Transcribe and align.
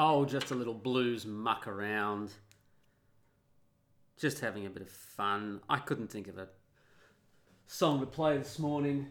Oh, 0.00 0.24
just 0.24 0.52
a 0.52 0.54
little 0.54 0.74
blues 0.74 1.26
muck 1.26 1.66
around. 1.66 2.30
Just 4.16 4.38
having 4.38 4.64
a 4.64 4.70
bit 4.70 4.82
of 4.82 4.88
fun. 4.88 5.60
I 5.68 5.78
couldn't 5.78 6.06
think 6.06 6.28
of 6.28 6.38
a 6.38 6.46
song 7.66 7.98
to 7.98 8.06
play 8.06 8.38
this 8.38 8.60
morning, 8.60 9.08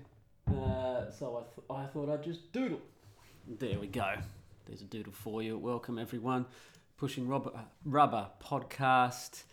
uh, 0.47 1.11
so 1.11 1.35
I, 1.35 1.41
th- 1.41 1.67
I 1.69 1.91
thought 1.91 2.09
I'd 2.09 2.23
just 2.23 2.53
doodle. 2.53 2.79
There 3.59 3.77
we 3.77 3.87
go. 3.87 4.13
There's 4.65 4.81
a 4.81 4.85
doodle 4.85 5.11
for 5.11 5.43
you. 5.43 5.57
Welcome, 5.57 5.99
everyone. 5.99 6.45
Pushing 6.95 7.27
Rubber, 7.27 7.51
Rubber 7.83 8.29
podcast, 8.41 9.43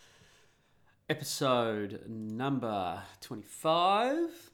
episode 1.09 1.99
number 2.07 3.01
25. 3.19 4.51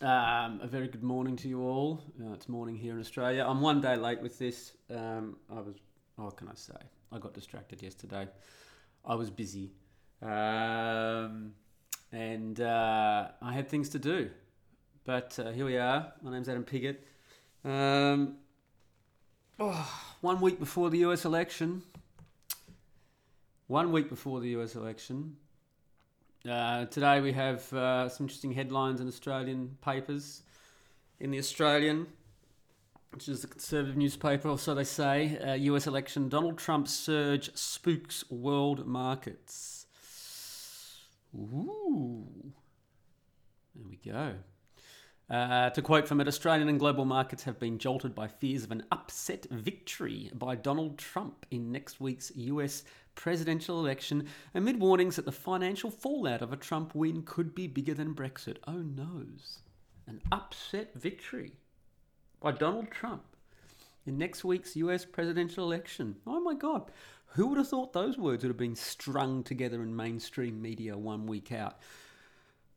Um, 0.00 0.60
a 0.60 0.66
very 0.66 0.88
good 0.88 1.04
morning 1.04 1.36
to 1.36 1.48
you 1.48 1.62
all. 1.62 2.02
Uh, 2.20 2.32
it's 2.32 2.48
morning 2.48 2.74
here 2.76 2.94
in 2.94 3.00
Australia. 3.00 3.46
I'm 3.46 3.60
one 3.60 3.80
day 3.80 3.94
late 3.94 4.20
with 4.20 4.38
this. 4.40 4.72
Um, 4.90 5.36
I 5.48 5.60
was, 5.60 5.76
what 6.16 6.36
can 6.36 6.48
I 6.48 6.54
say? 6.54 6.74
I 7.12 7.18
got 7.18 7.32
distracted 7.32 7.80
yesterday. 7.80 8.26
I 9.04 9.14
was 9.14 9.30
busy. 9.30 9.70
Um, 10.20 11.52
and 12.10 12.60
uh, 12.60 13.28
I 13.40 13.52
had 13.52 13.68
things 13.68 13.88
to 13.90 14.00
do. 14.00 14.30
But 15.04 15.38
uh, 15.38 15.52
here 15.52 15.64
we 15.64 15.78
are. 15.78 16.12
My 16.22 16.32
name's 16.32 16.48
Adam 16.48 16.64
Piggott. 16.64 17.06
Um, 17.64 18.36
oh, 19.60 19.88
one 20.22 20.40
week 20.40 20.58
before 20.58 20.90
the 20.90 20.98
US 20.98 21.24
election. 21.24 21.84
One 23.68 23.92
week 23.92 24.08
before 24.08 24.40
the 24.40 24.48
US 24.56 24.74
election. 24.74 25.36
Uh, 26.48 26.84
today 26.86 27.22
we 27.22 27.32
have 27.32 27.72
uh, 27.72 28.06
some 28.06 28.24
interesting 28.24 28.52
headlines 28.52 29.00
in 29.00 29.08
Australian 29.08 29.78
papers. 29.80 30.42
In 31.18 31.30
the 31.30 31.38
Australian, 31.38 32.06
which 33.12 33.30
is 33.30 33.44
a 33.44 33.46
conservative 33.46 33.96
newspaper, 33.96 34.50
or 34.50 34.58
so 34.58 34.74
they 34.74 34.84
say, 34.84 35.38
uh, 35.38 35.54
US 35.54 35.86
election, 35.86 36.28
Donald 36.28 36.58
Trump 36.58 36.86
surge 36.86 37.50
spooks 37.56 38.30
world 38.30 38.86
markets. 38.86 39.86
Ooh. 41.34 42.26
There 43.74 43.88
we 43.88 43.96
go. 44.04 44.34
Uh, 45.30 45.70
to 45.70 45.80
quote 45.80 46.06
from 46.06 46.20
it, 46.20 46.28
Australian 46.28 46.68
and 46.68 46.78
global 46.78 47.06
markets 47.06 47.44
have 47.44 47.58
been 47.58 47.78
jolted 47.78 48.14
by 48.14 48.28
fears 48.28 48.64
of 48.64 48.70
an 48.70 48.84
upset 48.92 49.46
victory 49.50 50.30
by 50.34 50.54
Donald 50.54 50.98
Trump 50.98 51.46
in 51.50 51.72
next 51.72 52.02
week's 52.02 52.30
US 52.36 52.84
presidential 53.14 53.78
election 53.78 54.26
amid 54.54 54.80
warnings 54.80 55.16
that 55.16 55.24
the 55.24 55.32
financial 55.32 55.90
fallout 55.90 56.42
of 56.42 56.52
a 56.52 56.56
Trump 56.56 56.94
win 56.94 57.22
could 57.22 57.54
be 57.54 57.66
bigger 57.66 57.94
than 57.94 58.14
Brexit. 58.14 58.58
Oh 58.66 58.82
noes. 58.82 59.60
An 60.06 60.20
upset 60.30 60.92
victory 60.94 61.52
by 62.40 62.52
Donald 62.52 62.90
Trump 62.90 63.24
in 64.06 64.18
next 64.18 64.44
week's 64.44 64.76
US 64.76 65.04
presidential 65.04 65.64
election. 65.64 66.16
Oh 66.26 66.40
my 66.40 66.54
God. 66.54 66.90
Who 67.28 67.48
would 67.48 67.58
have 67.58 67.68
thought 67.68 67.92
those 67.92 68.16
words 68.16 68.44
would 68.44 68.50
have 68.50 68.56
been 68.56 68.76
strung 68.76 69.42
together 69.42 69.82
in 69.82 69.96
mainstream 69.96 70.62
media 70.62 70.96
one 70.96 71.26
week 71.26 71.50
out? 71.50 71.78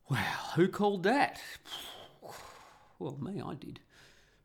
Well, 0.10 0.52
who 0.56 0.68
called 0.68 1.04
that? 1.04 1.42
Well, 3.00 3.20
me, 3.22 3.40
I 3.40 3.54
did. 3.54 3.80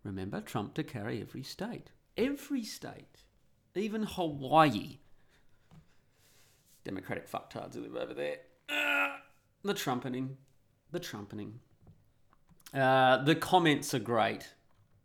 Remember, 0.05 0.43
Trump 0.43 0.75
to 0.75 0.83
carry 0.83 1.23
every 1.23 1.43
state. 1.43 1.91
Every 2.19 2.65
state. 2.65 3.25
Even 3.75 4.03
Hawaii 4.03 4.99
Democratic 6.85 7.31
fucktards 7.31 7.75
who 7.75 7.83
live 7.83 7.97
over 7.97 8.15
there. 8.15 8.37
Uh, 8.69 9.17
the 9.63 9.75
trumpeting. 9.75 10.37
The 10.91 11.01
trumpeting. 11.01 11.61
Uh, 12.75 13.23
the 13.23 13.35
comments 13.35 13.95
are 13.95 13.99
great 13.99 14.49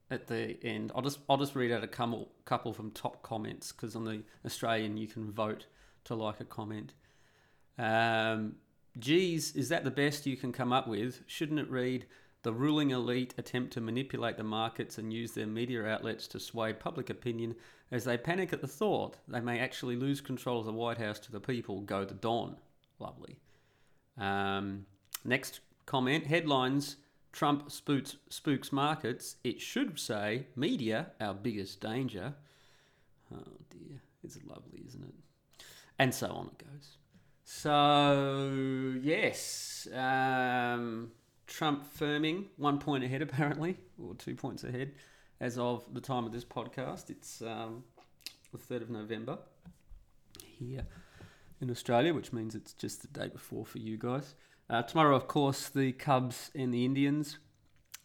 at 0.09 0.27
the 0.27 0.57
end. 0.63 0.91
I'll 0.95 1.01
just 1.01 1.19
I'll 1.29 1.37
just 1.37 1.55
read 1.55 1.71
out 1.71 1.83
a 1.83 1.87
couple 1.87 2.29
couple 2.45 2.73
from 2.73 2.91
top 2.91 3.21
comments 3.23 3.71
because 3.71 3.95
on 3.95 4.05
the 4.05 4.23
Australian 4.45 4.97
you 4.97 5.07
can 5.07 5.31
vote 5.31 5.65
to 6.05 6.15
like 6.15 6.39
a 6.39 6.45
comment. 6.45 6.93
Um, 7.77 8.55
geez, 8.97 9.55
is 9.55 9.69
that 9.69 9.83
the 9.83 9.91
best 9.91 10.25
you 10.25 10.37
can 10.37 10.51
come 10.51 10.71
up 10.71 10.87
with? 10.87 11.21
Shouldn't 11.27 11.59
it 11.59 11.69
read? 11.69 12.05
The 12.47 12.53
ruling 12.53 12.91
elite 12.91 13.33
attempt 13.37 13.73
to 13.73 13.81
manipulate 13.81 14.37
the 14.37 14.43
markets 14.45 14.97
and 14.97 15.11
use 15.11 15.33
their 15.33 15.45
media 15.45 15.85
outlets 15.85 16.29
to 16.29 16.39
sway 16.39 16.71
public 16.71 17.09
opinion 17.09 17.57
as 17.91 18.05
they 18.05 18.17
panic 18.17 18.53
at 18.53 18.61
the 18.61 18.67
thought 18.69 19.17
they 19.27 19.41
may 19.41 19.59
actually 19.59 19.97
lose 19.97 20.21
control 20.21 20.61
of 20.61 20.65
the 20.65 20.71
White 20.71 20.97
House 20.97 21.19
to 21.19 21.31
the 21.33 21.41
people. 21.41 21.81
Go 21.81 22.05
the 22.05 22.13
Don. 22.13 22.55
Lovely. 22.99 23.35
Um, 24.17 24.85
next 25.25 25.59
comment 25.85 26.25
headlines 26.25 26.95
Trump 27.33 27.69
spooks, 27.69 28.15
spooks 28.29 28.71
markets. 28.71 29.35
It 29.43 29.59
should 29.59 29.99
say 29.99 30.47
media, 30.55 31.07
our 31.19 31.33
biggest 31.33 31.81
danger. 31.81 32.33
Oh 33.29 33.57
dear. 33.69 34.01
It's 34.23 34.39
lovely, 34.45 34.83
isn't 34.87 35.03
it? 35.03 35.65
And 35.99 36.15
so 36.15 36.27
on 36.27 36.47
it 36.47 36.65
goes. 36.65 36.97
So, 37.43 38.51
yes. 39.01 39.87
Um, 39.93 41.11
Trump 41.47 41.85
firming 41.97 42.45
one 42.57 42.79
point 42.79 43.03
ahead, 43.03 43.21
apparently, 43.23 43.77
or 44.01 44.13
two 44.15 44.35
points 44.35 44.63
ahead, 44.63 44.91
as 45.39 45.57
of 45.57 45.83
the 45.93 46.01
time 46.01 46.25
of 46.25 46.31
this 46.31 46.45
podcast. 46.45 47.09
It's 47.09 47.41
um, 47.41 47.83
the 48.51 48.57
3rd 48.57 48.83
of 48.83 48.89
November 48.89 49.39
here 50.39 50.85
in 51.61 51.71
Australia, 51.71 52.13
which 52.13 52.31
means 52.31 52.55
it's 52.55 52.73
just 52.73 53.01
the 53.01 53.19
day 53.19 53.27
before 53.27 53.65
for 53.65 53.79
you 53.79 53.97
guys. 53.97 54.35
Uh, 54.69 54.81
tomorrow, 54.81 55.15
of 55.15 55.27
course, 55.27 55.69
the 55.69 55.93
Cubs 55.93 56.51
and 56.53 56.73
the 56.73 56.85
Indians 56.85 57.39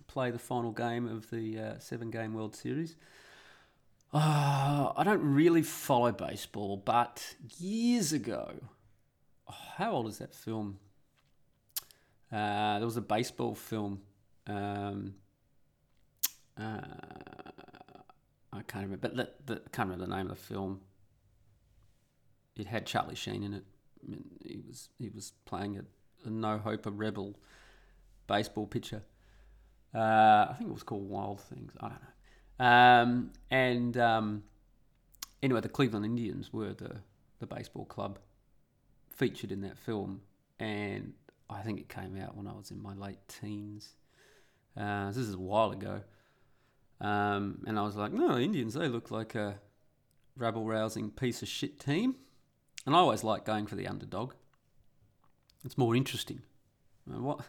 play 0.07 0.31
the 0.31 0.39
final 0.39 0.73
game 0.73 1.09
of 1.09 1.31
the 1.31 1.59
uh, 1.59 1.79
seven 1.79 2.11
game 2.11 2.35
World 2.35 2.55
Series. 2.55 2.97
Uh, 4.13 4.93
I 4.95 5.03
don't 5.05 5.23
really 5.23 5.63
follow 5.63 6.13
baseball, 6.13 6.77
but 6.77 7.35
years 7.59 8.13
ago, 8.13 8.53
oh, 9.49 9.55
how 9.77 9.93
old 9.93 10.07
is 10.07 10.19
that 10.19 10.35
film? 10.35 10.79
Uh, 12.33 12.79
there 12.79 12.87
was 12.87 12.97
a 12.97 13.03
baseball 13.03 13.55
film. 13.55 14.01
Um, 14.47 15.15
uh, 16.59 16.81
I 18.53 18.63
can't 18.67 18.85
remember, 18.85 19.09
but 19.09 19.19
I 19.51 19.69
can't 19.71 19.89
remember 19.89 20.07
the 20.07 20.17
name 20.17 20.31
of 20.31 20.37
the 20.39 20.43
film. 20.43 20.81
it 22.57 22.67
had 22.67 22.87
Charlie 22.87 23.15
Sheen 23.15 23.43
in 23.43 23.55
it. 23.55 23.65
I 24.03 24.11
mean, 24.11 24.25
he 24.45 24.61
was 24.67 24.89
he 24.99 25.09
was 25.09 25.33
playing 25.45 25.79
a, 25.79 25.85
a 26.27 26.31
no 26.31 26.59
hope, 26.59 26.87
a 26.87 26.91
rebel 26.91 27.37
baseball 28.27 28.67
pitcher. 28.67 29.03
Uh, 29.95 30.47
I 30.51 30.55
think 30.57 30.71
it 30.71 30.73
was 30.73 30.83
called 30.83 31.09
Wild 31.09 31.41
Things. 31.41 31.73
I 31.81 31.89
don't 31.89 31.99
know. 32.01 32.65
Um, 32.65 33.31
and 33.51 33.97
um, 33.99 34.43
anyway, 35.43 35.61
the 35.61 35.69
Cleveland 35.69 36.05
Indians 36.05 36.53
were 36.53 36.73
the 36.73 37.01
the 37.41 37.47
baseball 37.47 37.85
club 37.85 38.19
featured 39.11 39.53
in 39.53 39.61
that 39.63 39.77
film, 39.79 40.23
and 40.59 41.15
I 41.53 41.63
think 41.63 41.81
it 41.81 41.89
came 41.89 42.21
out 42.21 42.37
when 42.37 42.47
I 42.47 42.53
was 42.53 42.71
in 42.71 42.83
my 42.83 42.95
late 42.95 43.19
teens. 43.29 43.91
Uh, 44.77 45.09
this 45.09 45.19
is 45.19 45.35
a 45.35 45.39
while 45.39 45.71
ago. 45.71 46.03
Um, 47.01 47.63
and 47.67 47.79
I 47.79 47.83
was 47.83 47.97
like, 47.97 48.13
no, 48.13 48.39
Indians, 48.39 48.75
they 48.75 48.89
look 48.89 49.11
like 49.11 49.35
a 49.35 49.57
rabble 50.37 50.65
rousing 50.65 51.11
piece 51.11 51.43
of 51.43 51.49
shit 51.49 51.79
team. 51.79 52.17
And 52.87 52.95
I 52.95 52.99
always 52.99 53.25
like 53.25 53.45
going 53.45 53.67
for 53.67 53.75
the 53.75 53.87
underdog. 53.87 54.33
It's 55.65 55.79
more 55.79 55.95
interesting. 55.95 56.43
You 57.07 57.15
know, 57.15 57.21
what 57.21 57.41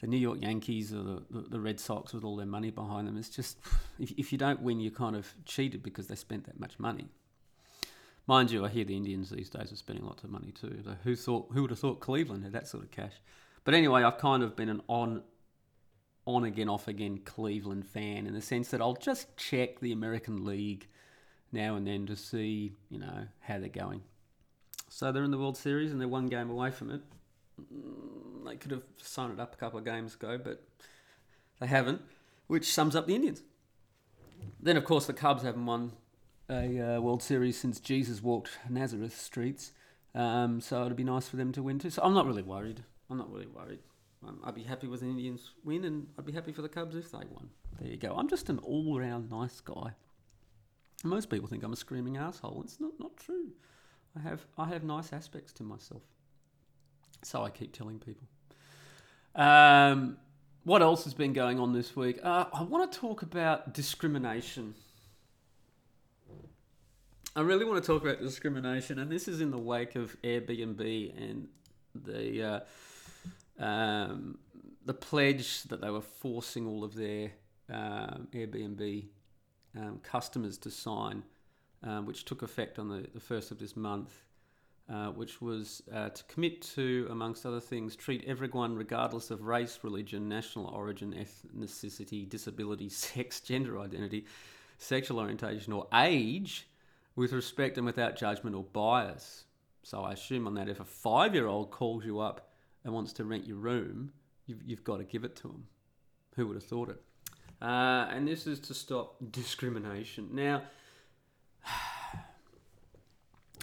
the 0.00 0.06
New 0.06 0.16
York 0.16 0.38
Yankees 0.40 0.92
or 0.92 1.02
the, 1.02 1.22
the, 1.30 1.40
the, 1.50 1.60
Red 1.60 1.80
Sox 1.80 2.12
with 2.12 2.24
all 2.24 2.36
their 2.36 2.46
money 2.46 2.70
behind 2.70 3.08
them, 3.08 3.16
it's 3.16 3.28
just 3.28 3.58
if, 3.98 4.12
if 4.16 4.32
you 4.32 4.38
don't 4.38 4.62
win, 4.62 4.80
you're 4.80 4.92
kind 4.92 5.16
of 5.16 5.32
cheated 5.44 5.82
because 5.82 6.06
they 6.06 6.14
spent 6.14 6.46
that 6.46 6.58
much 6.58 6.78
money. 6.78 7.08
Mind 8.28 8.50
you, 8.50 8.62
I 8.62 8.68
hear 8.68 8.84
the 8.84 8.94
Indians 8.94 9.30
these 9.30 9.48
days 9.48 9.72
are 9.72 9.76
spending 9.76 10.04
lots 10.04 10.22
of 10.22 10.30
money 10.30 10.52
too. 10.52 10.82
So 10.84 10.96
who 11.02 11.16
thought 11.16 11.48
who 11.50 11.62
would 11.62 11.70
have 11.70 11.78
thought 11.78 12.00
Cleveland 12.00 12.44
had 12.44 12.52
that 12.52 12.68
sort 12.68 12.84
of 12.84 12.90
cash? 12.90 13.14
But 13.64 13.72
anyway, 13.72 14.02
I've 14.02 14.18
kind 14.18 14.42
of 14.42 14.54
been 14.54 14.68
an 14.68 14.82
on 14.86 15.22
on 16.26 16.44
again, 16.44 16.68
off 16.68 16.88
again 16.88 17.20
Cleveland 17.24 17.86
fan 17.86 18.26
in 18.26 18.34
the 18.34 18.42
sense 18.42 18.68
that 18.68 18.82
I'll 18.82 18.92
just 18.92 19.34
check 19.38 19.80
the 19.80 19.92
American 19.92 20.44
League 20.44 20.86
now 21.52 21.74
and 21.76 21.86
then 21.86 22.04
to 22.04 22.16
see, 22.16 22.74
you 22.90 22.98
know, 22.98 23.28
how 23.40 23.58
they're 23.58 23.70
going. 23.70 24.02
So 24.90 25.10
they're 25.10 25.24
in 25.24 25.30
the 25.30 25.38
World 25.38 25.56
Series 25.56 25.90
and 25.90 25.98
they're 25.98 26.06
one 26.06 26.26
game 26.26 26.50
away 26.50 26.70
from 26.70 26.90
it. 26.90 27.00
Mm, 27.74 28.46
they 28.46 28.56
could 28.56 28.72
have 28.72 28.82
signed 28.98 29.32
it 29.32 29.40
up 29.40 29.54
a 29.54 29.56
couple 29.56 29.78
of 29.78 29.86
games 29.86 30.14
ago, 30.14 30.36
but 30.36 30.62
they 31.60 31.66
haven't, 31.66 32.02
which 32.46 32.70
sums 32.70 32.94
up 32.94 33.06
the 33.06 33.14
Indians. 33.14 33.42
Then, 34.60 34.76
of 34.76 34.84
course, 34.84 35.06
the 35.06 35.14
Cubs 35.14 35.44
haven't 35.44 35.64
won 35.64 35.92
a 36.50 36.96
uh, 36.96 37.00
World 37.00 37.22
Series 37.22 37.58
since 37.58 37.80
Jesus 37.80 38.22
walked 38.22 38.58
Nazareth 38.68 39.18
streets. 39.18 39.72
Um, 40.14 40.60
so 40.60 40.84
it'd 40.84 40.96
be 40.96 41.04
nice 41.04 41.28
for 41.28 41.36
them 41.36 41.52
to 41.52 41.62
win 41.62 41.78
too. 41.78 41.90
So 41.90 42.02
I'm 42.02 42.14
not 42.14 42.26
really 42.26 42.42
worried. 42.42 42.82
I'm 43.10 43.18
not 43.18 43.30
really 43.30 43.46
worried. 43.46 43.80
Um, 44.26 44.40
I'd 44.44 44.54
be 44.54 44.64
happy 44.64 44.88
with 44.88 45.00
the 45.00 45.06
Indians 45.06 45.52
win, 45.64 45.84
and 45.84 46.08
I'd 46.18 46.26
be 46.26 46.32
happy 46.32 46.52
for 46.52 46.62
the 46.62 46.68
Cubs 46.68 46.96
if 46.96 47.12
they 47.12 47.18
won. 47.18 47.50
There 47.80 47.90
you 47.90 47.96
go. 47.96 48.14
I'm 48.16 48.28
just 48.28 48.48
an 48.48 48.58
all-round 48.58 49.30
nice 49.30 49.60
guy. 49.60 49.92
Most 51.04 51.30
people 51.30 51.46
think 51.46 51.62
I'm 51.62 51.72
a 51.72 51.76
screaming 51.76 52.16
asshole. 52.16 52.62
It's 52.64 52.80
not 52.80 52.92
not 52.98 53.16
true. 53.16 53.52
I 54.16 54.20
have 54.20 54.46
I 54.56 54.68
have 54.68 54.82
nice 54.82 55.12
aspects 55.12 55.52
to 55.54 55.62
myself. 55.62 56.02
So 57.22 57.42
I 57.44 57.50
keep 57.50 57.72
telling 57.72 58.00
people. 58.00 58.26
Um, 59.34 60.16
what 60.64 60.82
else 60.82 61.04
has 61.04 61.14
been 61.14 61.32
going 61.32 61.60
on 61.60 61.72
this 61.72 61.94
week? 61.94 62.18
Uh, 62.22 62.46
I 62.52 62.62
want 62.62 62.90
to 62.90 62.98
talk 62.98 63.22
about 63.22 63.74
discrimination. 63.74 64.74
I 67.36 67.40
really 67.42 67.64
want 67.64 67.82
to 67.82 67.86
talk 67.86 68.02
about 68.02 68.20
discrimination, 68.20 68.98
and 68.98 69.10
this 69.10 69.28
is 69.28 69.40
in 69.40 69.50
the 69.50 69.58
wake 69.58 69.96
of 69.96 70.16
Airbnb 70.22 71.16
and 71.16 71.48
the 71.94 72.64
uh, 73.60 73.64
um, 73.64 74.38
the 74.84 74.94
pledge 74.94 75.62
that 75.64 75.80
they 75.80 75.90
were 75.90 76.00
forcing 76.00 76.66
all 76.66 76.84
of 76.84 76.94
their 76.94 77.32
um, 77.70 78.28
Airbnb 78.32 79.04
um, 79.76 80.00
customers 80.02 80.56
to 80.58 80.70
sign, 80.70 81.22
um, 81.82 82.06
which 82.06 82.24
took 82.24 82.42
effect 82.42 82.78
on 82.78 82.88
the, 82.88 83.06
the 83.12 83.20
first 83.20 83.50
of 83.50 83.58
this 83.58 83.76
month. 83.76 84.24
Uh, 84.90 85.10
which 85.10 85.42
was 85.42 85.82
uh, 85.92 86.08
to 86.08 86.24
commit 86.24 86.62
to, 86.62 87.06
amongst 87.10 87.44
other 87.44 87.60
things, 87.60 87.94
treat 87.94 88.24
everyone, 88.26 88.74
regardless 88.74 89.30
of 89.30 89.42
race, 89.42 89.80
religion, 89.82 90.30
national 90.30 90.64
origin, 90.68 91.12
ethnicity, 91.12 92.26
disability, 92.26 92.88
sex, 92.88 93.40
gender 93.40 93.78
identity, 93.78 94.24
sexual 94.78 95.20
orientation, 95.20 95.74
or 95.74 95.86
age, 95.92 96.66
with 97.18 97.32
respect 97.32 97.76
and 97.76 97.84
without 97.84 98.14
judgment 98.14 98.54
or 98.54 98.62
bias. 98.62 99.44
So 99.82 100.02
I 100.02 100.12
assume 100.12 100.46
on 100.46 100.54
that, 100.54 100.68
if 100.68 100.78
a 100.78 100.84
five 100.84 101.34
year 101.34 101.48
old 101.48 101.72
calls 101.72 102.04
you 102.04 102.20
up 102.20 102.52
and 102.84 102.94
wants 102.94 103.12
to 103.14 103.24
rent 103.24 103.44
your 103.44 103.56
room, 103.56 104.12
you've, 104.46 104.62
you've 104.64 104.84
got 104.84 104.98
to 104.98 105.04
give 105.04 105.24
it 105.24 105.34
to 105.36 105.48
them. 105.48 105.66
Who 106.36 106.46
would 106.46 106.54
have 106.54 106.64
thought 106.64 106.90
it? 106.90 107.02
Uh, 107.60 108.06
and 108.12 108.28
this 108.28 108.46
is 108.46 108.60
to 108.60 108.74
stop 108.74 109.16
discrimination. 109.32 110.28
Now, 110.30 110.62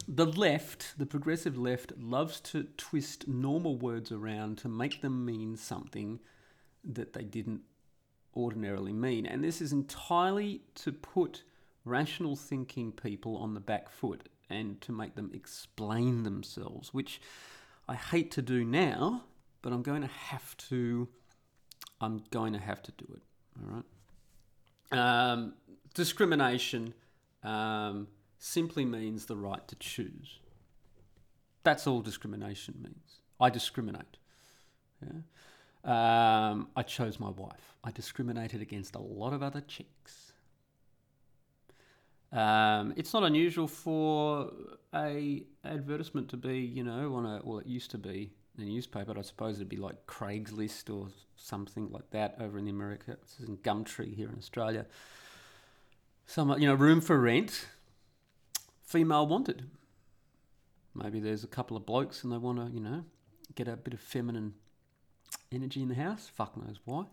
the 0.08 0.26
left, 0.26 1.00
the 1.00 1.06
progressive 1.06 1.58
left, 1.58 1.94
loves 1.98 2.42
to 2.42 2.64
twist 2.76 3.26
normal 3.26 3.78
words 3.78 4.12
around 4.12 4.58
to 4.60 4.68
make 4.68 5.02
them 5.02 5.26
mean 5.26 5.56
something 5.56 6.20
that 6.84 7.14
they 7.14 7.24
didn't 7.24 7.62
ordinarily 8.36 8.92
mean. 8.92 9.26
And 9.26 9.42
this 9.42 9.62
is 9.62 9.72
entirely 9.72 10.64
to 10.76 10.92
put 10.92 11.44
rational 11.86 12.36
thinking 12.36 12.92
people 12.92 13.38
on 13.38 13.54
the 13.54 13.60
back 13.60 13.90
foot 13.90 14.28
and 14.50 14.82
to 14.82 14.92
make 14.92 15.16
them 15.16 15.32
explain 15.34 16.24
themselves, 16.24 16.94
which 16.94 17.22
I 17.88 17.96
hate 17.96 18.32
to 18.32 18.42
do 18.42 18.66
now, 18.66 19.24
but 19.62 19.72
I'm 19.72 19.84
going 19.84 20.02
to 20.02 20.08
have 20.08 20.56
to. 20.70 21.08
I'm 22.02 22.24
going 22.30 22.54
to 22.54 22.60
have 22.60 22.84
to 22.84 22.92
do 22.92 23.06
it. 23.16 23.22
All 23.62 23.84
right. 24.92 25.32
Um, 25.32 25.54
discrimination 25.94 26.94
um, 27.42 28.08
simply 28.38 28.86
means 28.86 29.26
the 29.26 29.38
right 29.38 29.66
to 29.68 29.76
choose. 29.76 30.40
That's 31.64 31.88
all 31.88 32.02
discrimination 32.02 32.76
means. 32.82 33.22
I 33.40 33.50
discriminate. 33.50 34.18
Yeah. 35.02 35.22
Um, 35.86 36.70
I 36.76 36.84
chose 36.84 37.20
my 37.20 37.30
wife. 37.30 37.76
I 37.84 37.92
discriminated 37.92 38.62
against 38.62 38.96
a 38.96 39.02
lot 39.02 39.34
of 39.34 39.42
other 39.42 39.62
chicks. 39.62 40.25
Um, 42.36 42.94
it's 42.98 43.14
not 43.14 43.24
unusual 43.24 43.68
for 43.68 44.52
a 44.94 45.44
advertisement 45.64 46.30
to 46.30 46.38
be, 46.38 46.60
you 46.60 46.84
know, 46.84 47.16
on 47.16 47.26
a 47.26 47.42
well, 47.44 47.60
it 47.60 47.66
used 47.66 47.92
to 47.92 47.98
be 47.98 48.34
a 48.58 48.62
newspaper. 48.62 49.14
But 49.14 49.18
I 49.18 49.22
suppose 49.22 49.56
it'd 49.56 49.70
be 49.70 49.78
like 49.78 50.06
Craigslist 50.06 50.94
or 50.94 51.08
something 51.38 51.90
like 51.92 52.10
that 52.12 52.36
over 52.42 52.60
in 52.60 52.68
America. 52.68 53.18
This 53.22 53.40
is 53.40 53.48
in 53.48 53.58
Gumtree 53.58 54.14
here 54.14 54.30
in 54.30 54.38
Australia. 54.38 54.86
Some, 56.26 56.50
you 56.60 56.68
know, 56.68 56.74
room 56.74 57.00
for 57.00 57.18
rent, 57.20 57.68
female 58.84 59.28
wanted. 59.28 59.70
Maybe 60.94 61.20
there's 61.22 61.44
a 61.44 61.48
couple 61.48 61.78
of 61.78 61.86
blokes 61.86 62.24
and 62.24 62.34
they 62.34 62.38
want 62.38 62.58
to, 62.58 62.74
you 62.74 62.82
know, 62.82 63.06
get 63.54 63.68
a 63.68 63.78
bit 63.78 63.94
of 63.94 64.00
feminine 64.00 64.56
energy 65.52 65.82
in 65.82 65.88
the 65.88 65.96
house. 65.96 66.30
Fuck 66.34 66.58
knows 66.58 66.80
why. 66.84 67.06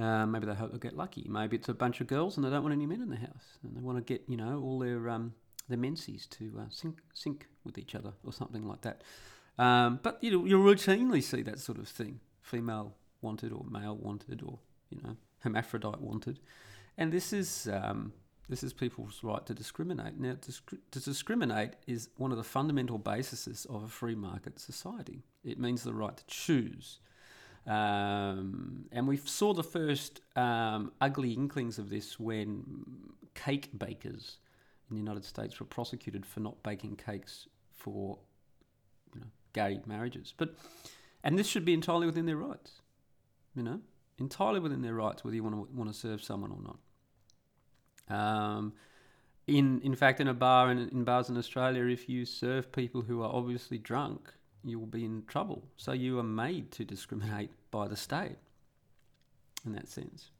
Uh, 0.00 0.24
maybe 0.26 0.46
they 0.46 0.54
hope 0.54 0.70
they'll 0.70 0.78
get 0.78 0.96
lucky. 0.96 1.26
Maybe 1.28 1.56
it's 1.56 1.68
a 1.68 1.74
bunch 1.74 2.00
of 2.00 2.06
girls 2.06 2.36
and 2.36 2.46
they 2.46 2.50
don't 2.50 2.62
want 2.62 2.72
any 2.72 2.86
men 2.86 3.02
in 3.02 3.10
the 3.10 3.16
house, 3.16 3.58
and 3.62 3.76
they 3.76 3.80
want 3.80 3.98
to 3.98 4.02
get 4.02 4.24
you 4.28 4.36
know 4.36 4.60
all 4.62 4.78
their 4.78 5.08
um, 5.10 5.34
their 5.68 5.78
menses 5.78 6.26
to 6.26 6.52
uh, 6.60 6.64
sync 6.70 6.98
sync 7.12 7.46
with 7.64 7.76
each 7.76 7.94
other 7.94 8.12
or 8.24 8.32
something 8.32 8.66
like 8.66 8.80
that. 8.82 9.02
Um, 9.58 10.00
but 10.02 10.18
you 10.22 10.30
know, 10.30 10.44
you 10.46 10.58
routinely 10.58 11.22
see 11.22 11.42
that 11.42 11.58
sort 11.58 11.78
of 11.78 11.88
thing: 11.88 12.20
female 12.40 12.94
wanted 13.20 13.52
or 13.52 13.64
male 13.68 13.96
wanted 13.96 14.42
or 14.42 14.58
you 14.88 15.00
know 15.02 15.16
hermaphrodite 15.40 16.00
wanted, 16.00 16.40
and 16.96 17.12
this 17.12 17.32
is 17.32 17.68
um, 17.70 18.12
this 18.48 18.62
is 18.62 18.72
people's 18.72 19.20
right 19.22 19.44
to 19.46 19.54
discriminate. 19.54 20.18
Now, 20.18 20.36
to 20.90 21.00
discriminate 21.00 21.74
is 21.86 22.08
one 22.16 22.32
of 22.32 22.38
the 22.38 22.44
fundamental 22.44 22.98
bases 22.98 23.66
of 23.70 23.84
a 23.84 23.88
free 23.88 24.16
market 24.16 24.58
society. 24.58 25.22
It 25.44 25.58
means 25.58 25.82
the 25.82 25.94
right 25.94 26.16
to 26.16 26.24
choose. 26.26 27.00
Um, 27.66 28.86
and 28.90 29.06
we 29.06 29.16
saw 29.16 29.52
the 29.52 29.62
first 29.62 30.20
um, 30.36 30.92
ugly 31.00 31.32
inklings 31.32 31.78
of 31.78 31.90
this 31.90 32.18
when 32.18 32.86
cake 33.34 33.70
bakers 33.78 34.38
in 34.88 34.96
the 34.96 35.00
United 35.00 35.24
States 35.24 35.60
were 35.60 35.66
prosecuted 35.66 36.26
for 36.26 36.40
not 36.40 36.62
baking 36.62 36.96
cakes 36.96 37.46
for 37.76 38.18
you 39.14 39.20
know, 39.20 39.26
gay 39.52 39.80
marriages. 39.86 40.34
But 40.36 40.54
and 41.22 41.38
this 41.38 41.46
should 41.46 41.64
be 41.64 41.74
entirely 41.74 42.06
within 42.06 42.26
their 42.26 42.36
rights, 42.36 42.80
you 43.54 43.62
know, 43.62 43.80
entirely 44.18 44.60
within 44.60 44.82
their 44.82 44.94
rights 44.94 45.22
whether 45.22 45.36
you 45.36 45.44
want 45.44 45.54
to 45.54 45.76
want 45.76 45.92
to 45.92 45.98
serve 45.98 46.22
someone 46.22 46.50
or 46.50 46.62
not. 46.62 46.78
Um, 48.16 48.72
in 49.46 49.80
in 49.82 49.94
fact, 49.94 50.20
in 50.20 50.28
a 50.28 50.34
bar 50.34 50.70
in, 50.70 50.78
in 50.88 51.04
bars 51.04 51.28
in 51.28 51.36
Australia, 51.36 51.84
if 51.84 52.08
you 52.08 52.24
serve 52.24 52.72
people 52.72 53.02
who 53.02 53.22
are 53.22 53.32
obviously 53.32 53.78
drunk, 53.78 54.32
you 54.64 54.78
will 54.78 54.86
be 54.86 55.04
in 55.04 55.24
trouble. 55.26 55.62
So 55.76 55.92
you 55.92 56.18
are 56.18 56.24
made 56.24 56.70
to 56.72 56.84
discriminate 56.84 57.50
by 57.70 57.88
the 57.88 57.96
state 57.96 58.36
in 59.64 59.72
that 59.72 59.88
sense. 59.88 60.30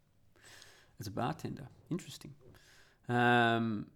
As 0.99 1.07
a 1.07 1.11
bartender, 1.11 1.69
interesting. 1.91 2.35
Um, 3.09 3.87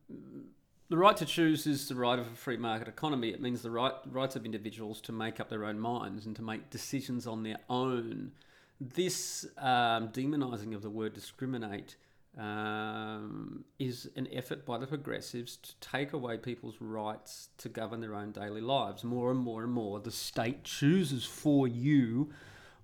the 0.88 0.97
right 0.97 1.16
to 1.16 1.26
choose 1.26 1.66
is 1.66 1.88
the 1.88 1.95
right 1.95 2.19
of 2.19 2.26
a 2.26 2.37
free 2.37 2.57
market 2.57 2.88
economy. 2.88 3.31
It 3.31 3.40
means 3.40 3.62
the 3.62 3.71
right 3.71 3.93
rights 4.11 4.37
of 4.37 4.45
individuals 4.45 5.00
to 5.02 5.12
make 5.12 5.40
up 5.40 5.49
their 5.49 5.64
own 5.64 5.78
minds 5.78 6.26
and 6.26 6.35
to 6.37 6.43
make 6.43 6.71
decisions 6.71 7.26
on 7.26 7.43
their 7.43 7.59
own. 7.69 8.33
This 8.81 9.47
um, 9.59 10.09
demonising 10.09 10.75
of 10.75 10.83
the 10.83 10.90
word 10.90 11.14
discriminate 11.14 11.97
um, 12.38 13.64
is 13.79 14.11
an 14.17 14.29
effort 14.33 14.67
by 14.67 14.79
the 14.79 14.87
progressives 14.87 15.57
to 15.57 15.75
take 15.81 16.12
away 16.12 16.37
people's 16.37 16.76
rights 16.81 17.49
to 17.59 17.69
govern 17.69 18.00
their 18.00 18.14
own 18.14 18.33
daily 18.33 18.61
lives. 18.61 19.05
More 19.05 19.31
and 19.31 19.38
more 19.38 19.62
and 19.62 19.73
more, 19.73 20.00
the 20.00 20.11
state 20.11 20.64
chooses 20.64 21.25
for 21.25 21.69
you 21.69 22.33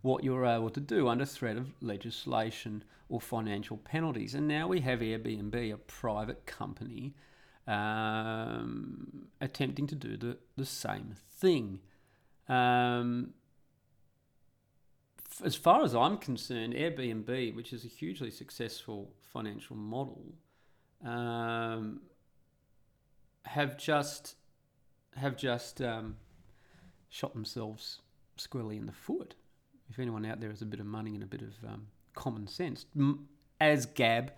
what 0.02 0.24
you're 0.24 0.46
able 0.46 0.70
to 0.70 0.80
do 0.80 1.08
under 1.08 1.24
threat 1.24 1.56
of 1.56 1.72
legislation 1.80 2.84
or 3.08 3.20
financial 3.20 3.76
penalties. 3.76 4.34
And 4.34 4.46
now 4.46 4.68
we 4.68 4.80
have 4.80 5.00
Airbnb, 5.00 5.72
a 5.72 5.76
private 5.76 6.46
company, 6.46 7.14
um, 7.66 9.26
attempting 9.40 9.86
to 9.88 9.94
do 9.94 10.16
the, 10.16 10.38
the 10.56 10.64
same 10.64 11.16
thing. 11.38 11.80
Um, 12.48 13.34
as 15.44 15.54
far 15.56 15.82
as 15.82 15.94
I'm 15.94 16.18
concerned, 16.18 16.74
Airbnb, 16.74 17.54
which 17.54 17.72
is 17.72 17.84
a 17.84 17.88
hugely 17.88 18.30
successful 18.30 19.12
financial 19.32 19.76
model, 19.76 20.22
um, 21.04 22.00
have 23.44 23.76
just 23.76 24.36
have 25.16 25.36
just 25.36 25.80
um, 25.82 26.16
shot 27.08 27.32
themselves 27.32 28.00
squarely 28.36 28.76
in 28.76 28.86
the 28.86 28.92
foot. 28.92 29.34
If 29.88 29.98
anyone 29.98 30.24
out 30.24 30.40
there 30.40 30.50
has 30.50 30.62
a 30.62 30.66
bit 30.66 30.78
of 30.80 30.86
money 30.86 31.14
and 31.14 31.22
a 31.22 31.26
bit 31.26 31.42
of 31.42 31.54
um, 31.66 31.86
common 32.14 32.46
sense, 32.46 32.86
as 33.60 33.86
Gab 33.86 34.32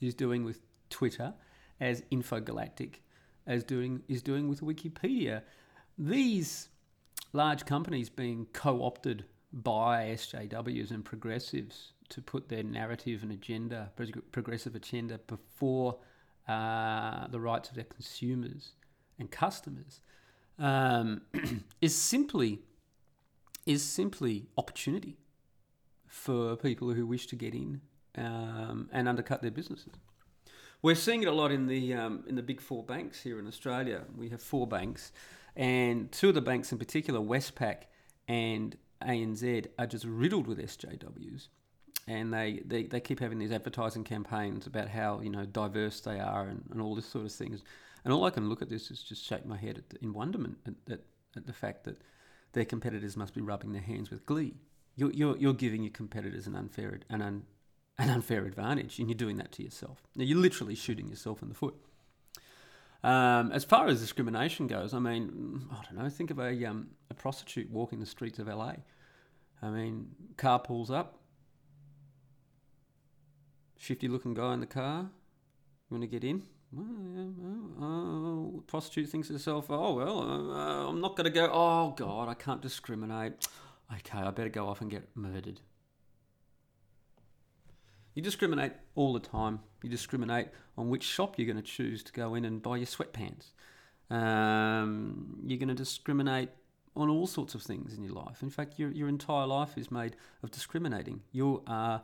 is 0.00 0.14
doing 0.14 0.44
with 0.44 0.60
Twitter, 0.90 1.32
as 1.80 2.02
Infogalactic 2.10 2.96
as 3.46 3.62
doing 3.64 4.02
is 4.08 4.22
doing 4.22 4.48
with 4.48 4.60
Wikipedia, 4.60 5.42
these 5.96 6.68
large 7.32 7.64
companies 7.64 8.08
being 8.08 8.46
co-opted 8.52 9.24
by 9.52 10.06
SJWs 10.14 10.90
and 10.90 11.04
progressives 11.04 11.92
to 12.10 12.22
put 12.22 12.48
their 12.48 12.62
narrative 12.62 13.22
and 13.22 13.32
agenda, 13.32 13.90
progressive 14.32 14.74
agenda, 14.74 15.18
before 15.26 15.98
uh, 16.48 17.26
the 17.28 17.40
rights 17.40 17.68
of 17.68 17.74
their 17.74 17.84
consumers 17.84 18.72
and 19.18 19.30
customers, 19.30 20.00
um, 20.58 21.22
is 21.80 21.94
simply 21.94 22.60
is 23.66 23.82
simply 23.82 24.46
opportunity 24.56 25.16
for 26.06 26.54
people 26.54 26.92
who 26.92 27.04
wish 27.04 27.26
to 27.26 27.34
get 27.34 27.52
in 27.52 27.80
um, 28.16 28.88
and 28.92 29.08
undercut 29.08 29.42
their 29.42 29.50
businesses. 29.50 29.92
We're 30.82 30.94
seeing 30.94 31.22
it 31.22 31.28
a 31.28 31.32
lot 31.32 31.50
in 31.50 31.66
the 31.66 31.94
um, 31.94 32.24
in 32.28 32.36
the 32.36 32.42
big 32.42 32.60
four 32.60 32.82
banks 32.82 33.22
here 33.22 33.38
in 33.38 33.46
Australia. 33.46 34.04
We 34.16 34.28
have 34.28 34.40
four 34.40 34.66
banks, 34.66 35.12
and 35.56 36.12
two 36.12 36.28
of 36.28 36.34
the 36.34 36.40
banks 36.40 36.70
in 36.70 36.78
particular, 36.78 37.20
Westpac 37.20 37.84
and 38.28 38.76
ANZ 39.02 39.66
are 39.78 39.86
just 39.86 40.04
riddled 40.04 40.46
with 40.46 40.58
SJWs. 40.58 41.48
And 42.08 42.32
they, 42.32 42.62
they, 42.64 42.84
they 42.84 43.00
keep 43.00 43.18
having 43.18 43.38
these 43.38 43.50
advertising 43.50 44.04
campaigns 44.04 44.66
about 44.66 44.88
how, 44.88 45.20
you 45.20 45.30
know, 45.30 45.44
diverse 45.44 46.00
they 46.00 46.20
are 46.20 46.46
and, 46.46 46.62
and 46.70 46.80
all 46.80 46.94
this 46.94 47.06
sort 47.06 47.24
of 47.24 47.32
things. 47.32 47.62
And 48.04 48.12
all 48.12 48.24
I 48.24 48.30
can 48.30 48.48
look 48.48 48.62
at 48.62 48.68
this 48.68 48.90
is 48.90 49.02
just 49.02 49.24
shake 49.24 49.44
my 49.44 49.56
head 49.56 49.78
at, 49.78 50.00
in 50.00 50.12
wonderment 50.12 50.58
at, 50.66 50.92
at, 50.92 51.00
at 51.36 51.46
the 51.46 51.52
fact 51.52 51.84
that 51.84 52.00
their 52.52 52.64
competitors 52.64 53.16
must 53.16 53.34
be 53.34 53.40
rubbing 53.40 53.72
their 53.72 53.82
hands 53.82 54.10
with 54.10 54.24
glee. 54.24 54.54
You're, 54.94 55.12
you're, 55.12 55.36
you're 55.36 55.52
giving 55.52 55.82
your 55.82 55.90
competitors 55.90 56.46
an 56.46 56.54
unfair, 56.54 57.00
an, 57.10 57.22
un, 57.22 57.42
an 57.98 58.08
unfair 58.08 58.46
advantage, 58.46 58.98
and 59.00 59.08
you're 59.08 59.16
doing 59.16 59.36
that 59.38 59.50
to 59.52 59.64
yourself. 59.64 60.02
Now, 60.14 60.24
you're 60.24 60.38
literally 60.38 60.76
shooting 60.76 61.08
yourself 61.08 61.42
in 61.42 61.48
the 61.48 61.54
foot. 61.54 61.74
Um, 63.02 63.52
as 63.52 63.64
far 63.64 63.88
as 63.88 64.00
discrimination 64.00 64.66
goes, 64.66 64.94
I 64.94 64.98
mean, 64.98 65.68
I 65.70 65.84
don't 65.84 66.02
know. 66.02 66.08
Think 66.08 66.30
of 66.30 66.38
a 66.38 66.64
um, 66.64 66.88
a 67.10 67.14
prostitute 67.14 67.70
walking 67.70 68.00
the 68.00 68.06
streets 68.06 68.38
of 68.38 68.48
LA. 68.48 68.72
I 69.62 69.70
mean, 69.70 70.08
car 70.36 70.58
pulls 70.58 70.90
up, 70.90 71.20
shifty 73.76 74.08
looking 74.08 74.34
guy 74.34 74.54
in 74.54 74.60
the 74.60 74.66
car. 74.66 75.10
You 75.90 75.96
want 75.96 76.02
to 76.02 76.08
get 76.08 76.24
in? 76.24 76.42
Oh, 77.80 78.62
prostitute 78.66 79.08
thinks 79.08 79.28
to 79.28 79.34
herself, 79.34 79.66
oh, 79.70 79.94
well, 79.94 80.20
uh, 80.50 80.88
I'm 80.88 81.00
not 81.00 81.16
going 81.16 81.24
to 81.24 81.30
go, 81.30 81.48
oh, 81.52 81.94
God, 81.96 82.28
I 82.28 82.34
can't 82.34 82.62
discriminate. 82.62 83.32
Okay, 83.88 84.18
I 84.18 84.32
better 84.32 84.48
go 84.48 84.66
off 84.66 84.80
and 84.80 84.90
get 84.90 85.10
murdered. 85.14 85.60
You 88.14 88.22
discriminate 88.22 88.72
all 88.96 89.12
the 89.12 89.20
time. 89.20 89.60
You 89.80 89.88
discriminate 89.88 90.48
on 90.76 90.88
which 90.88 91.04
shop 91.04 91.38
you're 91.38 91.46
going 91.46 91.62
to 91.62 91.62
choose 91.62 92.02
to 92.02 92.12
go 92.12 92.34
in 92.34 92.44
and 92.44 92.60
buy 92.60 92.78
your 92.78 92.86
sweatpants. 92.86 93.52
Um, 94.10 95.38
you're 95.46 95.60
going 95.60 95.68
to 95.68 95.74
discriminate 95.74 96.48
on 96.96 97.08
all 97.08 97.28
sorts 97.28 97.54
of 97.54 97.62
things 97.62 97.94
in 97.94 98.02
your 98.02 98.14
life. 98.14 98.42
In 98.42 98.50
fact, 98.50 98.76
your, 98.76 98.90
your 98.90 99.08
entire 99.08 99.46
life 99.46 99.78
is 99.78 99.92
made 99.92 100.16
of 100.42 100.50
discriminating. 100.50 101.20
You 101.30 101.62
are 101.68 102.02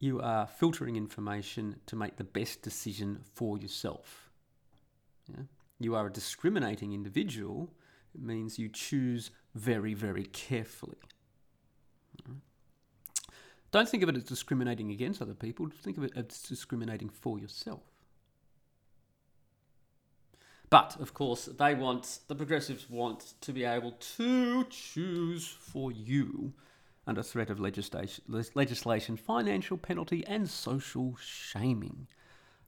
you 0.00 0.20
are 0.20 0.46
filtering 0.46 0.96
information 0.96 1.76
to 1.86 1.94
make 1.94 2.16
the 2.16 2.24
best 2.24 2.62
decision 2.62 3.20
for 3.34 3.58
yourself. 3.58 4.30
Yeah? 5.28 5.44
You 5.78 5.94
are 5.94 6.06
a 6.06 6.12
discriminating 6.12 6.92
individual. 6.92 7.70
It 8.14 8.22
means 8.22 8.58
you 8.58 8.68
choose 8.68 9.30
very, 9.54 9.94
very 9.94 10.24
carefully. 10.24 10.96
Don't 13.70 13.88
think 13.88 14.02
of 14.02 14.08
it 14.08 14.16
as 14.16 14.24
discriminating 14.24 14.90
against 14.90 15.22
other 15.22 15.34
people, 15.34 15.68
think 15.82 15.96
of 15.96 16.02
it 16.02 16.12
as 16.16 16.42
discriminating 16.42 17.08
for 17.08 17.38
yourself. 17.38 17.82
But 20.70 20.96
of 21.00 21.14
course, 21.14 21.46
they 21.46 21.74
want 21.74 22.20
the 22.28 22.34
progressives 22.34 22.88
want 22.88 23.34
to 23.40 23.52
be 23.52 23.64
able 23.64 23.92
to 24.16 24.64
choose 24.64 25.46
for 25.46 25.92
you 25.92 26.52
under 27.06 27.22
threat 27.22 27.50
of 27.50 27.58
legislation, 27.58 28.24
legislation 28.54 29.16
financial 29.16 29.76
penalty, 29.76 30.24
and 30.26 30.48
social 30.48 31.16
shaming, 31.20 32.06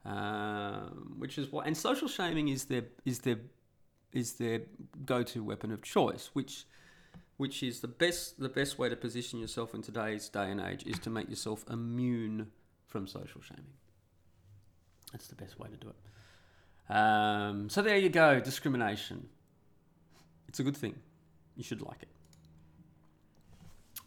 um, 0.04 1.14
which 1.18 1.38
is 1.38 1.52
what 1.52 1.66
and 1.66 1.76
social 1.76 2.08
shaming 2.08 2.48
is 2.48 2.64
their 2.64 2.84
is 3.04 3.20
their 3.20 3.38
is 4.12 4.34
their 4.34 4.62
go-to 5.04 5.42
weapon 5.44 5.72
of 5.72 5.82
choice, 5.82 6.30
which 6.32 6.64
which 7.36 7.62
is 7.62 7.80
the 7.80 7.88
best 7.88 8.38
the 8.40 8.48
best 8.48 8.78
way 8.78 8.88
to 8.88 8.96
position 8.96 9.38
yourself 9.38 9.74
in 9.74 9.82
today's 9.82 10.28
day 10.28 10.50
and 10.50 10.60
age 10.60 10.84
is 10.86 10.98
to 11.00 11.10
make 11.10 11.28
yourself 11.28 11.64
immune 11.70 12.48
from 12.86 13.06
social 13.06 13.40
shaming. 13.40 13.74
That's 15.12 15.26
the 15.28 15.34
best 15.34 15.58
way 15.58 15.68
to 15.68 15.76
do 15.76 15.88
it. 15.88 16.94
Um, 16.94 17.68
so 17.68 17.82
there 17.82 17.96
you 17.96 18.08
go, 18.08 18.40
discrimination. 18.40 19.28
It's 20.48 20.60
a 20.60 20.62
good 20.62 20.76
thing. 20.76 20.94
You 21.56 21.62
should 21.62 21.80
like 21.80 22.02
it. 22.02 22.08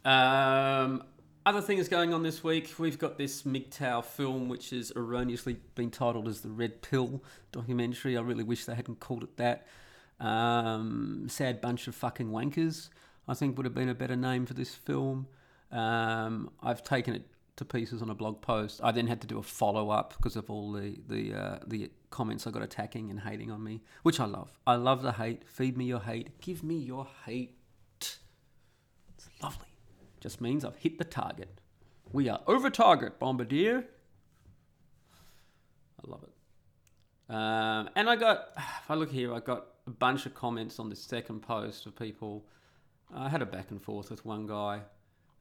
Um, 0.06 1.04
other 1.46 1.62
things 1.62 1.88
going 1.90 2.14
on 2.14 2.24
this 2.24 2.44
week, 2.44 2.74
we've 2.78 2.98
got 2.98 3.18
this 3.18 3.44
MGTOW 3.44 4.06
film, 4.06 4.48
which 4.48 4.70
has 4.70 4.92
erroneously 4.96 5.58
been 5.76 5.92
titled 5.92 6.28
as 6.28 6.42
the 6.42 6.50
Red 6.50 6.82
Pill 6.82 7.22
documentary. 7.52 8.18
I 8.18 8.22
really 8.22 8.44
wish 8.44 8.66
they 8.66 8.76
hadn't 8.76 9.00
called 9.00 9.24
it 9.24 9.38
that. 9.38 9.68
Um, 10.20 11.28
sad 11.30 11.60
bunch 11.60 11.88
of 11.88 11.96
fucking 11.96 12.30
wankers. 12.30 12.90
I 13.28 13.34
think 13.34 13.58
would 13.58 13.66
have 13.66 13.74
been 13.74 13.90
a 13.90 13.96
better 13.96 14.16
name 14.16 14.46
for 14.46 14.54
this 14.54 14.74
film. 14.74 15.28
Um, 15.72 16.52
I've 16.62 16.84
taken 16.84 17.16
it 17.16 17.28
to 17.58 17.66
pieces 17.66 18.02
on 18.02 18.10
a 18.10 18.16
blog 18.16 18.42
post. 18.42 18.82
I 18.84 18.92
then 18.92 19.08
had 19.08 19.22
to 19.22 19.28
do 19.28 19.40
a 19.40 19.44
follow 19.44 19.90
up 19.90 20.14
because 20.18 20.36
of 20.36 20.50
all 20.50 20.72
the 20.72 20.98
the 21.08 21.34
uh, 21.34 21.60
the 21.66 21.90
comments 22.10 22.46
I 22.48 22.52
got 22.52 22.62
attacking 22.62 23.10
and 23.10 23.20
hating 23.20 23.52
on 23.52 23.64
me, 23.64 23.82
which 24.04 24.20
I 24.20 24.26
love. 24.26 24.52
I 24.68 24.76
love 24.76 25.02
the 25.02 25.14
hate. 25.14 25.48
Feed 25.48 25.78
me 25.78 25.86
your 25.86 26.02
hate. 26.02 26.40
Give 26.42 26.64
me 26.64 26.76
your 26.76 27.08
hate. 27.26 27.58
It's 28.00 28.20
lovely. 29.42 29.75
Just 30.26 30.42
means 30.42 30.66
I've 30.66 30.78
hit 30.78 30.98
the 30.98 31.04
target. 31.04 31.62
We 32.12 32.30
are 32.30 32.42
over 32.48 32.72
target, 32.72 33.20
Bombardier. 33.20 33.86
I 36.04 36.10
love 36.10 36.24
it. 36.24 37.32
Um, 37.32 37.92
and 37.96 38.10
I 38.10 38.16
got, 38.16 38.48
if 38.58 38.90
I 38.90 38.96
look 38.96 39.12
here, 39.12 39.36
I 39.36 39.40
got 39.40 39.68
a 39.86 39.92
bunch 39.92 40.26
of 40.26 40.34
comments 40.34 40.80
on 40.80 40.90
the 40.90 40.96
second 40.96 41.42
post 41.42 41.86
of 41.86 41.96
people 41.96 42.48
I 43.14 43.30
had 43.30 43.44
a 43.44 43.46
back 43.46 43.70
and 43.70 43.80
forth 43.80 44.10
with 44.10 44.26
one 44.26 44.48
guy, 44.48 44.82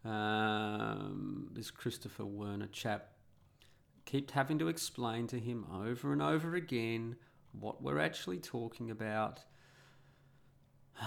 um, 0.04 1.48
this 1.54 1.70
Christopher 1.70 2.26
Werner 2.26 2.66
chap. 2.66 3.08
Kept 4.04 4.32
having 4.32 4.58
to 4.58 4.68
explain 4.68 5.26
to 5.28 5.38
him 5.38 5.64
over 5.72 6.12
and 6.12 6.20
over 6.20 6.56
again 6.56 7.16
what 7.58 7.82
we're 7.82 8.00
actually 8.00 8.36
talking 8.36 8.90
about. 8.90 9.40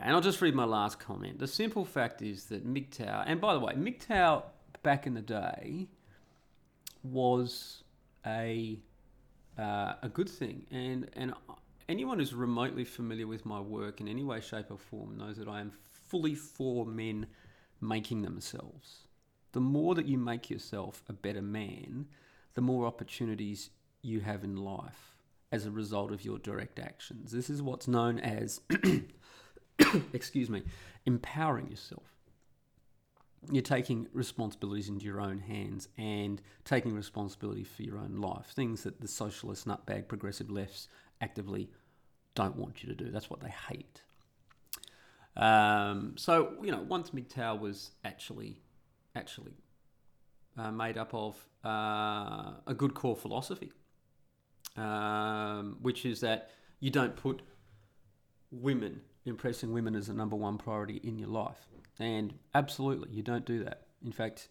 And 0.00 0.14
I'll 0.14 0.22
just 0.22 0.40
read 0.40 0.54
my 0.54 0.64
last 0.64 1.00
comment. 1.00 1.40
The 1.40 1.48
simple 1.48 1.84
fact 1.84 2.22
is 2.22 2.44
that 2.46 2.64
MGTOW, 2.64 3.24
and 3.26 3.40
by 3.40 3.52
the 3.52 3.60
way, 3.60 3.74
MGTOW 3.74 4.44
back 4.82 5.08
in 5.08 5.14
the 5.14 5.20
day 5.20 5.88
was 7.02 7.82
a 8.24 8.78
uh, 9.58 9.94
a 10.00 10.08
good 10.08 10.28
thing, 10.28 10.66
and 10.70 11.10
and 11.14 11.34
anyone 11.88 12.20
who's 12.20 12.32
remotely 12.32 12.84
familiar 12.84 13.26
with 13.26 13.44
my 13.44 13.60
work 13.60 14.00
in 14.00 14.06
any 14.06 14.22
way, 14.22 14.40
shape, 14.40 14.70
or 14.70 14.78
form 14.78 15.18
knows 15.18 15.36
that 15.36 15.48
I 15.48 15.60
am 15.60 15.72
fully 16.06 16.36
for 16.36 16.86
men 16.86 17.26
making 17.80 18.22
themselves. 18.22 19.08
The 19.52 19.60
more 19.60 19.94
that 19.94 20.06
you 20.06 20.16
make 20.16 20.48
yourself 20.48 21.02
a 21.08 21.12
better 21.12 21.42
man, 21.42 22.06
the 22.54 22.60
more 22.60 22.86
opportunities 22.86 23.70
you 24.02 24.20
have 24.20 24.44
in 24.44 24.56
life 24.56 25.07
as 25.50 25.66
a 25.66 25.70
result 25.70 26.12
of 26.12 26.24
your 26.24 26.38
direct 26.38 26.78
actions. 26.78 27.32
This 27.32 27.48
is 27.50 27.62
what's 27.62 27.88
known 27.88 28.18
as, 28.18 28.60
excuse 30.12 30.50
me, 30.50 30.62
empowering 31.06 31.68
yourself. 31.70 32.04
you're 33.50 33.62
taking 33.62 34.08
responsibilities 34.12 34.88
into 34.88 35.06
your 35.06 35.20
own 35.20 35.38
hands 35.38 35.88
and 35.96 36.42
taking 36.64 36.94
responsibility 36.94 37.64
for 37.64 37.82
your 37.82 37.98
own 37.98 38.16
life. 38.16 38.46
Things 38.46 38.82
that 38.82 39.00
the 39.00 39.08
socialist, 39.08 39.66
nutbag, 39.66 40.08
progressive 40.08 40.50
lefts 40.50 40.88
actively 41.20 41.70
don't 42.34 42.56
want 42.56 42.82
you 42.82 42.88
to 42.88 42.94
do. 42.94 43.10
That's 43.10 43.30
what 43.30 43.40
they 43.40 43.52
hate. 43.68 44.02
Um, 45.36 46.14
so 46.16 46.54
you 46.62 46.72
know, 46.72 46.82
once 46.82 47.10
MGTOW 47.10 47.60
was 47.60 47.92
actually 48.04 48.60
actually 49.14 49.54
uh, 50.56 50.72
made 50.72 50.98
up 50.98 51.14
of 51.14 51.36
uh, 51.64 52.54
a 52.66 52.74
good 52.76 52.94
core 52.94 53.16
philosophy, 53.16 53.72
um, 54.76 55.78
which 55.80 56.04
is 56.04 56.20
that 56.20 56.50
you 56.80 56.90
don't 56.90 57.16
put 57.16 57.42
women 58.50 59.00
impressing 59.24 59.72
women 59.72 59.94
as 59.94 60.06
the 60.06 60.14
number 60.14 60.36
one 60.36 60.58
priority 60.58 61.00
in 61.04 61.18
your 61.18 61.28
life. 61.28 61.66
And 61.98 62.34
absolutely, 62.54 63.10
you 63.10 63.22
don't 63.22 63.44
do 63.44 63.64
that. 63.64 63.82
In 64.04 64.12
fact, 64.12 64.48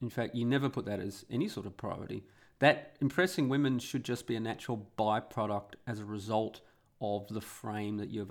in 0.00 0.10
fact, 0.10 0.34
you 0.34 0.44
never 0.44 0.68
put 0.68 0.84
that 0.86 1.00
as 1.00 1.24
any 1.30 1.48
sort 1.48 1.66
of 1.66 1.76
priority. 1.76 2.24
That 2.58 2.96
impressing 3.00 3.48
women 3.48 3.78
should 3.78 4.04
just 4.04 4.26
be 4.26 4.36
a 4.36 4.40
natural 4.40 4.88
byproduct 4.98 5.74
as 5.86 5.98
a 6.00 6.04
result 6.04 6.60
of 7.00 7.26
the 7.28 7.40
frame 7.40 7.96
that 7.96 8.10
you've 8.10 8.30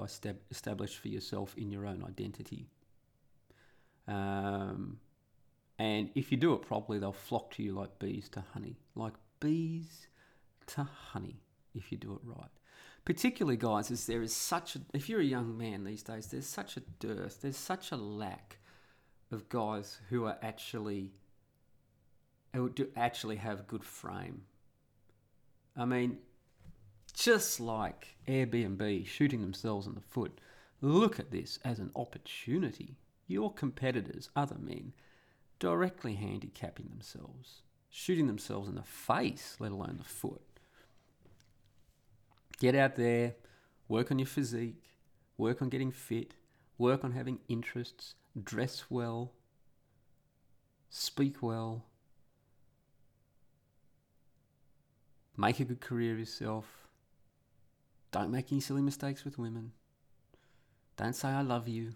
established 0.52 0.98
for 0.98 1.08
yourself 1.08 1.56
in 1.58 1.72
your 1.72 1.86
own 1.86 2.04
identity. 2.08 2.68
Um, 4.08 5.00
and 5.78 6.10
if 6.16 6.32
you 6.32 6.38
do 6.38 6.54
it 6.54 6.62
properly, 6.62 7.00
they'll 7.00 7.12
flock 7.12 7.52
to 7.52 7.64
you 7.64 7.74
like 7.74 8.00
bees 8.00 8.30
to 8.30 8.44
honey. 8.54 8.78
Like 8.96 9.14
bees 9.40 10.08
to 10.68 10.84
honey, 10.84 11.42
if 11.76 11.92
you 11.92 11.98
do 11.98 12.14
it 12.14 12.22
right. 12.24 12.50
Particularly 13.06 13.58
guys 13.58 13.92
is 13.92 14.06
there 14.06 14.22
is 14.22 14.34
such 14.34 14.76
a 14.76 14.82
if 14.94 15.10
you're 15.10 15.20
a 15.20 15.26
young 15.26 15.58
man 15.58 15.84
these 15.84 16.04
days 16.04 16.28
there's 16.28 16.48
such 16.48 16.78
a 16.78 16.82
dearth 17.00 17.42
there's 17.42 17.58
such 17.58 17.92
a 17.92 17.98
lack 17.98 18.60
of 19.30 19.50
guys 19.50 20.00
who 20.10 20.26
are 20.26 20.38
actually 20.42 21.12
who 22.54 22.70
do 22.70 22.88
actually 22.96 23.36
have 23.38 23.68
good 23.68 23.84
frame. 23.84 24.44
I 25.76 25.84
mean 25.84 26.20
just 27.14 27.60
like 27.60 28.16
airbnb 28.28 29.06
shooting 29.06 29.42
themselves 29.42 29.86
in 29.86 29.96
the 29.96 30.02
foot 30.02 30.40
look 30.82 31.20
at 31.20 31.32
this 31.32 31.60
as 31.66 31.80
an 31.80 31.92
opportunity. 31.96 32.96
Your 33.28 33.52
competitors 33.52 34.30
other 34.36 34.58
men 34.58 34.94
directly 35.60 36.16
handicapping 36.16 36.88
themselves 36.88 37.64
shooting 37.90 38.28
themselves 38.28 38.70
in 38.70 38.76
the 38.76 38.84
face 38.84 39.58
let 39.60 39.72
alone 39.74 39.98
the 39.98 40.04
foot 40.04 40.53
Get 42.60 42.76
out 42.76 42.96
there, 42.96 43.36
work 43.88 44.12
on 44.12 44.20
your 44.20 44.28
physique, 44.28 44.84
work 45.38 45.62
on 45.62 45.70
getting 45.70 45.92
fit, 45.92 46.34
work 46.78 47.04
on 47.04 47.12
having 47.12 47.40
interests, 47.48 48.16
dress 48.42 48.86
well, 48.90 49.34
speak 50.90 51.42
well, 51.42 51.86
make 55.36 55.60
a 55.60 55.66
good 55.66 55.82
career 55.82 56.14
of 56.14 56.20
yourself. 56.20 56.66
Don't 58.12 58.32
make 58.32 58.52
any 58.52 58.62
silly 58.62 58.82
mistakes 58.82 59.26
with 59.26 59.40
women. 59.40 59.72
Don't 60.98 61.16
say 61.16 61.30
I 61.30 61.42
love 61.42 61.68
you. 61.68 61.94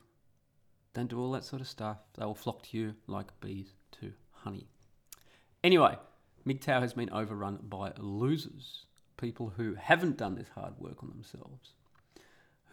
Don't 0.93 1.09
do 1.09 1.19
all 1.19 1.31
that 1.33 1.43
sort 1.43 1.61
of 1.61 1.67
stuff. 1.67 1.99
They 2.17 2.25
will 2.25 2.33
flock 2.33 2.63
to 2.63 2.77
you 2.77 2.95
like 3.05 3.39
bees 3.39 3.73
to 4.01 4.13
honey. 4.31 4.67
Anyway, 5.63 5.95
MGTOW 6.47 6.81
has 6.81 6.93
been 6.93 7.11
overrun 7.11 7.59
by 7.61 7.91
losers 7.99 8.85
people 9.17 9.53
who 9.57 9.75
haven't 9.75 10.17
done 10.17 10.35
this 10.35 10.49
hard 10.55 10.73
work 10.79 11.03
on 11.03 11.09
themselves, 11.09 11.71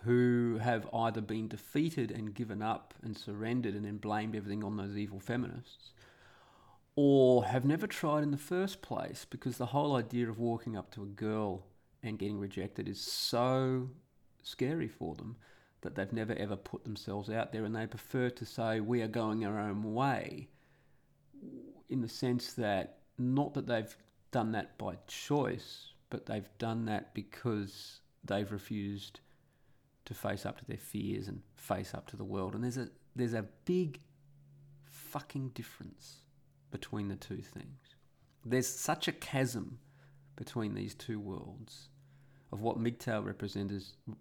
who 0.04 0.58
have 0.62 0.86
either 0.92 1.20
been 1.20 1.48
defeated 1.48 2.10
and 2.10 2.34
given 2.34 2.62
up 2.62 2.94
and 3.02 3.16
surrendered 3.16 3.74
and 3.74 3.84
then 3.84 3.96
blamed 3.96 4.36
everything 4.36 4.62
on 4.62 4.76
those 4.76 4.96
evil 4.96 5.18
feminists, 5.18 5.92
or 6.96 7.46
have 7.46 7.64
never 7.64 7.86
tried 7.86 8.22
in 8.22 8.30
the 8.30 8.36
first 8.36 8.82
place 8.82 9.26
because 9.28 9.56
the 9.56 9.66
whole 9.66 9.96
idea 9.96 10.28
of 10.28 10.38
walking 10.38 10.76
up 10.76 10.90
to 10.92 11.02
a 11.02 11.06
girl 11.06 11.64
and 12.02 12.18
getting 12.18 12.38
rejected 12.38 12.88
is 12.88 13.00
so 13.00 13.88
scary 14.42 14.88
for 14.88 15.14
them 15.14 15.36
that 15.80 15.94
they've 15.94 16.12
never 16.12 16.34
ever 16.34 16.56
put 16.56 16.84
themselves 16.84 17.28
out 17.28 17.52
there 17.52 17.64
and 17.64 17.74
they 17.74 17.86
prefer 17.86 18.30
to 18.30 18.44
say 18.44 18.80
we 18.80 19.02
are 19.02 19.08
going 19.08 19.44
our 19.44 19.58
own 19.58 19.94
way 19.94 20.48
in 21.88 22.00
the 22.00 22.08
sense 22.08 22.52
that 22.52 22.98
not 23.18 23.54
that 23.54 23.66
they've 23.66 23.96
done 24.30 24.52
that 24.52 24.76
by 24.78 24.96
choice 25.06 25.93
but 26.14 26.26
they've 26.26 26.48
done 26.58 26.84
that 26.84 27.12
because 27.12 27.98
they've 28.22 28.52
refused 28.52 29.18
to 30.04 30.14
face 30.14 30.46
up 30.46 30.56
to 30.56 30.64
their 30.64 30.76
fears 30.76 31.26
and 31.26 31.42
face 31.56 31.92
up 31.92 32.06
to 32.06 32.16
the 32.16 32.22
world. 32.22 32.54
And 32.54 32.62
there's 32.62 32.76
a 32.76 32.88
there's 33.16 33.34
a 33.34 33.42
big 33.64 33.98
fucking 34.84 35.48
difference 35.48 36.20
between 36.70 37.08
the 37.08 37.16
two 37.16 37.42
things. 37.42 37.96
There's 38.44 38.68
such 38.68 39.08
a 39.08 39.12
chasm 39.12 39.80
between 40.36 40.74
these 40.74 40.94
two 40.94 41.18
worlds 41.18 41.88
of 42.52 42.60
what 42.60 42.78
MGTOW 42.78 43.24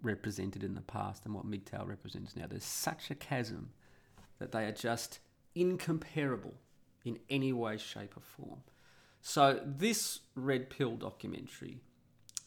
represented 0.02 0.64
in 0.64 0.74
the 0.74 0.80
past 0.80 1.24
and 1.26 1.32
what 1.32 1.48
MGTOW 1.48 1.86
represents 1.86 2.34
now. 2.34 2.46
There's 2.48 2.64
such 2.64 3.12
a 3.12 3.14
chasm 3.14 3.70
that 4.40 4.50
they 4.50 4.64
are 4.64 4.72
just 4.72 5.20
incomparable 5.54 6.54
in 7.04 7.20
any 7.30 7.52
way, 7.52 7.76
shape, 7.76 8.16
or 8.16 8.20
form. 8.20 8.62
So 9.26 9.58
this 9.64 10.20
red 10.34 10.68
pill 10.68 10.96
documentary 10.96 11.80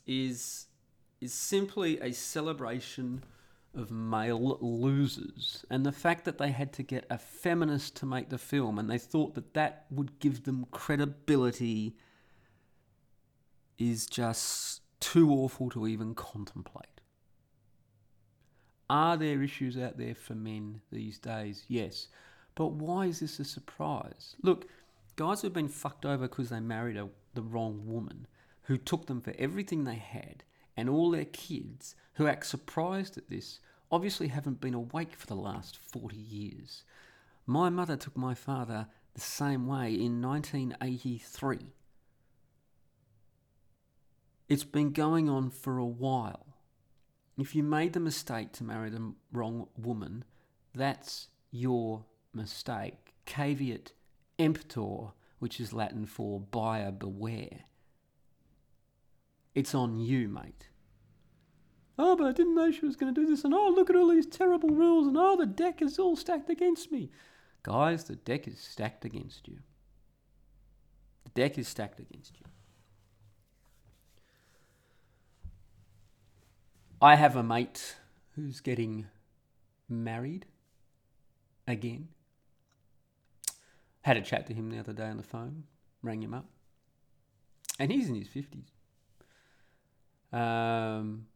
is 0.06 0.68
is 1.20 1.34
simply 1.34 2.00
a 2.00 2.12
celebration 2.12 3.24
of 3.74 3.90
male 3.90 4.60
losers 4.62 5.66
and 5.72 5.84
the 5.84 5.92
fact 5.92 6.24
that 6.26 6.38
they 6.38 6.52
had 6.52 6.72
to 6.74 6.84
get 6.84 7.08
a 7.10 7.18
feminist 7.18 7.96
to 7.96 8.06
make 8.06 8.30
the 8.30 8.38
film 8.38 8.78
and 8.78 8.88
they 8.88 9.00
thought 9.00 9.34
that 9.34 9.56
that 9.56 9.88
would 9.90 10.20
give 10.20 10.44
them 10.44 10.68
credibility 10.70 11.96
is 13.80 14.06
just 14.06 14.82
too 15.00 15.32
awful 15.32 15.72
to 15.72 15.88
even 15.88 16.14
contemplate. 16.14 17.02
Are 18.88 19.18
there 19.18 19.42
issues 19.42 19.80
out 19.80 19.98
there 19.98 20.16
for 20.16 20.36
men 20.36 20.82
these 20.92 21.18
days? 21.18 21.66
Yes. 21.68 22.08
But 22.54 22.74
why 22.74 23.08
is 23.08 23.20
this 23.20 23.40
a 23.40 23.46
surprise? 23.46 24.36
Look, 24.44 24.68
Guys 25.18 25.42
who've 25.42 25.52
been 25.52 25.68
fucked 25.68 26.06
over 26.06 26.28
because 26.28 26.50
they 26.50 26.60
married 26.60 26.96
a, 26.96 27.10
the 27.34 27.42
wrong 27.42 27.82
woman, 27.86 28.28
who 28.64 28.78
took 28.78 29.08
them 29.08 29.20
for 29.20 29.34
everything 29.40 29.84
they 29.84 29.96
had, 29.96 30.44
and 30.78 30.88
all 30.88 31.10
their 31.10 31.26
kids, 31.26 31.96
who 32.14 32.28
act 32.28 32.46
surprised 32.46 33.18
at 33.18 33.28
this, 33.28 33.60
obviously 33.92 34.28
haven't 34.28 34.62
been 34.62 34.76
awake 34.76 35.16
for 35.16 35.26
the 35.26 35.36
last 35.36 35.76
40 35.76 36.16
years. 36.16 36.84
My 37.48 37.70
mother 37.70 37.98
took 37.98 38.16
my 38.16 38.36
father 38.36 38.88
the 39.16 39.22
same 39.22 39.66
way 39.66 39.92
in 39.96 40.22
1983. 40.22 41.74
It's 44.48 44.64
been 44.64 44.92
going 44.92 45.30
on 45.30 45.50
for 45.50 45.80
a 45.80 45.86
while. 45.86 46.46
If 47.40 47.56
you 47.56 47.64
made 47.64 47.94
the 47.94 48.00
mistake 48.00 48.52
to 48.54 48.64
marry 48.64 48.92
the 48.92 49.14
wrong 49.32 49.68
woman, 49.76 50.26
that's 50.76 51.30
your 51.50 52.06
mistake. 52.34 53.16
Caveat 53.26 53.94
emptor, 54.40 55.14
which 55.40 55.60
is 55.60 55.74
Latin 55.74 56.06
for 56.06 56.40
buyer 56.40 56.92
beware. 56.92 57.62
It's 59.56 59.74
on 59.74 60.00
you, 60.00 60.28
mate. 60.28 60.70
Oh, 62.00 62.16
but 62.16 62.28
I 62.28 62.32
didn't 62.32 62.56
know 62.56 62.72
she 62.72 62.86
was 62.86 62.96
going 62.96 63.14
to 63.14 63.22
do 63.22 63.28
this, 63.28 63.44
and 63.44 63.54
oh, 63.54 63.70
look 63.70 63.90
at 63.90 63.96
all 63.96 64.10
these 64.10 64.28
terrible 64.28 64.70
rules, 64.70 65.08
and 65.08 65.18
oh, 65.18 65.36
the 65.36 65.48
deck 65.48 65.82
is 65.82 65.98
all 65.98 66.16
stacked 66.16 66.50
against 66.50 66.92
me. 66.92 67.10
Guys, 67.64 68.04
the 68.04 68.16
deck 68.16 68.48
is 68.48 68.60
stacked 68.60 69.04
against 69.04 69.48
you. 69.48 69.58
The 71.24 71.32
deck 71.32 71.58
is 71.58 71.68
stacked 71.68 72.00
against 72.00 72.40
you. 72.40 72.46
I 77.02 77.16
have 77.16 77.36
a 77.36 77.44
mate 77.44 77.96
who's 78.36 78.60
getting 78.60 79.08
married 79.90 80.46
again. 81.68 82.10
Had 84.08 84.16
a 84.16 84.22
chat 84.22 84.48
to 84.48 84.54
him 84.54 84.70
the 84.70 84.80
other 84.80 84.94
day 84.94 85.04
on 85.04 85.18
the 85.18 85.24
phone, 85.24 85.66
rang 86.02 86.24
him 86.24 86.34
up, 86.34 86.46
and 87.78 87.92
he's 87.92 88.08
in 88.08 88.16
his 88.16 88.30
50s. 88.30 88.70
Um, 90.32 91.28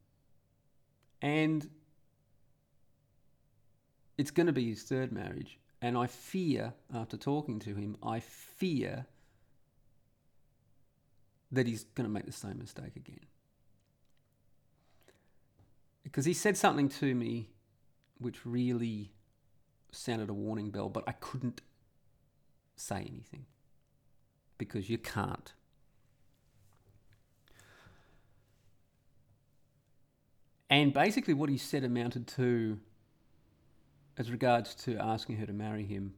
and 1.21 1.69
it's 4.17 4.31
going 4.31 4.47
to 4.47 4.53
be 4.53 4.69
his 4.69 4.83
third 4.83 5.11
marriage. 5.11 5.59
And 5.81 5.97
I 5.97 6.07
fear, 6.07 6.71
after 6.95 7.17
talking 7.17 7.59
to 7.59 7.75
him, 7.75 7.97
I 8.01 8.21
fear 8.21 9.05
that 11.51 11.67
he's 11.67 11.83
going 11.83 12.07
to 12.07 12.13
make 12.13 12.25
the 12.25 12.31
same 12.31 12.57
mistake 12.57 12.95
again. 12.95 13.25
Because 16.03 16.23
he 16.23 16.33
said 16.33 16.55
something 16.55 16.87
to 16.87 17.13
me 17.13 17.49
which 18.17 18.45
really 18.45 19.11
sounded 19.91 20.29
a 20.29 20.33
warning 20.33 20.71
bell, 20.71 20.87
but 20.87 21.03
I 21.05 21.11
couldn't 21.11 21.59
say 22.81 22.97
anything 22.97 23.45
because 24.57 24.89
you 24.89 24.97
can't. 24.97 25.53
And 30.69 30.93
basically, 30.93 31.33
what 31.33 31.49
he 31.49 31.57
said 31.57 31.83
amounted 31.83 32.27
to, 32.27 32.79
as 34.17 34.31
regards 34.31 34.73
to 34.75 34.97
asking 34.97 35.37
her 35.37 35.45
to 35.45 35.53
marry 35.53 35.83
him, 35.83 36.13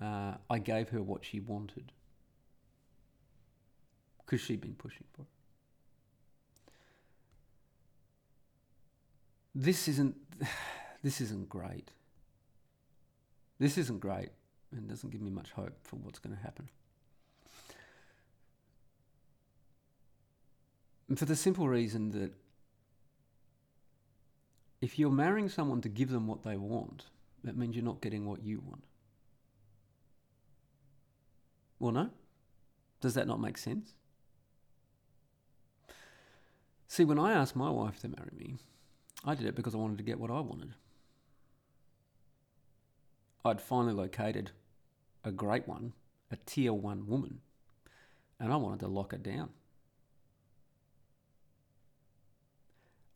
uh, 0.00 0.34
I 0.48 0.58
gave 0.58 0.88
her 0.90 1.02
what 1.02 1.24
she 1.24 1.40
wanted 1.40 1.92
because 4.24 4.40
she'd 4.40 4.60
been 4.60 4.74
pushing 4.74 5.04
for 5.12 5.22
it. 5.22 5.28
This 9.54 9.88
isn't. 9.88 10.16
This 11.00 11.20
isn't 11.20 11.48
great. 11.48 11.92
This 13.60 13.78
isn't 13.78 14.00
great, 14.00 14.30
and 14.72 14.88
doesn't 14.88 15.10
give 15.10 15.20
me 15.20 15.30
much 15.30 15.52
hope 15.52 15.76
for 15.82 15.96
what's 15.96 16.18
going 16.18 16.36
to 16.36 16.42
happen. 16.42 16.68
And 21.08 21.18
for 21.18 21.24
the 21.24 21.36
simple 21.36 21.68
reason 21.68 22.10
that 22.10 22.32
if 24.80 24.98
you're 24.98 25.10
marrying 25.10 25.48
someone 25.48 25.80
to 25.80 25.88
give 25.88 26.10
them 26.10 26.26
what 26.26 26.44
they 26.44 26.56
want, 26.56 27.06
that 27.44 27.56
means 27.56 27.74
you're 27.74 27.84
not 27.84 28.00
getting 28.00 28.26
what 28.26 28.42
you 28.42 28.62
want. 28.64 28.84
Well, 31.78 31.92
no? 31.92 32.10
Does 33.00 33.14
that 33.14 33.26
not 33.26 33.40
make 33.40 33.56
sense? 33.56 33.94
See, 36.88 37.04
when 37.04 37.18
I 37.18 37.32
asked 37.32 37.54
my 37.54 37.70
wife 37.70 38.00
to 38.00 38.08
marry 38.08 38.32
me, 38.36 38.56
I 39.24 39.34
did 39.34 39.46
it 39.46 39.54
because 39.54 39.74
I 39.74 39.78
wanted 39.78 39.98
to 39.98 40.04
get 40.04 40.18
what 40.18 40.30
I 40.30 40.40
wanted. 40.40 40.74
I'd 43.44 43.60
finally 43.60 43.94
located 43.94 44.50
a 45.28 45.32
great 45.32 45.68
one, 45.68 45.92
a 46.30 46.36
tier 46.46 46.72
one 46.72 47.06
woman, 47.06 47.40
and 48.40 48.52
I 48.52 48.56
wanted 48.56 48.80
to 48.80 48.88
lock 48.88 49.12
her 49.12 49.18
down. 49.18 49.50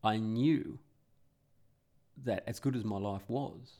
I 0.03 0.17
knew 0.17 0.79
that 2.23 2.43
as 2.45 2.59
good 2.59 2.75
as 2.75 2.83
my 2.83 2.97
life 2.97 3.23
was, 3.27 3.79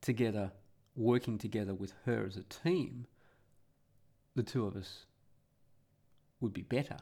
together, 0.00 0.50
working 0.96 1.38
together 1.38 1.74
with 1.74 1.92
her 2.04 2.26
as 2.26 2.36
a 2.36 2.42
team, 2.42 3.06
the 4.34 4.42
two 4.42 4.66
of 4.66 4.76
us 4.76 5.06
would 6.40 6.52
be 6.52 6.62
better. 6.62 6.98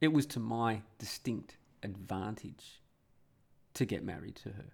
It 0.00 0.12
was 0.12 0.26
to 0.26 0.40
my 0.40 0.82
distinct 0.98 1.56
advantage 1.82 2.82
to 3.74 3.84
get 3.84 4.04
married 4.04 4.36
to 4.36 4.50
her. 4.50 4.72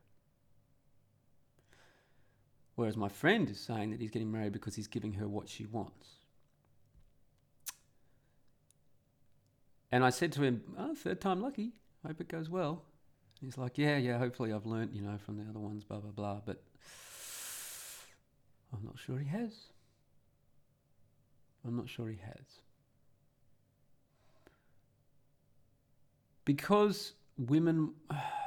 Whereas 2.77 2.97
my 2.97 3.09
friend 3.09 3.49
is 3.49 3.61
saying 3.61 3.91
that 3.91 4.01
he's 4.01 4.11
getting 4.11 4.33
married 4.33 4.53
because 4.53 4.75
he's 4.75 4.89
giving 4.89 5.15
her 5.15 5.29
what 5.29 5.49
she 5.49 5.67
wants. 5.67 6.09
And 9.93 10.05
I 10.05 10.11
said 10.11 10.33
to 10.33 10.43
him, 10.43 10.63
oh, 10.77 10.95
third 10.95 11.21
time 11.21 11.41
lucky. 11.41 11.73
Hope 12.05 12.21
it 12.21 12.29
goes 12.29 12.51
well. 12.51 12.83
He's 13.41 13.57
like, 13.57 13.79
yeah, 13.79 13.97
yeah, 13.97 14.19
hopefully 14.19 14.53
I've 14.53 14.67
learnt, 14.67 14.93
you 14.93 15.03
know, 15.03 15.19
from 15.25 15.37
the 15.37 15.49
other 15.49 15.61
ones, 15.61 15.85
blah, 15.85 16.01
blah, 16.01 16.11
blah. 16.11 16.41
But 16.45 16.63
I'm 18.73 18.85
not 18.85 18.99
sure 18.99 19.19
he 19.19 19.29
has. 19.29 19.53
I'm 21.65 21.77
not 21.77 21.89
sure 21.89 22.09
he 22.09 22.19
has. 22.25 22.61
Because 26.45 27.13
women. 27.39 27.93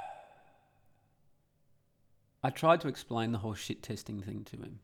I 2.43 2.49
tried 2.49 2.81
to 2.81 2.87
explain 2.87 3.31
the 3.31 3.39
whole 3.39 3.53
shit 3.53 3.81
testing 3.81 4.21
thing 4.21 4.43
to 4.45 4.57
him. 4.57 4.79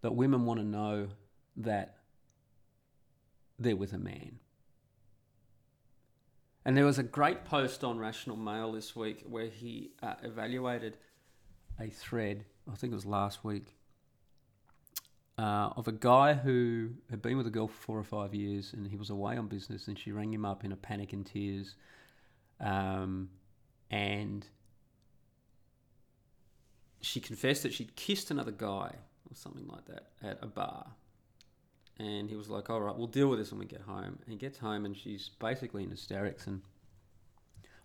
That 0.00 0.14
women 0.14 0.46
want 0.46 0.60
to 0.60 0.66
know 0.66 1.08
that 1.56 1.96
they're 3.58 3.76
with 3.76 3.92
a 3.92 3.98
man. 3.98 4.38
And 6.64 6.76
there 6.76 6.84
was 6.84 6.98
a 6.98 7.02
great 7.02 7.44
post 7.44 7.84
on 7.84 7.98
Rational 7.98 8.36
Male 8.36 8.72
this 8.72 8.96
week 8.96 9.22
where 9.28 9.46
he 9.46 9.92
uh, 10.02 10.14
evaluated 10.22 10.96
a 11.78 11.88
thread, 11.88 12.44
I 12.70 12.74
think 12.74 12.92
it 12.92 12.96
was 12.96 13.06
last 13.06 13.44
week, 13.44 13.76
uh, 15.38 15.70
of 15.76 15.86
a 15.86 15.92
guy 15.92 16.34
who 16.34 16.90
had 17.10 17.22
been 17.22 17.36
with 17.36 17.46
a 17.46 17.50
girl 17.50 17.68
for 17.68 17.80
four 17.84 17.98
or 17.98 18.04
five 18.04 18.34
years 18.34 18.72
and 18.72 18.88
he 18.88 18.96
was 18.96 19.10
away 19.10 19.36
on 19.36 19.46
business 19.46 19.86
and 19.86 19.98
she 19.98 20.10
rang 20.10 20.32
him 20.32 20.44
up 20.44 20.64
in 20.64 20.72
a 20.72 20.76
panic 20.76 21.12
and 21.12 21.24
tears. 21.24 21.76
Um, 22.60 23.28
and 23.90 24.44
she 27.06 27.20
confessed 27.20 27.62
that 27.62 27.72
she'd 27.72 27.94
kissed 27.94 28.30
another 28.30 28.50
guy 28.50 28.92
or 29.30 29.34
something 29.34 29.66
like 29.68 29.84
that 29.86 30.08
at 30.22 30.38
a 30.42 30.46
bar. 30.46 30.86
And 31.98 32.28
he 32.28 32.36
was 32.36 32.48
like, 32.48 32.68
all 32.68 32.80
right, 32.80 32.96
we'll 32.96 33.06
deal 33.06 33.28
with 33.28 33.38
this 33.38 33.52
when 33.52 33.60
we 33.60 33.66
get 33.66 33.82
home. 33.82 34.18
And 34.24 34.28
he 34.28 34.36
gets 34.36 34.58
home 34.58 34.84
and 34.84 34.96
she's 34.96 35.30
basically 35.38 35.84
in 35.84 35.90
hysterics 35.90 36.46
and 36.46 36.62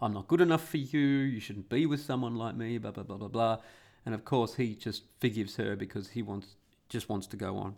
I'm 0.01 0.13
not 0.13 0.27
good 0.27 0.41
enough 0.41 0.67
for 0.67 0.77
you. 0.77 0.99
You 0.99 1.39
shouldn't 1.39 1.69
be 1.69 1.85
with 1.85 2.01
someone 2.01 2.35
like 2.35 2.55
me, 2.55 2.79
blah, 2.79 2.91
blah, 2.91 3.03
blah, 3.03 3.17
blah, 3.17 3.27
blah. 3.27 3.57
And 4.05 4.15
of 4.15 4.25
course, 4.25 4.55
he 4.55 4.73
just 4.73 5.03
forgives 5.19 5.55
her 5.57 5.75
because 5.75 6.09
he 6.09 6.23
wants 6.23 6.55
just 6.89 7.07
wants 7.07 7.27
to 7.27 7.37
go 7.37 7.57
on. 7.57 7.75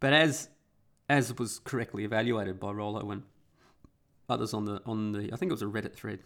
But 0.00 0.12
as 0.12 0.48
as 1.08 1.38
was 1.38 1.60
correctly 1.60 2.04
evaluated 2.04 2.58
by 2.58 2.72
Rollo 2.72 3.12
and 3.12 3.22
others 4.28 4.52
on 4.52 4.64
the 4.64 4.82
on 4.84 5.12
the 5.12 5.30
I 5.32 5.36
think 5.36 5.50
it 5.50 5.52
was 5.52 5.62
a 5.62 5.66
Reddit 5.66 5.94
thread 5.94 6.18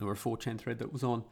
or 0.00 0.12
a 0.12 0.16
4chan 0.16 0.58
thread 0.58 0.78
that 0.78 0.92
was 0.92 1.02
on 1.02 1.24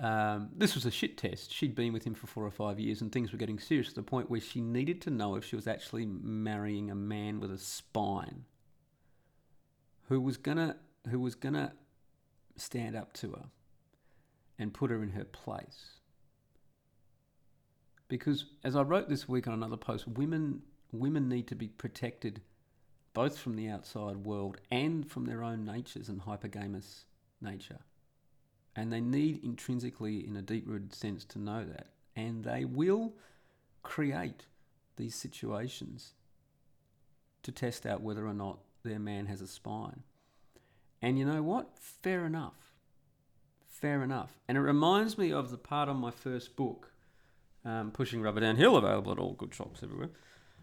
um, 0.00 0.50
this 0.56 0.74
was 0.74 0.86
a 0.86 0.90
shit 0.90 1.16
test. 1.16 1.52
She'd 1.52 1.74
been 1.74 1.92
with 1.92 2.04
him 2.04 2.14
for 2.14 2.26
four 2.26 2.44
or 2.44 2.50
five 2.50 2.80
years, 2.80 3.00
and 3.00 3.12
things 3.12 3.32
were 3.32 3.38
getting 3.38 3.58
serious 3.58 3.88
to 3.90 3.94
the 3.94 4.02
point 4.02 4.28
where 4.28 4.40
she 4.40 4.60
needed 4.60 5.00
to 5.02 5.10
know 5.10 5.36
if 5.36 5.44
she 5.44 5.56
was 5.56 5.66
actually 5.66 6.06
marrying 6.06 6.90
a 6.90 6.94
man 6.94 7.38
with 7.38 7.52
a 7.52 7.58
spine, 7.58 8.44
who 10.08 10.20
was 10.20 10.36
gonna 10.36 10.76
who 11.10 11.20
was 11.20 11.34
gonna 11.34 11.72
stand 12.56 12.96
up 12.96 13.12
to 13.12 13.32
her 13.32 13.44
and 14.58 14.74
put 14.74 14.90
her 14.90 15.02
in 15.02 15.10
her 15.10 15.24
place. 15.24 16.00
Because 18.08 18.46
as 18.64 18.76
I 18.76 18.82
wrote 18.82 19.08
this 19.08 19.28
week 19.28 19.46
on 19.46 19.54
another 19.54 19.76
post, 19.76 20.08
women 20.08 20.62
women 20.92 21.28
need 21.28 21.48
to 21.48 21.54
be 21.54 21.68
protected 21.68 22.40
both 23.14 23.38
from 23.38 23.54
the 23.54 23.68
outside 23.68 24.16
world 24.18 24.60
and 24.70 25.08
from 25.08 25.24
their 25.24 25.42
own 25.42 25.64
natures 25.64 26.08
and 26.08 26.20
hypergamous 26.20 27.04
nature. 27.40 27.78
And 28.76 28.92
they 28.92 29.00
need 29.00 29.44
intrinsically, 29.44 30.26
in 30.26 30.36
a 30.36 30.42
deep 30.42 30.64
rooted 30.66 30.94
sense, 30.94 31.24
to 31.26 31.38
know 31.38 31.64
that. 31.64 31.88
And 32.16 32.44
they 32.44 32.64
will 32.64 33.14
create 33.82 34.46
these 34.96 35.14
situations 35.14 36.14
to 37.42 37.52
test 37.52 37.86
out 37.86 38.00
whether 38.00 38.26
or 38.26 38.34
not 38.34 38.58
their 38.84 38.98
man 38.98 39.26
has 39.26 39.40
a 39.40 39.46
spine. 39.46 40.02
And 41.00 41.18
you 41.18 41.24
know 41.24 41.42
what? 41.42 41.70
Fair 41.78 42.24
enough. 42.24 42.72
Fair 43.68 44.02
enough. 44.02 44.38
And 44.48 44.56
it 44.56 44.62
reminds 44.62 45.18
me 45.18 45.32
of 45.32 45.50
the 45.50 45.58
part 45.58 45.88
on 45.88 45.96
my 45.98 46.10
first 46.10 46.56
book, 46.56 46.92
um, 47.64 47.90
Pushing 47.90 48.22
Rubber 48.22 48.40
Downhill, 48.40 48.76
available 48.76 49.12
at 49.12 49.18
all 49.18 49.34
good 49.34 49.54
shops 49.54 49.82
everywhere, 49.82 50.10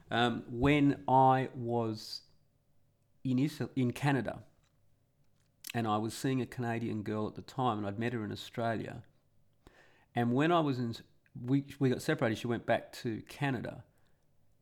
um, 0.09 0.43
when 0.49 1.03
I 1.07 1.49
was 1.53 2.21
in, 3.23 3.49
in 3.75 3.91
Canada 3.91 4.39
and 5.73 5.87
I 5.87 5.97
was 5.97 6.13
seeing 6.13 6.41
a 6.41 6.45
Canadian 6.45 7.03
girl 7.03 7.27
at 7.27 7.35
the 7.35 7.41
time, 7.41 7.77
and 7.77 7.87
I'd 7.87 7.99
met 7.99 8.13
her 8.13 8.23
in 8.23 8.31
Australia. 8.31 9.03
And 10.15 10.33
when 10.33 10.51
I 10.51 10.59
was 10.59 10.79
in, 10.79 10.95
we, 11.45 11.65
we 11.79 11.89
got 11.89 12.01
separated. 12.01 12.37
She 12.37 12.47
went 12.47 12.65
back 12.65 12.91
to 12.93 13.21
Canada, 13.29 13.83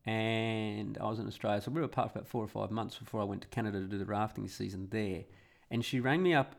and 0.06 0.96
I 1.00 1.08
was 1.08 1.18
in 1.18 1.26
Australia. 1.26 1.60
So 1.60 1.70
we 1.72 1.80
were 1.80 1.86
apart 1.86 2.12
for 2.12 2.18
about 2.18 2.28
four 2.28 2.44
or 2.44 2.48
five 2.48 2.70
months 2.70 2.96
before 2.96 3.20
I 3.20 3.24
went 3.24 3.42
to 3.42 3.48
Canada 3.48 3.80
to 3.80 3.86
do 3.86 3.98
the 3.98 4.04
rafting 4.04 4.46
season 4.48 4.88
there. 4.90 5.24
And 5.70 5.84
she 5.84 6.00
rang 6.00 6.22
me 6.22 6.32
up 6.32 6.56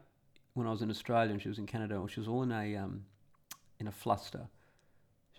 when 0.54 0.68
I 0.68 0.72
was 0.72 0.82
in 0.82 0.90
Australia, 0.90 1.32
and 1.32 1.42
she 1.42 1.50
was 1.50 1.58
in 1.58 1.68
Canada. 1.68 1.96
And 1.96 2.12
she 2.12 2.20
was 2.20 2.28
all 2.28 2.44
in 2.44 2.52
a 2.52 2.76
um, 2.76 3.06
in 3.80 3.88
a 3.88 3.92
fluster. 3.92 4.48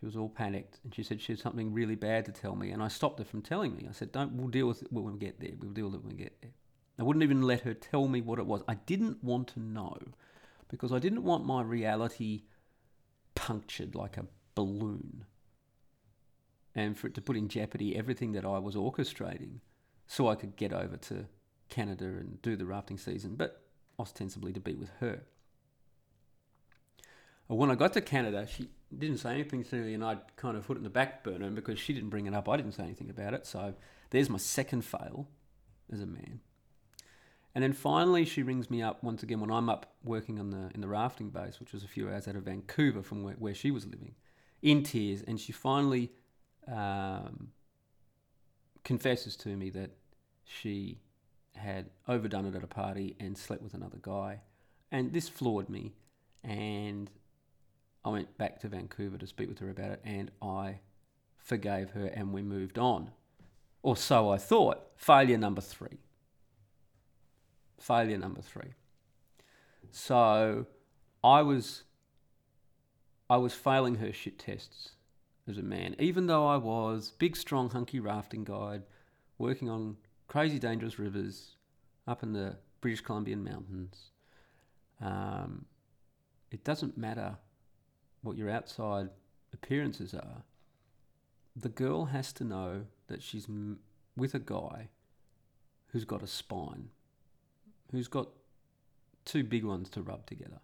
She 0.01 0.07
was 0.07 0.17
all 0.17 0.31
panicked, 0.31 0.81
and 0.83 0.95
she 0.95 1.03
said 1.03 1.21
she 1.21 1.33
had 1.33 1.39
something 1.39 1.73
really 1.73 1.95
bad 1.95 2.25
to 2.25 2.33
tell 2.33 2.57
me. 2.57 2.71
And 2.71 2.83
I 2.83 2.89
stopped 2.89 3.19
her 3.19 3.25
from 3.25 3.43
telling 3.43 3.77
me. 3.77 3.87
I 3.89 3.93
said, 3.93 4.11
"Don't. 4.11 4.33
We'll 4.33 4.49
deal 4.49 4.67
with 4.67 4.83
it 4.83 4.91
when 4.91 5.05
we 5.05 5.19
get 5.19 5.39
there. 5.39 5.51
We'll 5.61 5.73
deal 5.73 5.87
with 5.87 5.97
it 5.97 6.01
when 6.03 6.17
we 6.17 6.23
get 6.23 6.41
there." 6.41 6.51
I 6.99 7.03
wouldn't 7.03 7.23
even 7.23 7.43
let 7.43 7.63
her 7.63 7.75
tell 7.75 8.09
me 8.09 8.21
what 8.21 8.39
it 8.39 8.47
was. 8.47 8.63
I 8.69 8.75
didn't 8.75 9.23
want 9.25 9.49
to 9.49 9.61
know 9.61 9.97
because 10.69 10.93
I 10.93 10.99
didn't 10.99 11.25
want 11.25 11.45
my 11.47 11.63
reality 11.63 12.43
punctured 13.35 13.95
like 13.95 14.17
a 14.17 14.27
balloon 14.55 15.25
and 16.75 16.97
for 16.97 17.07
it 17.07 17.15
to 17.15 17.21
put 17.21 17.37
in 17.37 17.49
jeopardy 17.49 17.97
everything 17.97 18.33
that 18.33 18.45
I 18.45 18.59
was 18.59 18.75
orchestrating 18.75 19.61
so 20.07 20.29
I 20.29 20.35
could 20.35 20.57
get 20.57 20.73
over 20.73 20.97
to 20.97 21.27
Canada 21.69 22.05
and 22.05 22.41
do 22.43 22.57
the 22.57 22.67
rafting 22.67 22.99
season, 22.99 23.37
but 23.37 23.63
ostensibly 23.99 24.53
to 24.53 24.61
be 24.61 24.75
with 24.75 24.91
her. 25.01 25.23
When 27.47 27.71
I 27.71 27.75
got 27.75 27.93
to 27.95 28.01
Canada, 28.01 28.47
she 28.47 28.69
didn't 28.97 29.19
say 29.19 29.33
anything 29.33 29.65
to 29.65 29.77
me, 29.77 29.95
and 29.95 30.05
I'd 30.05 30.37
kind 30.37 30.57
of 30.57 30.67
put 30.67 30.77
it 30.77 30.81
in 30.81 30.85
the 30.85 30.91
back 30.91 31.23
burner 31.23 31.51
because 31.51 31.79
she 31.79 31.93
didn't 31.93 32.11
bring 32.11 32.27
it 32.27 32.35
up. 32.35 32.49
I 32.49 32.57
didn't 32.57 32.73
say 32.73 32.85
anything 32.85 33.11
about 33.11 33.35
it. 33.35 33.47
So 33.47 33.75
there's 34.11 34.31
my 34.31 34.39
second 34.39 34.85
fail 34.85 35.29
as 35.93 36.01
a 36.01 36.07
man. 36.07 36.41
And 37.55 37.63
then 37.63 37.73
finally, 37.73 38.25
she 38.25 38.43
rings 38.43 38.71
me 38.71 38.81
up 38.83 39.05
once 39.05 39.23
again 39.23 39.41
when 39.41 39.51
I'm 39.51 39.69
up 39.69 39.95
working 40.03 40.39
on 40.39 40.51
the 40.51 40.71
in 40.75 40.81
the 40.81 40.89
rafting 40.89 41.31
base, 41.31 41.61
which 41.61 41.73
was 41.73 41.85
a 41.85 41.89
few 41.89 42.09
hours 42.09 42.27
out 42.27 42.37
of 42.37 42.45
Vancouver 42.45 43.03
from 43.03 43.23
where, 43.23 43.35
where 43.35 43.55
she 43.55 43.71
was 43.71 43.85
living, 43.85 44.15
in 44.63 44.83
tears. 44.83 45.23
And 45.23 45.39
she 45.39 45.53
finally 45.53 46.13
um, 46.67 47.53
confesses 48.85 49.37
to 49.37 49.51
me 49.51 49.71
that 49.71 49.91
she 50.45 50.99
had 51.55 51.91
overdone 52.09 52.47
it 52.47 52.55
at 52.55 52.65
a 52.65 52.69
party 52.69 53.17
and 53.21 53.37
slept 53.37 53.63
with 53.63 53.75
another 53.75 53.99
guy. 54.01 54.41
And 54.91 55.13
this 55.13 55.29
floored 55.29 55.69
me. 55.69 55.93
And 56.43 57.11
I 58.05 58.09
went 58.09 58.37
back 58.37 58.61
to 58.61 58.69
Vancouver 58.69 59.19
to 59.19 59.27
speak 59.27 59.49
with 59.49 59.61
her 59.61 59.71
about 59.71 59.91
it, 59.93 60.01
and 60.05 60.31
I 60.41 60.81
forgave 61.37 61.91
her, 61.91 62.07
and 62.07 62.33
we 62.33 62.43
moved 62.43 62.79
on. 62.79 63.11
Or 63.83 63.97
so 63.97 64.31
I 64.31 64.39
thought. 64.39 64.81
Failure 64.97 65.39
number 65.39 65.61
three. 65.61 65.99
Failure 67.79 68.19
number 68.19 68.41
three. 68.41 68.75
So 69.91 70.67
I 71.23 71.43
was 71.43 71.85
I 73.29 73.37
was 73.37 73.55
failing 73.55 73.97
her 73.97 74.13
shit 74.13 74.39
tests 74.39 74.91
as 75.49 75.59
a 75.59 75.63
man, 75.63 75.97
even 75.99 76.27
though 76.27 76.47
I 76.47 76.57
was 76.57 77.13
big, 77.19 77.37
strong, 77.37 77.71
hunky 77.71 77.99
rafting 77.99 78.45
guide, 78.45 78.83
working 79.39 79.69
on 79.69 79.97
crazy, 80.29 80.59
dangerous 80.59 80.99
rivers 80.99 81.57
up 82.07 82.23
in 82.23 82.33
the 82.33 82.57
British 82.81 83.01
Columbian 83.01 83.43
mountains. 83.43 84.11
Um, 85.01 85.67
it 86.51 86.65
doesn't 86.65 86.97
matter 86.97 87.39
what 88.23 88.37
your 88.37 88.51
outside 88.51 89.09
appearances 89.53 90.15
are. 90.15 90.45
The 91.57 91.69
girl 91.69 92.07
has 92.07 92.33
to 92.35 92.45
know 92.45 92.87
that 93.09 93.23
she's 93.23 93.47
m- 93.49 93.81
with 94.17 94.35
a 94.35 94.39
guy 94.39 94.89
who's 95.89 96.05
got 96.05 96.23
a 96.23 96.27
spine, 96.27 96.91
who's 97.93 98.09
got 98.09 98.29
two 99.25 99.45
big 99.45 99.65
ones 99.65 99.89
to 99.91 100.03
rub 100.03 100.27
together. 100.27 100.61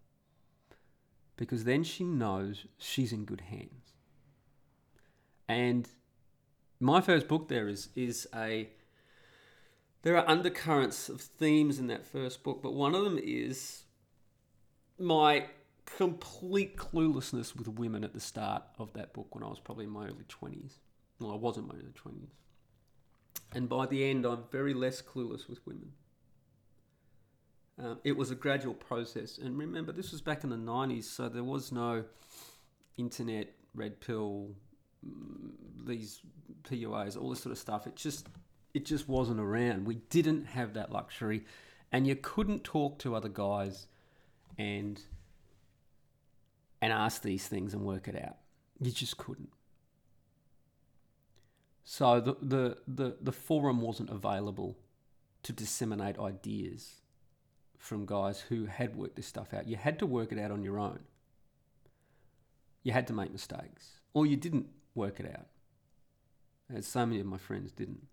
Because 1.36 1.64
then 1.64 1.84
she 1.84 2.02
knows 2.02 2.66
she's 2.78 3.12
in 3.12 3.24
good 3.24 3.42
hands. 3.42 3.92
And 5.48 5.88
my 6.80 7.00
first 7.00 7.28
book 7.28 7.48
there 7.48 7.68
is 7.68 7.88
is 7.94 8.26
a 8.34 8.68
there 10.02 10.16
are 10.16 10.28
undercurrents 10.28 11.08
of 11.08 11.20
themes 11.20 11.78
in 11.78 11.88
that 11.88 12.06
first 12.06 12.42
book, 12.42 12.60
but 12.62 12.74
one 12.74 12.94
of 12.94 13.04
them 13.04 13.18
is 13.22 13.84
my 14.98 15.46
complete 15.84 16.76
cluelessness 16.76 17.56
with 17.56 17.66
women 17.68 18.04
at 18.04 18.12
the 18.12 18.20
start 18.20 18.62
of 18.78 18.92
that 18.92 19.12
book 19.12 19.34
when 19.34 19.42
I 19.42 19.48
was 19.48 19.58
probably 19.58 19.86
in 19.86 19.90
my 19.90 20.06
early 20.06 20.24
20s. 20.28 20.74
Well, 21.18 21.32
I 21.32 21.36
was 21.36 21.56
in 21.56 21.66
my 21.66 21.74
early 21.74 21.92
20s. 21.92 22.30
And 23.52 23.68
by 23.68 23.86
the 23.86 24.08
end, 24.08 24.24
I'm 24.24 24.44
very 24.52 24.74
less 24.74 25.00
clueless 25.02 25.48
with 25.48 25.66
women. 25.66 25.92
Uh, 27.82 27.94
it 28.02 28.16
was 28.16 28.30
a 28.30 28.34
gradual 28.34 28.74
process. 28.74 29.38
And 29.38 29.56
remember, 29.56 29.92
this 29.92 30.10
was 30.10 30.20
back 30.20 30.42
in 30.42 30.50
the 30.50 30.56
90s, 30.56 31.04
so 31.04 31.28
there 31.28 31.44
was 31.44 31.70
no 31.70 32.04
internet, 32.96 33.54
red 33.74 34.00
pill, 34.00 34.50
mm, 35.06 35.50
these 35.86 36.20
PUAs, 36.64 37.20
all 37.20 37.30
this 37.30 37.40
sort 37.40 37.52
of 37.52 37.58
stuff. 37.58 37.86
It 37.86 37.94
just 37.94 38.26
it 38.74 38.84
just 38.84 39.08
wasn't 39.08 39.40
around. 39.40 39.86
We 39.86 39.96
didn't 40.10 40.46
have 40.46 40.74
that 40.74 40.90
luxury, 40.90 41.44
and 41.92 42.06
you 42.06 42.16
couldn't 42.16 42.64
talk 42.64 42.98
to 43.00 43.14
other 43.14 43.28
guys 43.28 43.86
and 44.58 45.00
and 46.82 46.92
ask 46.92 47.22
these 47.22 47.46
things 47.46 47.74
and 47.74 47.82
work 47.82 48.08
it 48.08 48.16
out. 48.16 48.36
You 48.80 48.90
just 48.90 49.16
couldn't. 49.16 49.50
So 51.84 52.20
the 52.20 52.36
the 52.42 52.78
the, 52.88 53.16
the 53.20 53.32
forum 53.32 53.80
wasn't 53.80 54.10
available 54.10 54.76
to 55.44 55.52
disseminate 55.52 56.18
ideas 56.18 57.02
from 57.78 58.04
guys 58.04 58.40
who 58.40 58.66
had 58.66 58.96
worked 58.96 59.16
this 59.16 59.26
stuff 59.26 59.54
out. 59.54 59.68
You 59.68 59.76
had 59.76 59.98
to 60.00 60.06
work 60.06 60.32
it 60.32 60.38
out 60.38 60.50
on 60.50 60.62
your 60.62 60.78
own. 60.78 61.00
You 62.82 62.92
had 62.92 63.06
to 63.06 63.12
make 63.12 63.32
mistakes, 63.32 64.00
or 64.12 64.26
you 64.26 64.36
didn't 64.36 64.66
work 64.94 65.20
it 65.20 65.26
out. 65.26 65.46
As 66.74 66.86
so 66.86 67.06
many 67.06 67.20
of 67.20 67.26
my 67.26 67.38
friends 67.38 67.72
didn't. 67.72 68.06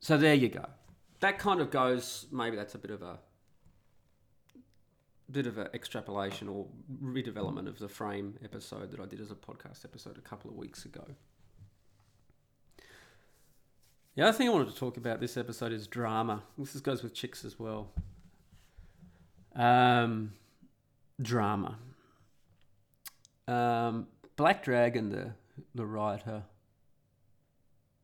So 0.00 0.18
there 0.18 0.34
you 0.34 0.48
go. 0.48 0.66
That 1.20 1.38
kind 1.38 1.60
of 1.60 1.70
goes. 1.70 2.26
Maybe 2.32 2.56
that's 2.56 2.74
a 2.74 2.78
bit 2.78 2.90
of 2.90 3.02
a 3.02 3.18
bit 5.30 5.46
of 5.46 5.56
an 5.56 5.68
extrapolation 5.72 6.48
or 6.48 6.66
redevelopment 7.02 7.66
of 7.66 7.78
the 7.78 7.88
frame 7.88 8.34
episode 8.44 8.90
that 8.90 9.00
I 9.00 9.06
did 9.06 9.20
as 9.20 9.30
a 9.30 9.34
podcast 9.34 9.84
episode 9.84 10.18
a 10.18 10.20
couple 10.20 10.50
of 10.50 10.56
weeks 10.56 10.84
ago. 10.84 11.04
The 14.14 14.22
other 14.22 14.36
thing 14.36 14.46
I 14.46 14.50
wanted 14.52 14.68
to 14.68 14.76
talk 14.76 14.98
about 14.98 15.20
this 15.20 15.38
episode 15.38 15.72
is 15.72 15.86
drama. 15.86 16.42
This 16.58 16.78
goes 16.80 17.02
with 17.02 17.14
chicks 17.14 17.46
as 17.46 17.58
well. 17.58 17.92
Um, 19.56 20.32
drama. 21.20 21.78
Um, 23.48 24.06
Black 24.36 24.62
Dragon, 24.62 25.08
the 25.08 25.32
the 25.74 25.86
writer, 25.86 26.42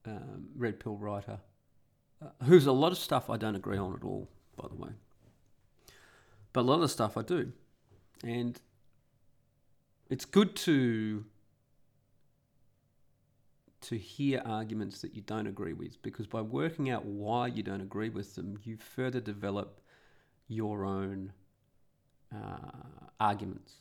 um, 0.06 0.48
Red 0.56 0.80
Pill 0.80 0.96
writer, 0.96 1.40
uh, 2.22 2.44
who's 2.44 2.66
a 2.66 2.72
lot 2.72 2.92
of 2.92 2.98
stuff 2.98 3.28
I 3.28 3.36
don't 3.36 3.54
agree 3.54 3.78
on 3.78 3.94
at 3.94 4.02
all, 4.02 4.28
by 4.56 4.68
the 4.68 4.74
way. 4.74 4.90
But 6.52 6.60
a 6.60 6.62
lot 6.62 6.76
of 6.76 6.80
the 6.80 6.88
stuff 6.88 7.16
I 7.18 7.22
do, 7.22 7.52
and 8.24 8.58
it's 10.08 10.24
good 10.24 10.56
to 10.56 11.24
to 13.80 13.96
hear 13.96 14.42
arguments 14.44 15.00
that 15.02 15.14
you 15.14 15.22
don't 15.22 15.46
agree 15.46 15.72
with 15.72 16.00
because 16.02 16.26
by 16.26 16.40
working 16.40 16.90
out 16.90 17.04
why 17.04 17.46
you 17.46 17.62
don't 17.62 17.80
agree 17.80 18.08
with 18.08 18.34
them, 18.34 18.58
you 18.64 18.76
further 18.76 19.20
develop 19.20 19.80
your 20.48 20.84
own 20.84 21.32
uh, 22.34 22.70
arguments 23.20 23.74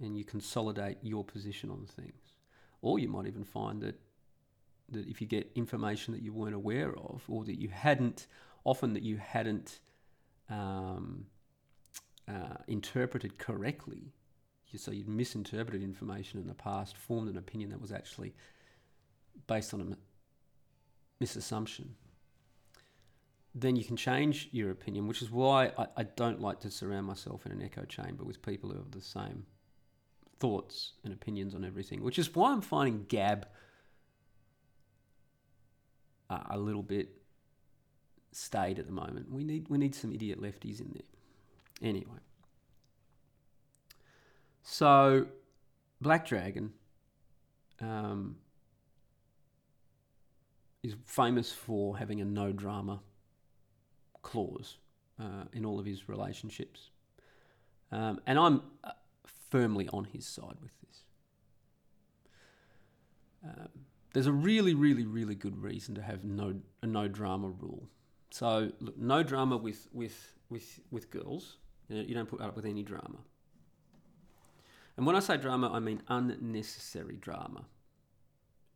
and 0.00 0.16
you 0.16 0.24
consolidate 0.24 0.98
your 1.02 1.24
position 1.24 1.70
on 1.70 1.86
things. 1.86 2.36
Or 2.82 2.98
you 2.98 3.08
might 3.08 3.26
even 3.26 3.44
find 3.44 3.80
that 3.82 3.98
that 4.90 5.06
if 5.08 5.20
you 5.20 5.26
get 5.26 5.50
information 5.54 6.12
that 6.12 6.22
you 6.22 6.32
weren't 6.32 6.54
aware 6.54 6.94
of 6.94 7.24
or 7.26 7.42
that 7.44 7.58
you 7.58 7.68
hadn't, 7.68 8.26
often 8.64 8.92
that 8.92 9.02
you 9.02 9.16
hadn't 9.16 9.80
um, 10.50 11.24
uh, 12.28 12.58
interpreted 12.68 13.38
correctly, 13.38 14.12
so 14.76 14.90
you'd 14.90 15.08
misinterpreted 15.08 15.82
information 15.82 16.40
in 16.40 16.46
the 16.46 16.54
past, 16.54 16.96
formed 16.96 17.28
an 17.28 17.38
opinion 17.38 17.70
that 17.70 17.80
was 17.80 17.92
actually 17.92 18.34
based 19.46 19.74
on 19.74 19.80
a 19.80 21.24
misassumption, 21.24 21.88
then 23.54 23.76
you 23.76 23.84
can 23.84 23.96
change 23.96 24.48
your 24.52 24.70
opinion, 24.70 25.06
which 25.06 25.22
is 25.22 25.30
why 25.30 25.70
I, 25.78 25.86
I 25.98 26.02
don't 26.02 26.40
like 26.40 26.60
to 26.60 26.70
surround 26.70 27.06
myself 27.06 27.46
in 27.46 27.52
an 27.52 27.62
echo 27.62 27.84
chamber 27.84 28.24
with 28.24 28.42
people 28.42 28.70
who 28.70 28.76
have 28.76 28.90
the 28.90 29.00
same 29.00 29.46
thoughts 30.40 30.94
and 31.04 31.12
opinions 31.12 31.54
on 31.54 31.64
everything, 31.64 32.02
which 32.02 32.18
is 32.18 32.34
why 32.34 32.52
I'm 32.52 32.60
finding 32.60 33.04
Gab 33.08 33.46
a 36.50 36.58
little 36.58 36.82
bit 36.82 37.10
staid 38.32 38.78
at 38.78 38.86
the 38.86 38.92
moment. 38.92 39.30
We 39.30 39.44
need 39.44 39.68
we 39.68 39.78
need 39.78 39.94
some 39.94 40.12
idiot 40.12 40.40
lefties 40.40 40.80
in 40.80 40.90
there. 40.92 41.88
Anyway, 41.88 42.18
so 44.62 45.26
Black 46.00 46.26
Dragon 46.26 46.72
um, 47.80 48.36
is 50.84 50.94
famous 51.06 51.50
for 51.50 51.96
having 51.96 52.20
a 52.20 52.24
no 52.24 52.52
drama 52.52 53.00
clause 54.22 54.76
uh, 55.18 55.44
in 55.54 55.64
all 55.64 55.80
of 55.80 55.86
his 55.86 56.08
relationships. 56.10 56.90
Um, 57.90 58.20
and 58.26 58.38
I'm 58.38 58.60
uh, 58.84 58.90
firmly 59.50 59.88
on 59.94 60.04
his 60.04 60.26
side 60.26 60.56
with 60.62 60.72
this. 60.86 61.04
Um, 63.44 63.68
there's 64.12 64.26
a 64.26 64.32
really, 64.32 64.74
really, 64.74 65.06
really 65.06 65.34
good 65.34 65.56
reason 65.62 65.94
to 65.94 66.02
have 66.02 66.22
no 66.22 66.54
a 66.82 66.86
no 66.86 67.08
drama 67.08 67.48
rule. 67.48 67.88
So 68.30 68.70
look, 68.80 68.98
no 68.98 69.22
drama 69.22 69.56
with 69.56 69.88
with 69.92 70.34
with 70.50 70.80
with 70.90 71.10
girls. 71.10 71.56
You 71.88 72.14
don't 72.14 72.28
put 72.28 72.40
up 72.40 72.56
with 72.56 72.66
any 72.66 72.82
drama. 72.82 73.18
And 74.96 75.06
when 75.06 75.16
I 75.16 75.20
say 75.20 75.36
drama, 75.36 75.70
I 75.72 75.80
mean 75.80 76.02
unnecessary 76.08 77.16
drama. 77.16 77.64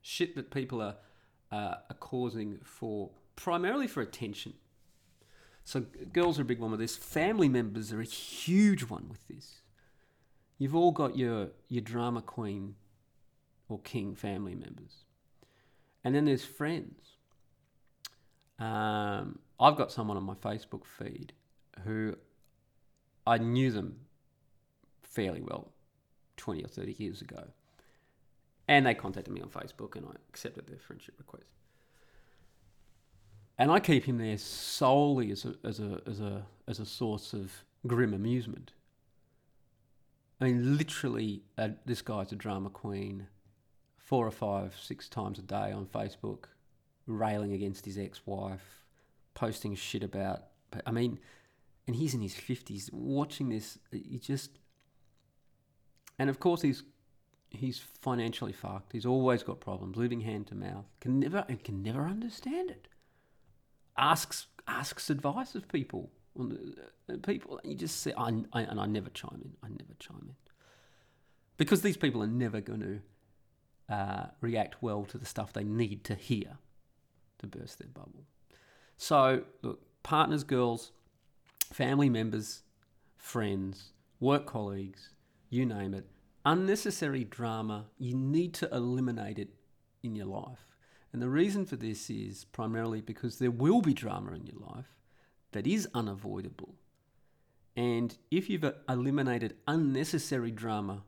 Shit 0.03 0.37
that 0.37 0.51
people 0.51 0.81
are 0.83 0.97
uh, 1.51 1.75
are 1.91 1.97
causing 1.99 2.59
for 2.65 3.11
primarily 3.37 3.87
for 3.87 4.01
attention. 4.01 4.55
So 5.65 5.81
girls 6.13 6.39
are 6.39 6.43
a 6.43 6.47
big 6.47 6.61
one 6.61 6.71
with 6.71 6.81
this. 6.81 6.97
Family 6.97 7.49
members 7.49 7.93
are 7.93 8.01
a 8.01 8.05
huge 8.05 8.85
one 8.85 9.07
with 9.09 9.29
this. 9.29 9.61
You've 10.57 10.75
all 10.75 10.93
got 10.93 11.17
your 11.17 11.51
your 11.69 11.83
drama 11.83 12.23
queen 12.23 12.75
or 13.69 13.79
king 13.81 14.15
family 14.15 14.55
members, 14.55 15.05
and 16.03 16.15
then 16.15 16.25
there's 16.25 16.45
friends. 16.45 17.17
Um, 18.59 19.39
I've 19.61 19.77
got 19.77 19.93
someone 19.93 20.17
on 20.17 20.25
my 20.25 20.35
Facebook 20.35 20.85
feed 20.85 21.33
who 21.85 22.17
I 23.27 23.39
knew 23.39 23.71
them 23.71 24.01
fairly 25.03 25.43
well, 25.43 25.73
twenty 26.37 26.65
or 26.65 26.69
thirty 26.69 26.97
years 26.99 27.21
ago, 27.21 27.49
and 28.69 28.87
they 28.87 28.95
contacted 28.95 29.33
me 29.33 29.41
on 29.41 29.49
Facebook 29.49 29.97
and 29.97 30.07
I 30.07 30.13
accepted 30.29 30.69
their 30.69 30.79
friendship 30.79 31.15
request. 31.19 31.49
And 33.59 33.73
I 33.73 33.81
keep 33.81 34.05
him 34.05 34.19
there 34.19 34.39
solely 34.39 35.33
as 35.33 35.45
a, 35.45 35.55
as 35.65 35.81
a, 35.81 36.01
as 36.07 36.21
a, 36.21 36.47
as 36.69 36.79
a 36.79 36.87
source 36.87 37.33
of 37.33 37.51
grim 37.87 38.15
amusement. 38.15 38.73
I 40.41 40.45
mean, 40.45 40.77
literally, 40.77 41.43
uh, 41.57 41.71
this 41.85 42.03
guy's 42.03 42.31
a 42.31 42.37
drama 42.37 42.71
queen, 42.71 43.27
four 43.97 44.25
or 44.25 44.31
five, 44.31 44.77
six 44.81 45.09
times 45.09 45.41
a 45.41 45.43
day 45.43 45.73
on 45.73 45.87
Facebook, 45.87 46.45
railing 47.07 47.53
against 47.53 47.85
his 47.85 47.99
ex 47.99 48.21
wife, 48.25 48.85
posting 49.35 49.75
shit 49.75 50.05
about. 50.05 50.43
I 50.87 50.93
mean, 50.93 51.19
and 51.89 51.97
he's 51.97 52.15
in 52.15 52.21
his 52.21 52.35
fifties, 52.35 52.91
watching 52.93 53.49
this, 53.49 53.79
he 53.91 54.21
just, 54.21 54.59
and 56.19 56.31
of 56.31 56.39
course 56.39 56.63
he's 56.63 56.85
he's 57.51 57.79
financially 57.79 58.53
fucked. 58.53 58.93
He's 58.93 59.07
always 59.07 59.43
got 59.43 59.61
problems, 59.61 59.97
living 59.97 60.21
hand 60.21 60.47
to 60.49 60.55
mouth. 60.55 60.87
Can 61.01 61.19
never 61.21 61.45
and 61.49 61.63
can 61.63 61.83
never 61.83 62.03
understand 62.03 62.71
it. 62.71 62.89
Asks 63.97 64.47
asks 64.67 65.11
advice 65.11 65.55
of 65.55 65.69
people. 65.69 66.11
Uh, 66.39 67.17
people, 67.23 67.59
you 67.65 67.75
just 67.75 68.01
say, 68.01 68.13
I, 68.17 68.29
I, 68.53 68.61
and 68.63 68.79
I 68.79 68.87
never 68.87 69.11
chime 69.11 69.41
in. 69.43 69.53
I 69.63 69.69
never 69.69 69.95
chime 69.99 70.29
in 70.29 70.37
because 71.59 71.83
these 71.83 71.97
people 71.99 72.23
are 72.23 72.29
never 72.29 72.61
going 72.63 72.81
to 73.89 73.95
uh, 73.95 74.27
react 74.41 74.83
well 74.83 75.05
to 75.05 75.19
the 75.19 75.27
stuff 75.27 75.53
they 75.53 75.65
need 75.65 76.05
to 76.05 76.15
hear 76.15 76.57
to 77.39 77.47
burst 77.47 77.79
their 77.79 77.89
bubble. 77.89 78.25
So, 78.97 79.43
look, 79.63 79.81
partners, 80.03 80.45
girls, 80.45 80.93
family 81.73 82.09
members, 82.09 82.63
friends, 83.17 83.93
work 84.21 84.47
colleagues, 84.47 85.11
you 85.51 85.67
name 85.67 85.95
it, 85.95 86.07
unnecessary 86.49 87.25
drama, 87.25 87.85
you 87.99 88.17
need 88.17 88.55
to 88.55 88.75
eliminate 88.75 89.39
it 89.39 89.51
in 90.03 90.17
your 90.17 90.27
life. 90.27 90.67
And 91.13 91.21
the 91.21 91.29
reason 91.29 91.67
for 91.67 91.77
this 91.77 92.09
is 92.09 92.47
primarily 92.47 93.03
because 93.03 93.39
there 93.39 93.51
will 93.51 93.83
be 93.83 93.93
drama 93.93 94.33
in 94.33 94.47
your 94.47 94.59
life 94.75 94.97
that 95.53 95.67
is 95.67 95.87
unavoidable. 95.93 96.75
And 97.77 98.17
if 98.31 98.49
you've 98.49 98.65
eliminated 98.89 99.57
unnecessary 99.67 100.51
drama 100.51 101.05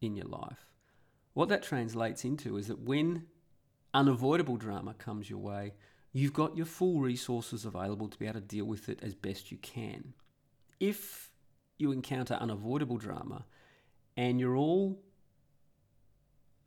in 0.00 0.16
your 0.16 0.26
life, 0.26 0.66
what 1.32 1.48
that 1.48 1.62
translates 1.62 2.24
into 2.24 2.56
is 2.56 2.66
that 2.66 2.80
when 2.80 3.26
unavoidable 3.94 4.56
drama 4.56 4.94
comes 4.94 5.30
your 5.30 5.38
way, 5.38 5.74
you've 6.12 6.32
got 6.32 6.56
your 6.56 6.66
full 6.66 6.98
resources 6.98 7.64
available 7.64 8.08
to 8.08 8.18
be 8.18 8.26
able 8.26 8.40
to 8.40 8.46
deal 8.46 8.64
with 8.64 8.88
it 8.88 8.98
as 9.00 9.14
best 9.14 9.52
you 9.52 9.58
can. 9.58 10.12
If 10.80 11.30
you 11.78 11.92
encounter 11.92 12.34
unavoidable 12.34 12.98
drama 12.98 13.44
and 14.16 14.38
you're 14.40 14.56
all 14.56 15.02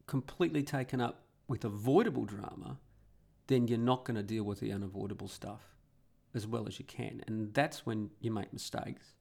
completely 0.08 0.64
taken 0.64 1.02
up 1.02 1.24
with 1.48 1.64
avoidable 1.64 2.26
drama, 2.26 2.78
then 3.48 3.68
you're 3.68 3.78
not 3.78 4.06
going 4.06 4.16
to 4.16 4.24
deal 4.24 4.44
with 4.44 4.60
the 4.60 4.72
unavoidable 4.72 5.28
stuff 5.28 5.76
as 6.34 6.46
well 6.46 6.68
as 6.68 6.80
you 6.80 6.86
can. 6.86 7.24
And 7.28 7.54
that's 7.54 7.86
when 7.86 8.10
you 8.20 8.32
make 8.32 8.52
mistakes. 8.52 9.14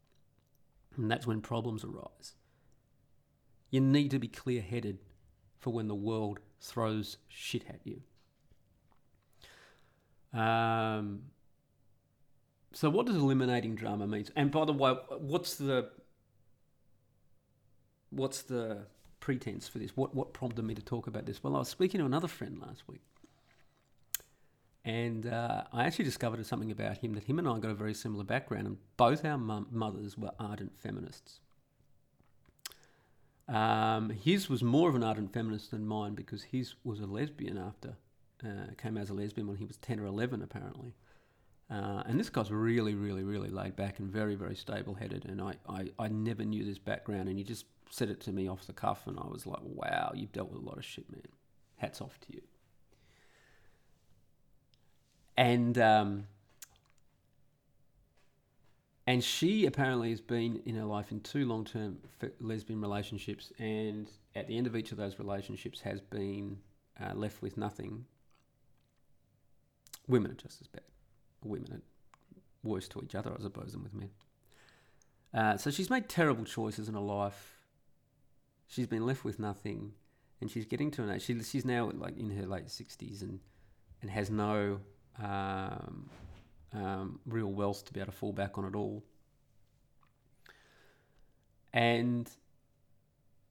And 0.97 1.11
that's 1.11 1.27
when 1.27 1.41
problems 1.41 1.85
arise. 1.85 2.35
You 3.71 3.81
need 3.81 4.11
to 4.11 4.19
be 4.19 4.29
clear 4.29 4.63
headed 4.63 4.99
for 5.59 5.73
when 5.73 5.89
the 5.89 5.95
world 5.95 6.41
throws 6.61 7.17
shit 7.29 7.65
at 7.69 7.81
you. 7.85 8.03
Um, 10.39 11.23
so, 12.73 12.91
what 12.91 13.07
does 13.07 13.17
eliminating 13.17 13.75
drama 13.77 14.07
mean? 14.07 14.27
And 14.37 14.51
by 14.51 14.65
the 14.65 14.73
way, 14.73 14.95
what's 15.19 15.55
the 15.55 15.91
what's 18.15 18.43
the 18.43 18.87
pretense 19.21 19.69
for 19.69 19.79
this? 19.79 19.97
What 19.97 20.15
what 20.15 20.33
prompted 20.33 20.65
me 20.65 20.75
to 20.75 20.83
talk 20.83 21.07
about 21.07 21.27
this? 21.27 21.43
Well, 21.43 21.57
I 21.57 21.59
was 21.61 21.69
speaking 21.69 22.01
to 22.01 22.07
another 22.07 22.29
friend 22.29 22.61
last 22.61 22.83
week, 22.89 23.03
and 24.85 25.27
uh, 25.27 25.65
I 25.73 25.85
actually 25.85 26.05
discovered 26.05 26.45
something 26.47 26.71
about 26.71 26.99
him 26.99 27.15
that 27.15 27.25
him 27.25 27.39
and 27.39 27.49
I 27.49 27.59
got 27.59 27.71
a 27.71 27.75
very 27.75 27.95
similar 27.95 28.25
background, 28.25 28.67
and 28.67 28.77
both 28.97 29.25
our 29.25 29.39
mothers 29.39 30.17
were 30.19 30.33
ardent 30.39 30.79
feminists. 30.79 31.41
Um, 33.47 34.11
his 34.11 34.49
was 34.49 34.63
more 34.63 34.89
of 34.89 34.95
an 34.95 35.03
ardent 35.03 35.33
feminist 35.33 35.71
than 35.71 35.87
mine 35.87 36.15
because 36.15 36.45
his 36.45 36.75
was 36.83 37.01
a 37.01 37.07
lesbian 37.07 37.59
after 37.59 37.97
uh, 38.43 38.73
came 38.79 38.97
out 38.97 39.03
as 39.03 39.11
a 39.11 39.15
lesbian 39.15 39.47
when 39.47 39.59
he 39.59 39.67
was 39.67 39.77
ten 39.77 40.01
or 40.01 40.07
eleven 40.07 40.43
apparently. 40.43 40.95
Uh, 41.71 42.03
and 42.07 42.21
this 42.21 42.29
guy's 42.29 42.51
really, 42.51 42.95
really, 42.95 43.25
really 43.25 43.49
laid 43.49 43.75
back 43.75 43.99
and 43.99 44.11
very, 44.11 44.35
very 44.35 44.55
stable 44.55 44.95
headed. 44.95 45.25
And 45.25 45.41
I, 45.41 45.55
I, 45.67 45.91
I 45.99 46.09
never 46.09 46.45
knew 46.45 46.63
this 46.63 46.79
background. 46.79 47.29
And 47.29 47.39
he 47.39 47.45
just 47.45 47.65
said 47.91 48.11
it 48.11 48.21
to 48.23 48.33
me 48.33 48.49
off 48.49 48.67
the 48.67 48.73
cuff. 48.73 49.07
And 49.07 49.19
I 49.19 49.27
was 49.27 49.47
like, 49.47 49.61
wow, 49.63 50.13
you've 50.15 50.33
dealt 50.33 50.51
with 50.51 50.63
a 50.63 50.65
lot 50.65 50.79
of 50.79 50.85
shit, 50.85 51.11
man. 51.11 51.23
Hats 51.77 52.01
off 52.01 52.19
to 52.21 52.33
you. 52.33 52.43
And 55.37 55.77
um, 55.79 56.27
and 59.07 59.23
she 59.23 59.67
apparently 59.67 60.11
has 60.11 60.21
been 60.21 60.63
in 60.65 60.77
her 60.77 60.85
life 60.85 61.13
in 61.13 61.21
two 61.21 61.45
long 61.45 61.65
term 61.65 61.99
lesbian 62.41 62.81
relationships, 62.81 63.53
and 63.59 64.11
at 64.35 64.47
the 64.47 64.57
end 64.57 64.67
of 64.67 64.75
each 64.75 64.93
of 64.93 64.99
those 64.99 65.19
relationships 65.19 65.81
has 65.81 66.01
been 66.01 66.59
uh, 67.01 67.15
left 67.15 67.43
with 67.43 67.57
nothing. 67.57 68.07
Women 70.09 70.31
are 70.31 70.35
just 70.35 70.61
as 70.61 70.69
bad. 70.69 70.83
Women 71.43 71.73
are 71.73 71.83
worse 72.63 72.89
to 72.89 73.03
each 73.03 73.15
other, 73.15 73.35
I 73.37 73.43
suppose, 73.43 73.73
than 73.73 73.83
with 73.83 73.95
men. 73.95 74.11
Uh, 75.35 75.57
so 75.57 75.71
she's 75.71 75.91
made 75.91 76.09
terrible 76.09 76.45
choices 76.45 76.89
in 76.89 76.95
her 76.95 77.01
life. 77.01 77.54
She's 78.67 78.87
been 78.87 79.07
left 79.07 79.25
with 79.25 79.39
nothing, 79.39 79.93
and 80.41 80.51
she's 80.51 80.65
getting 80.65 80.91
to 80.93 81.03
an 81.03 81.11
age. 81.11 81.23
She, 81.23 81.43
she's 81.43 81.65
now 81.65 81.91
like 81.95 82.17
in 82.19 82.31
her 82.31 82.47
late 82.47 82.71
sixties 82.71 83.23
and 83.23 83.41
and 84.03 84.11
has 84.11 84.31
no 84.31 84.81
um, 85.23 86.11
um, 86.73 87.21
real 87.27 87.53
wealth 87.53 87.85
to 87.87 87.93
be 87.93 88.01
able 88.01 88.13
to 88.13 88.19
fall 88.19 88.33
back 88.33 88.59
on 88.59 88.67
at 88.67 88.75
all. 88.75 89.05
And 91.73 92.31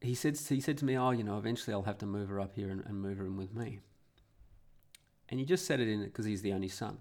he 0.02 0.15
said 0.15 0.38
he 0.38 0.62
said 0.62 0.78
to 0.80 0.86
me, 0.86 0.97
"Oh, 0.97 1.12
you 1.12 1.23
know, 1.23 1.38
eventually 1.38 1.73
I'll 1.73 1.84
have 1.84 1.97
to 1.99 2.06
move 2.06 2.30
her 2.30 2.39
up 2.39 2.54
here 2.56 2.69
and, 2.69 2.84
and 2.86 3.02
move 3.02 3.17
her 3.17 3.26
in 3.26 3.38
with 3.38 3.54
me." 3.54 3.80
And 5.30 5.39
he 5.39 5.45
just 5.45 5.65
said 5.65 5.80
it 5.80 5.88
in 5.88 6.02
it 6.02 6.06
because 6.06 6.26
he's 6.26 6.41
the 6.41 6.54
only 6.54 6.67
son, 6.67 6.99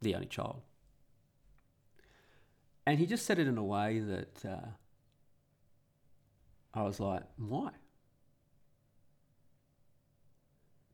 the 0.00 0.14
only 0.14 0.26
child. 0.26 0.62
And 2.86 2.98
he 2.98 3.06
just 3.06 3.26
said 3.26 3.38
it 3.38 3.46
in 3.46 3.58
a 3.58 3.64
way 3.64 3.98
that 3.98 4.44
uh, 4.44 4.68
I 6.74 6.82
was 6.82 7.00
like, 7.00 7.22
"Why?" 7.36 7.70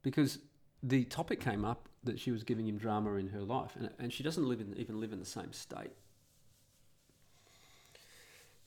Because 0.03 0.39
the 0.83 1.05
topic 1.05 1.41
came 1.41 1.65
up 1.65 1.89
that 2.05 2.19
she 2.19 2.31
was 2.31 2.43
giving 2.43 2.67
him 2.67 2.79
drama 2.79 3.15
in 3.15 3.29
her 3.29 3.43
life, 3.43 3.77
and, 3.77 3.91
and 3.99 4.13
she 4.13 4.23
doesn't 4.23 4.49
live 4.49 4.61
in, 4.61 4.77
even 4.77 5.01
live 5.01 5.13
in 5.13 5.19
the 5.19 5.27
same 5.27 5.53
state. 5.53 5.93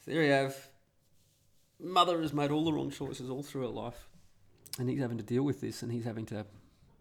So 0.06 0.12
there 0.12 0.24
you 0.24 0.32
have. 0.32 0.56
Mother 1.80 2.22
has 2.22 2.34
made 2.34 2.52
all 2.52 2.64
the 2.64 2.74
wrong 2.74 2.92
choices 2.92 3.30
all 3.30 3.44
through 3.44 3.62
her 3.62 3.68
life, 3.68 4.08
and 4.80 4.90
he's 4.90 5.00
having 5.00 5.18
to 5.18 5.24
deal 5.24 5.44
with 5.44 5.62
this, 5.62 5.82
and 5.82 5.92
he's 5.92 6.06
having 6.06 6.26
to, 6.28 6.46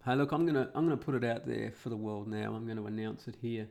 hey, 0.05 0.15
look, 0.15 0.33
I'm 0.33 0.47
gonna 0.47 0.71
I'm 0.75 0.85
gonna 0.85 0.97
put 0.97 1.15
it 1.15 1.25
out 1.25 1.47
there 1.47 1.73
for 1.73 1.89
the 1.89 1.97
world 1.97 2.27
now. 2.27 2.55
I'm 2.55 2.67
to 2.67 2.87
announce 2.87 3.29
it 3.29 3.37
here 3.41 3.69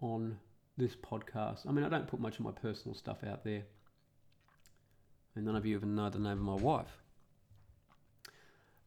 on 0.00 0.38
this 0.76 0.94
podcast. 0.96 1.68
I 1.68 1.72
mean, 1.72 1.84
I 1.84 1.88
don't 1.88 2.06
put 2.06 2.20
much 2.20 2.38
of 2.38 2.44
my 2.44 2.52
personal 2.52 2.94
stuff 2.94 3.24
out 3.24 3.44
there, 3.44 3.64
and 5.34 5.44
none 5.44 5.56
of 5.56 5.66
you 5.66 5.76
even 5.76 5.94
know 5.94 6.08
the 6.08 6.18
name 6.18 6.32
of 6.32 6.38
my 6.38 6.54
wife. 6.54 7.02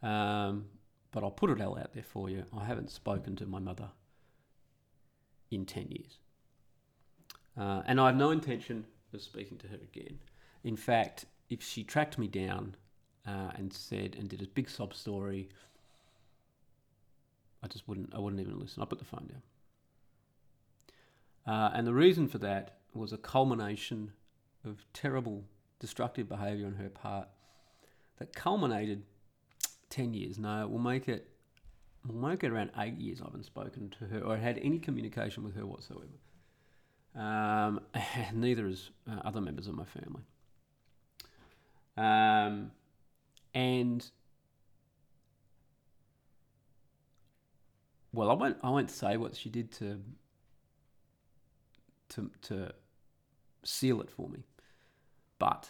Um, 0.02 0.66
but 1.12 1.24
I'll 1.24 1.32
put 1.32 1.50
it 1.50 1.62
all 1.62 1.78
out 1.78 1.94
there 1.94 2.04
for 2.04 2.30
you. 2.30 2.44
I 2.56 2.66
haven't 2.66 2.92
spoken 2.92 3.36
to 3.38 3.46
my 3.46 3.60
mother 3.60 3.90
in 5.50 5.66
10 5.66 5.88
years. 5.90 6.20
Uh, 7.58 7.82
and 7.86 8.00
I 8.00 8.08
have 8.08 8.16
no 8.16 8.32
intention 8.32 8.86
of 9.14 9.22
speaking 9.22 9.58
to 9.60 9.68
her 9.68 9.78
again. 9.82 10.20
In 10.64 10.76
fact, 10.76 11.26
if 11.50 11.64
she 11.64 11.84
tracked 11.84 12.18
me 12.18 12.28
down 12.28 12.76
uh, 13.26 13.52
and 13.56 13.72
said 13.72 14.16
and 14.20 14.28
did 14.28 14.42
a 14.42 14.48
big 14.48 14.70
sob 14.70 14.94
story, 14.94 15.50
I 17.64 17.68
just 17.68 17.88
wouldn't. 17.88 18.14
I 18.14 18.20
wouldn't 18.20 18.42
even 18.42 18.60
listen. 18.60 18.84
I 18.84 18.86
put 18.86 19.00
the 19.00 19.06
phone 19.06 19.28
down. 19.28 19.42
Uh, 21.48 21.72
and 21.74 21.88
the 21.88 21.94
reason 21.94 22.28
for 22.28 22.38
that 22.40 22.78
was 22.94 23.14
a 23.14 23.18
culmination 23.18 24.12
of 24.64 24.86
terrible, 24.94 25.46
destructive 25.80 26.28
behaviour 26.30 26.66
on 26.68 26.76
her 26.76 26.90
part 26.90 27.28
that 28.20 28.34
culminated 28.34 29.04
10 29.90 30.14
years. 30.14 30.38
No, 30.38 30.68
we'll 30.68 30.80
make 30.80 31.08
it 31.08 31.30
we'll 32.08 32.30
make 32.30 32.44
it 32.44 32.52
around 32.52 32.72
eight 32.78 32.98
years 33.00 33.20
I 33.22 33.26
haven't 33.26 33.46
spoken 33.46 33.94
to 34.00 34.06
her 34.06 34.20
or 34.20 34.38
had 34.38 34.60
any 34.60 34.80
communication 34.80 35.44
with 35.44 35.56
her 35.56 35.66
whatsoever. 35.66 36.06
Um, 37.16 37.82
neither 38.34 38.68
has 38.68 38.90
uh, 39.10 39.22
other 39.24 39.42
members 39.42 39.68
of 39.68 39.76
my 39.76 39.86
family. 39.86 40.24
Um, 41.98 42.72
and 43.54 44.06
well, 48.12 48.30
I 48.30 48.34
won't. 48.34 48.58
I 48.64 48.70
won't 48.70 48.92
say 48.92 49.16
what 49.16 49.36
she 49.36 49.50
did 49.50 49.72
to 49.74 50.02
to 52.10 52.30
to 52.44 52.74
seal 53.64 54.02
it 54.02 54.10
for 54.10 54.28
me, 54.28 54.40
but 55.40 55.70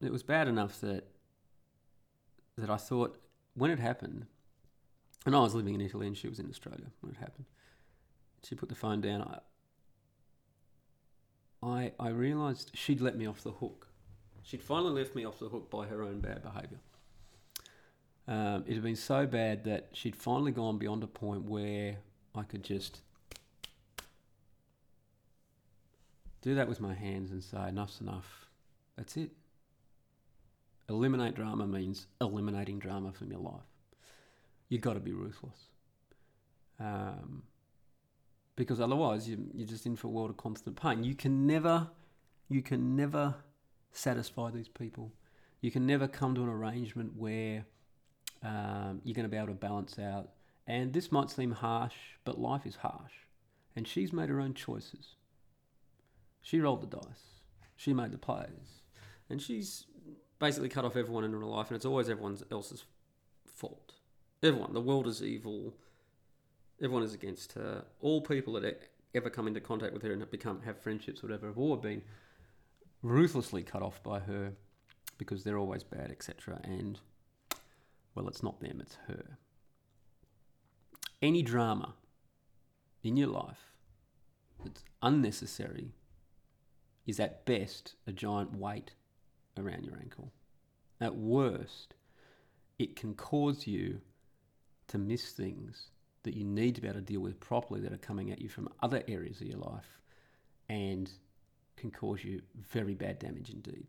it 0.00 0.12
was 0.12 0.22
bad 0.22 0.48
enough 0.48 0.80
that 0.80 1.08
that 2.56 2.70
I 2.70 2.76
thought 2.76 3.18
when 3.54 3.70
it 3.70 3.78
happened, 3.78 4.26
and 5.26 5.34
I 5.34 5.40
was 5.40 5.54
living 5.54 5.74
in 5.74 5.80
Italy 5.80 6.06
and 6.06 6.16
she 6.16 6.28
was 6.28 6.38
in 6.38 6.48
Australia 6.48 6.86
when 7.00 7.12
it 7.12 7.18
happened. 7.18 7.46
She 8.44 8.54
put 8.54 8.68
the 8.68 8.74
phone 8.74 9.00
down. 9.00 9.40
I, 11.62 11.66
I, 11.66 11.92
I 11.98 12.08
realised 12.10 12.70
she'd 12.74 13.00
let 13.00 13.16
me 13.16 13.26
off 13.26 13.42
the 13.42 13.52
hook. 13.52 13.88
She'd 14.42 14.62
finally 14.62 14.92
left 14.92 15.14
me 15.14 15.24
off 15.24 15.38
the 15.38 15.48
hook 15.48 15.70
by 15.70 15.86
her 15.86 16.02
own 16.02 16.20
bad 16.20 16.42
behaviour. 16.42 16.78
Um, 18.26 18.64
it 18.66 18.74
had 18.74 18.82
been 18.82 18.96
so 18.96 19.26
bad 19.26 19.64
that 19.64 19.88
she'd 19.92 20.14
finally 20.14 20.52
gone 20.52 20.78
beyond 20.78 21.02
a 21.02 21.06
point 21.06 21.44
where 21.44 21.96
I 22.34 22.42
could 22.42 22.62
just 22.62 23.00
do 26.42 26.54
that 26.54 26.68
with 26.68 26.80
my 26.80 26.94
hands 26.94 27.30
and 27.30 27.42
say, 27.42 27.68
enough's 27.68 28.00
enough. 28.00 28.48
That's 28.96 29.16
it. 29.16 29.30
Eliminate 30.88 31.34
drama 31.34 31.66
means 31.66 32.06
eliminating 32.20 32.78
drama 32.78 33.12
from 33.12 33.30
your 33.30 33.40
life. 33.40 33.62
You've 34.68 34.80
got 34.80 34.94
to 34.94 35.00
be 35.00 35.12
ruthless. 35.12 35.58
Um, 36.80 37.42
because 38.56 38.80
otherwise 38.80 39.28
you, 39.28 39.38
you're 39.54 39.66
just 39.66 39.86
in 39.86 39.96
for 39.96 40.08
a 40.08 40.10
world 40.10 40.30
of 40.30 40.36
constant 40.36 40.80
pain. 40.80 41.04
You 41.04 41.14
can 41.14 41.46
never, 41.46 41.88
you 42.48 42.62
can 42.62 42.96
never 42.96 43.34
satisfy 43.92 44.50
these 44.50 44.68
people. 44.68 45.12
You 45.60 45.70
can 45.70 45.86
never 45.86 46.08
come 46.08 46.34
to 46.34 46.42
an 46.42 46.48
arrangement 46.48 47.12
where 47.16 47.64
um, 48.42 49.00
you're 49.04 49.14
going 49.14 49.24
to 49.24 49.28
be 49.28 49.36
able 49.36 49.48
to 49.48 49.54
balance 49.54 49.98
out. 49.98 50.30
And 50.66 50.92
this 50.92 51.10
might 51.10 51.30
seem 51.30 51.52
harsh, 51.52 51.94
but 52.24 52.38
life 52.38 52.66
is 52.66 52.76
harsh. 52.76 53.12
And 53.74 53.86
she's 53.86 54.12
made 54.12 54.28
her 54.28 54.40
own 54.40 54.54
choices. 54.54 55.14
She 56.42 56.60
rolled 56.60 56.82
the 56.82 56.96
dice. 56.96 57.42
She 57.76 57.92
made 57.92 58.12
the 58.12 58.18
plays. 58.18 58.82
And 59.30 59.40
she's 59.40 59.86
basically 60.38 60.68
cut 60.68 60.84
off 60.84 60.96
everyone 60.96 61.24
in 61.24 61.32
her 61.32 61.44
life, 61.44 61.68
and 61.68 61.76
it's 61.76 61.84
always 61.84 62.08
everyone 62.08 62.38
else's 62.50 62.84
fault. 63.46 63.94
Everyone. 64.42 64.72
The 64.72 64.80
world 64.80 65.06
is 65.06 65.22
evil. 65.22 65.74
Everyone 66.80 67.02
is 67.02 67.14
against 67.14 67.52
her. 67.52 67.84
All 68.00 68.20
people 68.20 68.54
that 68.54 68.90
ever 69.14 69.30
come 69.30 69.48
into 69.48 69.60
contact 69.60 69.92
with 69.92 70.02
her 70.02 70.12
and 70.12 70.20
have 70.20 70.30
become 70.30 70.62
have 70.62 70.80
friendships, 70.80 71.22
whatever, 71.22 71.46
have 71.48 71.58
all 71.58 71.76
been 71.76 72.02
ruthlessly 73.02 73.62
cut 73.62 73.82
off 73.82 74.02
by 74.02 74.20
her 74.20 74.52
because 75.18 75.44
they're 75.44 75.58
always 75.58 75.82
bad, 75.82 76.10
etc. 76.10 76.60
And 76.62 77.00
well, 78.14 78.28
it's 78.28 78.42
not 78.42 78.60
them; 78.60 78.80
it's 78.80 78.96
her. 79.08 79.38
Any 81.20 81.42
drama 81.42 81.94
in 83.02 83.16
your 83.16 83.28
life 83.28 83.72
that's 84.64 84.84
unnecessary 85.02 85.92
is 87.08 87.18
at 87.18 87.46
best 87.46 87.94
a 88.06 88.12
giant 88.12 88.54
weight 88.54 88.92
around 89.56 89.82
your 89.82 89.96
ankle. 89.96 90.30
At 91.00 91.16
worst, 91.16 91.94
it 92.78 92.96
can 92.96 93.14
cause 93.14 93.66
you 93.66 94.02
to 94.88 94.98
miss 94.98 95.32
things 95.32 95.90
that 96.24 96.34
you 96.34 96.44
need 96.44 96.74
to 96.74 96.82
be 96.82 96.86
able 96.86 96.98
to 96.98 97.04
deal 97.04 97.20
with 97.20 97.40
properly 97.40 97.80
that 97.80 97.94
are 97.94 97.98
coming 97.98 98.30
at 98.30 98.42
you 98.42 98.48
from 98.50 98.68
other 98.82 99.02
areas 99.08 99.40
of 99.40 99.46
your 99.46 99.58
life 99.58 99.98
and 100.68 101.10
can 101.78 101.90
cause 101.90 102.22
you 102.22 102.42
very 102.54 102.94
bad 102.94 103.18
damage 103.18 103.48
indeed. 103.48 103.86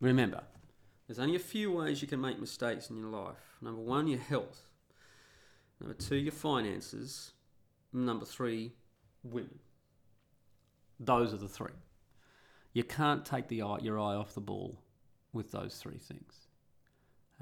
Remember, 0.00 0.42
there's 1.06 1.18
only 1.18 1.36
a 1.36 1.40
few 1.40 1.72
ways 1.72 2.02
you 2.02 2.08
can 2.08 2.20
make 2.20 2.38
mistakes 2.38 2.90
in 2.90 2.96
your 2.98 3.08
life. 3.08 3.56
Number 3.62 3.80
one, 3.80 4.06
your 4.06 4.20
health. 4.20 4.68
Number 5.80 5.94
two, 5.94 6.16
your 6.16 6.32
finances. 6.32 7.32
Number 7.90 8.26
three, 8.26 8.72
women. 9.22 9.60
Those 10.98 11.34
are 11.34 11.38
the 11.38 11.48
three. 11.48 11.72
You 12.72 12.84
can't 12.84 13.24
take 13.24 13.48
the 13.48 13.62
eye, 13.62 13.78
your 13.80 13.98
eye 13.98 14.14
off 14.14 14.34
the 14.34 14.40
ball 14.40 14.78
with 15.32 15.50
those 15.50 15.76
three 15.76 15.98
things. 15.98 16.48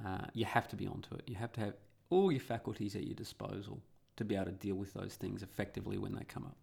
Uh, 0.04 0.26
you 0.32 0.44
have 0.44 0.68
to 0.68 0.76
be 0.76 0.86
onto 0.86 1.14
it. 1.14 1.22
You 1.26 1.36
have 1.36 1.52
to 1.52 1.60
have 1.60 1.74
all 2.10 2.30
your 2.30 2.40
faculties 2.40 2.96
at 2.96 3.04
your 3.04 3.14
disposal 3.14 3.80
to 4.16 4.24
be 4.24 4.34
able 4.34 4.46
to 4.46 4.52
deal 4.52 4.76
with 4.76 4.92
those 4.92 5.14
things 5.14 5.42
effectively 5.42 5.98
when 5.98 6.14
they 6.14 6.24
come 6.24 6.44
up. 6.44 6.56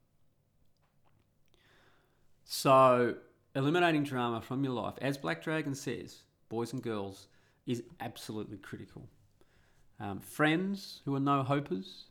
So, 2.44 3.16
eliminating 3.56 4.04
drama 4.04 4.42
from 4.42 4.64
your 4.64 4.74
life, 4.74 4.96
as 5.02 5.18
Black 5.18 5.44
Dragon 5.44 5.76
says, 5.76 6.20
boys 6.50 6.74
and 6.74 6.82
girls, 6.82 7.28
is 7.66 7.84
absolutely 8.00 8.58
critical. 8.58 9.08
Um, 10.00 10.20
friends 10.20 11.02
who 11.06 11.16
are 11.16 11.20
no 11.20 11.44
hopers, 11.44 12.06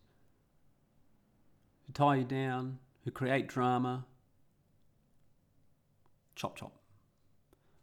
who 1.86 1.92
tie 1.92 2.16
you 2.16 2.24
down, 2.24 2.78
who 3.04 3.10
create 3.10 3.48
drama, 3.48 4.06
chop 6.40 6.56
chop. 6.56 6.72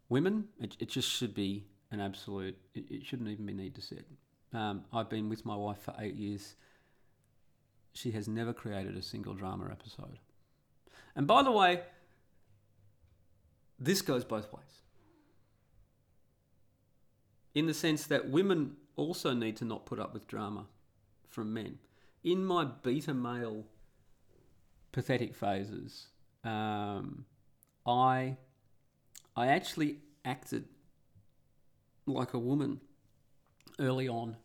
Women, 0.09 0.45
it, 0.59 0.75
it 0.79 0.89
just 0.89 1.09
should 1.09 1.35
be 1.35 1.65
an 1.91 1.99
absolute, 1.99 2.57
it, 2.73 2.85
it 2.89 3.05
shouldn't 3.05 3.29
even 3.29 3.45
be 3.45 3.53
need 3.53 3.75
to 3.75 3.81
said. 3.81 4.05
Um, 4.51 4.83
I've 4.91 5.09
been 5.09 5.29
with 5.29 5.45
my 5.45 5.55
wife 5.55 5.79
for 5.79 5.93
eight 5.99 6.15
years. 6.15 6.55
She 7.93 8.11
has 8.11 8.27
never 8.27 8.53
created 8.53 8.97
a 8.97 9.01
single 9.01 9.35
drama 9.35 9.69
episode. 9.71 10.17
And 11.15 11.27
by 11.27 11.43
the 11.43 11.51
way, 11.51 11.81
this 13.79 14.01
goes 14.01 14.23
both 14.23 14.51
ways. 14.51 14.63
In 17.53 17.67
the 17.67 17.73
sense 17.73 18.07
that 18.07 18.29
women 18.29 18.77
also 18.95 19.33
need 19.33 19.57
to 19.57 19.65
not 19.65 19.85
put 19.85 19.99
up 19.99 20.13
with 20.13 20.27
drama 20.27 20.65
from 21.29 21.53
men. 21.53 21.77
In 22.23 22.43
my 22.43 22.65
beta 22.65 23.13
male 23.13 23.65
pathetic 24.91 25.35
phases, 25.35 26.07
um, 26.43 27.25
I 27.85 28.37
I 29.37 29.47
actually 29.47 29.97
acted 30.25 30.65
like 32.07 32.33
a 32.33 32.39
woman 32.39 32.81
early 33.77 34.07
on 34.07 34.35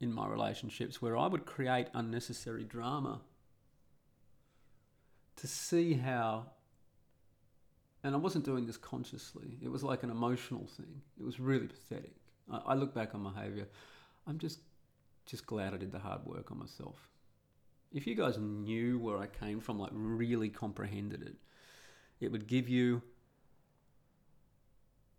in 0.00 0.10
my 0.10 0.26
relationships 0.26 1.02
where 1.02 1.14
I 1.16 1.26
would 1.26 1.44
create 1.44 1.88
unnecessary 1.92 2.64
drama 2.64 3.20
to 5.36 5.46
see 5.46 5.92
how 5.92 6.46
and 8.02 8.14
I 8.14 8.18
wasn't 8.18 8.44
doing 8.44 8.64
this 8.64 8.76
consciously. 8.76 9.58
It 9.60 9.68
was 9.68 9.82
like 9.82 10.04
an 10.04 10.10
emotional 10.10 10.66
thing. 10.66 11.02
It 11.20 11.24
was 11.24 11.40
really 11.40 11.66
pathetic. 11.66 12.14
I, 12.50 12.60
I 12.68 12.74
look 12.74 12.94
back 12.94 13.14
on 13.14 13.20
my 13.20 13.32
behavior. 13.32 13.68
I'm 14.26 14.38
just 14.38 14.60
just 15.26 15.46
glad 15.46 15.74
I 15.74 15.76
did 15.76 15.92
the 15.92 15.98
hard 15.98 16.24
work 16.24 16.50
on 16.50 16.58
myself. 16.58 17.10
If 17.92 18.06
you 18.06 18.14
guys 18.14 18.38
knew 18.38 18.98
where 18.98 19.18
I 19.18 19.26
came 19.26 19.60
from, 19.60 19.78
like 19.78 19.90
really 19.92 20.48
comprehended 20.48 21.20
it, 21.20 21.36
it 22.20 22.32
would 22.32 22.46
give 22.46 22.70
you 22.70 23.02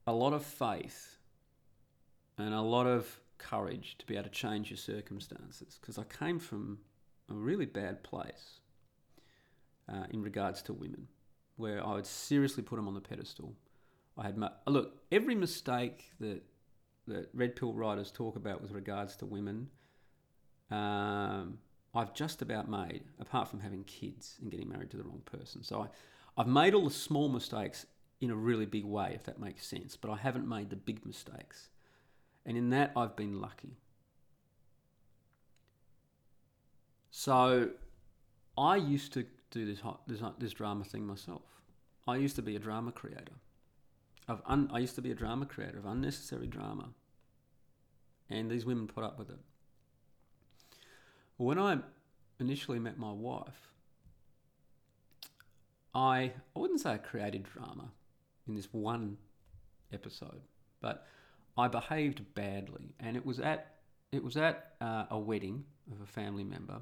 a 0.09 0.13
lot 0.13 0.33
of 0.33 0.43
faith 0.43 1.17
and 2.37 2.53
a 2.53 2.61
lot 2.61 2.87
of 2.87 3.19
courage 3.37 3.95
to 3.99 4.05
be 4.07 4.15
able 4.15 4.23
to 4.23 4.29
change 4.29 4.71
your 4.71 4.77
circumstances 4.77 5.77
because 5.79 5.99
I 5.99 6.03
came 6.03 6.39
from 6.39 6.79
a 7.29 7.33
really 7.33 7.67
bad 7.67 8.03
place 8.03 8.59
uh, 9.87 10.05
in 10.09 10.23
regards 10.23 10.63
to 10.63 10.73
women 10.73 11.07
where 11.57 11.85
I 11.85 11.93
would 11.93 12.07
seriously 12.07 12.63
put 12.63 12.77
them 12.77 12.87
on 12.87 12.95
the 12.95 13.01
pedestal. 13.01 13.53
I 14.17 14.23
had 14.23 14.37
ma- 14.37 14.51
look 14.65 14.97
every 15.11 15.35
mistake 15.35 16.11
that 16.19 16.41
that 17.07 17.29
red 17.33 17.55
pill 17.55 17.73
writers 17.73 18.11
talk 18.11 18.35
about 18.35 18.61
with 18.61 18.71
regards 18.71 19.15
to 19.17 19.25
women. 19.25 19.69
Um, 20.71 21.59
I've 21.93 22.13
just 22.13 22.41
about 22.41 22.69
made, 22.69 23.03
apart 23.19 23.47
from 23.47 23.59
having 23.59 23.83
kids 23.83 24.37
and 24.41 24.51
getting 24.51 24.69
married 24.69 24.91
to 24.91 24.97
the 24.97 25.03
wrong 25.03 25.21
person. 25.25 25.63
So 25.63 25.81
I, 25.81 26.41
I've 26.41 26.47
made 26.47 26.75
all 26.75 26.83
the 26.83 26.91
small 26.91 27.29
mistakes 27.29 27.87
in 28.21 28.31
a 28.31 28.35
really 28.35 28.65
big 28.65 28.85
way, 28.85 29.11
if 29.15 29.23
that 29.23 29.39
makes 29.39 29.65
sense. 29.65 29.95
But 29.95 30.11
I 30.11 30.17
haven't 30.17 30.47
made 30.47 30.69
the 30.69 30.75
big 30.75 31.05
mistakes. 31.05 31.69
And 32.45 32.57
in 32.57 32.69
that, 32.71 32.91
I've 32.95 33.15
been 33.15 33.39
lucky. 33.39 33.77
So 37.11 37.69
I 38.57 38.75
used 38.75 39.13
to 39.13 39.25
do 39.51 39.65
this, 39.65 39.79
this, 40.07 40.21
this 40.37 40.53
drama 40.53 40.83
thing 40.83 41.05
myself. 41.05 41.43
I 42.07 42.17
used 42.17 42.35
to 42.35 42.41
be 42.41 42.55
a 42.55 42.59
drama 42.59 42.91
creator. 42.91 43.33
Of 44.27 44.41
un, 44.45 44.69
I 44.71 44.79
used 44.79 44.95
to 44.95 45.01
be 45.01 45.11
a 45.11 45.15
drama 45.15 45.45
creator 45.45 45.79
of 45.79 45.85
unnecessary 45.85 46.47
drama. 46.47 46.89
And 48.29 48.49
these 48.51 48.65
women 48.65 48.87
put 48.87 49.03
up 49.03 49.17
with 49.17 49.29
it. 49.29 49.39
When 51.37 51.57
I 51.57 51.77
initially 52.39 52.79
met 52.79 52.97
my 52.99 53.11
wife, 53.11 53.71
I, 55.95 56.33
I 56.55 56.59
wouldn't 56.59 56.81
say 56.81 56.91
I 56.91 56.97
created 56.97 57.43
drama 57.43 57.91
in 58.49 58.55
this 58.55 58.67
one 58.73 59.17
episode, 59.93 60.41
but 60.81 61.05
I 61.57 61.67
behaved 61.67 62.21
badly, 62.35 62.93
and 62.99 63.15
it 63.15 63.25
was 63.25 63.39
at 63.39 63.75
it 64.11 64.23
was 64.23 64.35
at 64.35 64.73
uh, 64.81 65.05
a 65.11 65.19
wedding 65.19 65.63
of 65.91 66.01
a 66.01 66.05
family 66.05 66.43
member, 66.43 66.81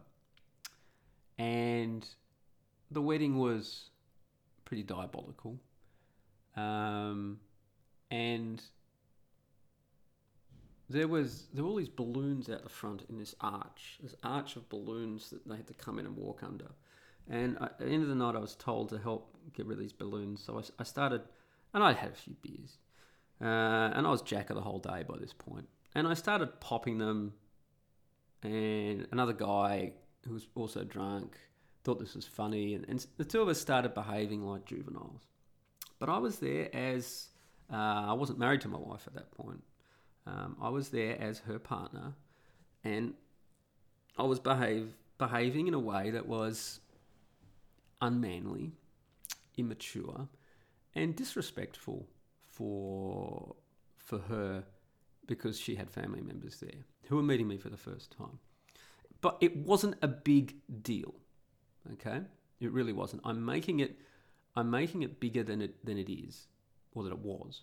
and 1.38 2.07
the 2.89 3.01
wedding 3.01 3.38
was 3.38 3.89
pretty 4.65 4.84
diabolical, 4.84 5.59
um, 6.55 7.39
and 8.09 8.63
there 10.89 11.07
was 11.07 11.47
there 11.53 11.63
were 11.63 11.70
all 11.70 11.76
these 11.76 11.89
balloons 11.89 12.49
out 12.49 12.63
the 12.63 12.70
front 12.70 13.03
in 13.09 13.18
this 13.18 13.36
arch, 13.41 13.99
this 14.01 14.15
arch 14.24 14.55
of 14.55 14.68
balloons 14.70 15.30
that 15.30 15.47
they 15.47 15.57
had 15.57 15.68
to 15.68 15.74
come 15.74 15.99
in 15.99 16.05
and 16.05 16.15
walk 16.15 16.43
under. 16.43 16.68
And 17.30 17.57
at 17.61 17.78
the 17.78 17.86
end 17.86 18.03
of 18.03 18.09
the 18.09 18.15
night, 18.15 18.36
I 18.36 18.39
was 18.39 18.55
told 18.55 18.88
to 18.89 18.97
help 18.97 19.36
get 19.53 19.65
rid 19.65 19.74
of 19.74 19.82
these 19.82 19.91
balloons. 19.91 20.41
So 20.41 20.59
I, 20.59 20.63
I 20.80 20.84
started 20.84 21.24
and 21.78 21.84
I'd 21.84 21.97
had 21.97 22.09
a 22.09 22.15
few 22.15 22.36
beers. 22.41 22.80
Uh, 23.39 23.93
and 23.93 24.07
I 24.07 24.09
was 24.09 24.23
jacker 24.23 24.55
the 24.55 24.61
whole 24.61 24.80
day 24.80 25.05
by 25.07 25.15
this 25.19 25.32
point. 25.32 25.69
And 25.93 26.07
I 26.07 26.15
started 26.15 26.59
popping 26.59 26.97
them, 26.97 27.34
and 28.41 29.07
another 29.11 29.34
guy 29.34 29.93
who 30.25 30.34
was 30.34 30.47
also 30.55 30.84
drunk 30.84 31.38
thought 31.84 31.99
this 31.99 32.15
was 32.15 32.25
funny, 32.25 32.73
and, 32.73 32.84
and 32.89 33.05
the 33.17 33.23
two 33.23 33.43
of 33.43 33.47
us 33.47 33.61
started 33.61 33.93
behaving 33.93 34.41
like 34.41 34.65
juveniles. 34.65 35.21
But 35.99 36.09
I 36.09 36.17
was 36.17 36.39
there 36.39 36.75
as 36.75 37.28
uh, 37.71 37.75
I 38.07 38.13
wasn't 38.13 38.39
married 38.39 38.61
to 38.61 38.69
my 38.69 38.80
wife 38.80 39.03
at 39.05 39.13
that 39.13 39.30
point. 39.30 39.63
Um, 40.25 40.57
I 40.59 40.69
was 40.69 40.89
there 40.89 41.15
as 41.21 41.38
her 41.39 41.59
partner, 41.59 42.15
and 42.84 43.13
I 44.17 44.23
was 44.23 44.39
behave, 44.39 44.93
behaving 45.19 45.67
in 45.67 45.75
a 45.75 45.80
way 45.80 46.09
that 46.09 46.28
was 46.28 46.80
unmanly 48.01 48.71
immature 49.57 50.28
and 50.98 51.16
disrespectful 51.16 52.08
for 52.45 53.56
for 53.98 54.20
her 54.20 54.64
because 55.28 55.60
she 55.60 55.76
had 55.76 55.91
family 55.91 56.22
members 56.22 56.60
there 56.60 56.82
who 57.08 57.16
were 57.16 57.24
meeting 57.24 57.48
me 57.48 57.58
for 57.58 57.70
the 57.70 57.78
first 57.78 58.12
time. 58.12 58.39
But 59.22 59.38
it 59.41 59.56
wasn't 59.56 59.95
a 60.02 60.08
big 60.08 60.56
deal. 60.82 61.14
Okay? 61.93 62.22
It 62.60 62.72
really 62.72 62.93
wasn't. 62.93 63.22
I'm 63.24 63.45
making 63.45 63.80
it 63.80 64.00
I'm 64.56 64.72
making 64.72 65.04
it 65.04 65.20
bigger 65.20 65.43
than 65.43 65.62
it 65.62 65.86
than 65.86 65.98
it 65.98 66.12
is, 66.12 66.48
or 66.93 67.04
that 67.04 67.12
it 67.12 67.20
was, 67.20 67.62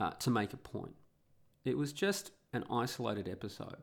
uh, 0.00 0.10
to 0.10 0.30
make 0.30 0.52
a 0.52 0.56
point. 0.56 0.96
It 1.64 1.78
was 1.78 1.92
just 1.92 2.32
an 2.52 2.64
isolated 2.70 3.28
episode. 3.28 3.82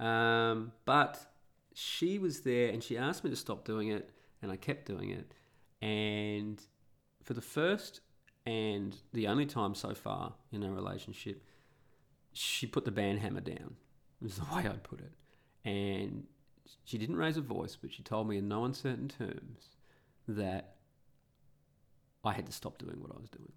Um, 0.00 0.72
but 0.84 1.20
she 1.74 2.18
was 2.18 2.40
there 2.40 2.70
and 2.70 2.82
she 2.82 2.96
asked 2.96 3.24
me 3.24 3.30
to 3.30 3.36
stop 3.36 3.64
doing 3.64 3.88
it, 3.88 4.10
and 4.40 4.50
I 4.50 4.56
kept 4.56 4.86
doing 4.86 5.10
it. 5.10 5.34
And 5.82 6.60
for 7.28 7.34
the 7.34 7.42
first 7.42 8.00
and 8.46 8.96
the 9.12 9.26
only 9.26 9.44
time 9.44 9.74
so 9.74 9.92
far 9.92 10.32
in 10.50 10.64
our 10.64 10.70
relationship, 10.70 11.44
she 12.32 12.66
put 12.66 12.86
the 12.86 12.90
band 12.90 13.18
hammer 13.18 13.42
down, 13.42 13.76
is 14.24 14.36
the 14.36 14.44
way 14.54 14.62
I'd 14.62 14.82
put 14.82 15.00
it. 15.00 15.12
And 15.62 16.24
she 16.84 16.96
didn't 16.96 17.16
raise 17.16 17.36
a 17.36 17.42
voice, 17.42 17.76
but 17.76 17.92
she 17.92 18.02
told 18.02 18.30
me 18.30 18.38
in 18.38 18.48
no 18.48 18.64
uncertain 18.64 19.08
terms 19.08 19.76
that 20.26 20.76
I 22.24 22.32
had 22.32 22.46
to 22.46 22.52
stop 22.52 22.78
doing 22.78 22.96
what 22.98 23.10
I 23.14 23.20
was 23.20 23.28
doing. 23.28 23.52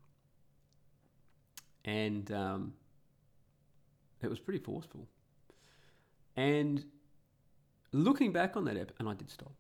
And 1.86 2.30
um, 2.34 2.74
it 4.22 4.30
was 4.30 4.40
pretty 4.40 4.60
forceful. 4.60 5.08
And 6.36 6.84
looking 7.94 8.34
back 8.34 8.58
on 8.58 8.66
that, 8.66 8.76
ep- 8.76 8.92
and 9.00 9.08
I 9.08 9.14
did 9.14 9.30
stop. 9.30 9.54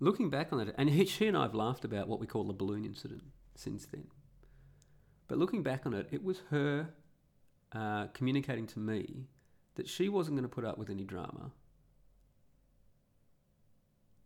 Looking 0.00 0.30
back 0.30 0.52
on 0.52 0.60
it, 0.60 0.74
and 0.78 0.88
he, 0.90 1.04
she 1.06 1.26
and 1.26 1.36
I 1.36 1.42
have 1.42 1.54
laughed 1.54 1.84
about 1.84 2.08
what 2.08 2.20
we 2.20 2.26
call 2.26 2.44
the 2.44 2.52
balloon 2.52 2.84
incident 2.84 3.24
since 3.54 3.86
then. 3.86 4.06
But 5.26 5.38
looking 5.38 5.62
back 5.62 5.86
on 5.86 5.92
it, 5.92 6.08
it 6.10 6.22
was 6.22 6.42
her 6.50 6.90
uh, 7.72 8.06
communicating 8.08 8.66
to 8.68 8.78
me 8.78 9.26
that 9.74 9.88
she 9.88 10.08
wasn't 10.08 10.36
going 10.36 10.48
to 10.48 10.54
put 10.54 10.64
up 10.64 10.78
with 10.78 10.88
any 10.88 11.04
drama 11.04 11.50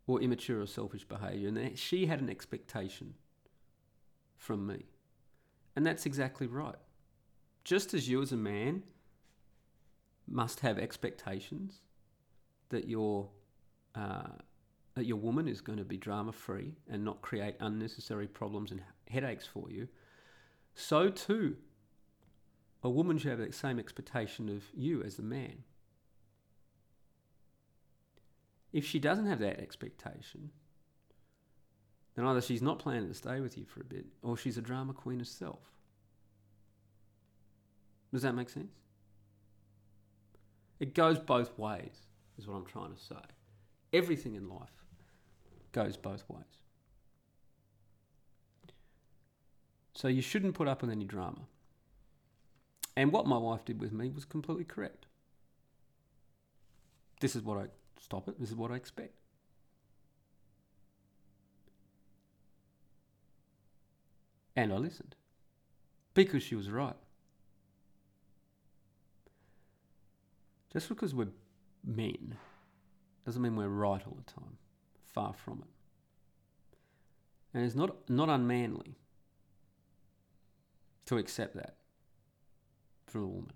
or 0.06 0.20
immature 0.20 0.60
or 0.60 0.66
selfish 0.66 1.04
behaviour, 1.04 1.48
and 1.48 1.56
that 1.56 1.78
she 1.78 2.06
had 2.06 2.20
an 2.20 2.28
expectation 2.28 3.14
from 4.36 4.66
me. 4.66 4.84
And 5.74 5.86
that's 5.86 6.04
exactly 6.04 6.46
right. 6.46 6.74
Just 7.64 7.94
as 7.94 8.08
you, 8.08 8.20
as 8.20 8.32
a 8.32 8.36
man, 8.36 8.82
must 10.26 10.60
have 10.60 10.78
expectations 10.78 11.80
that 12.68 12.88
your 12.88 13.28
uh, 13.94 14.28
that 14.94 15.06
your 15.06 15.16
woman 15.16 15.48
is 15.48 15.60
going 15.60 15.78
to 15.78 15.84
be 15.84 15.96
drama 15.96 16.32
free 16.32 16.74
and 16.88 17.04
not 17.04 17.22
create 17.22 17.54
unnecessary 17.60 18.26
problems 18.26 18.70
and 18.70 18.82
headaches 19.08 19.46
for 19.46 19.70
you, 19.70 19.88
so 20.74 21.08
too 21.08 21.56
a 22.82 22.90
woman 22.90 23.16
should 23.16 23.30
have 23.30 23.38
that 23.38 23.54
same 23.54 23.78
expectation 23.78 24.48
of 24.48 24.64
you 24.74 25.02
as 25.02 25.18
a 25.18 25.22
man. 25.22 25.62
If 28.72 28.86
she 28.86 28.98
doesn't 28.98 29.26
have 29.26 29.38
that 29.40 29.60
expectation, 29.60 30.50
then 32.14 32.24
either 32.24 32.40
she's 32.40 32.62
not 32.62 32.78
planning 32.78 33.08
to 33.08 33.14
stay 33.14 33.40
with 33.40 33.56
you 33.56 33.64
for 33.64 33.80
a 33.80 33.84
bit 33.84 34.06
or 34.22 34.36
she's 34.36 34.58
a 34.58 34.62
drama 34.62 34.92
queen 34.94 35.18
herself. 35.18 35.60
Does 38.12 38.22
that 38.22 38.34
make 38.34 38.50
sense? 38.50 38.72
It 40.80 40.94
goes 40.94 41.18
both 41.18 41.56
ways, 41.58 42.06
is 42.38 42.46
what 42.48 42.56
I'm 42.56 42.66
trying 42.66 42.92
to 42.92 43.00
say. 43.00 43.14
Everything 43.92 44.34
in 44.34 44.48
life 44.48 44.81
goes 45.72 45.96
both 45.96 46.24
ways. 46.28 46.44
So 49.94 50.08
you 50.08 50.22
shouldn't 50.22 50.54
put 50.54 50.68
up 50.68 50.82
with 50.82 50.90
any 50.90 51.04
drama. 51.04 51.40
And 52.96 53.12
what 53.12 53.26
my 53.26 53.38
wife 53.38 53.64
did 53.64 53.80
with 53.80 53.92
me 53.92 54.10
was 54.10 54.24
completely 54.24 54.64
correct. 54.64 55.06
This 57.20 57.36
is 57.36 57.42
what 57.42 57.58
I 57.58 57.66
stop 58.00 58.28
it, 58.28 58.38
this 58.38 58.50
is 58.50 58.56
what 58.56 58.70
I 58.70 58.74
expect. 58.74 59.14
And 64.54 64.72
I 64.72 64.76
listened 64.76 65.14
because 66.14 66.42
she 66.42 66.54
was 66.54 66.70
right. 66.70 66.96
Just 70.72 70.88
because 70.88 71.14
we're 71.14 71.28
men 71.84 72.36
doesn't 73.24 73.40
mean 73.40 73.56
we're 73.56 73.68
right 73.68 74.02
all 74.06 74.16
the 74.16 74.32
time. 74.32 74.58
Far 75.12 75.32
from 75.32 75.62
it. 75.62 75.68
And 77.54 77.64
it's 77.64 77.74
not, 77.74 78.08
not 78.08 78.28
unmanly 78.28 78.96
to 81.06 81.18
accept 81.18 81.54
that 81.54 81.76
from 83.06 83.22
a 83.22 83.26
woman. 83.26 83.52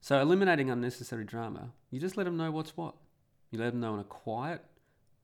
So, 0.00 0.20
eliminating 0.20 0.68
unnecessary 0.68 1.24
drama, 1.24 1.70
you 1.92 2.00
just 2.00 2.16
let 2.16 2.24
them 2.24 2.36
know 2.36 2.50
what's 2.50 2.76
what. 2.76 2.96
You 3.52 3.60
let 3.60 3.70
them 3.70 3.80
know 3.80 3.94
in 3.94 4.00
a 4.00 4.04
quiet 4.04 4.64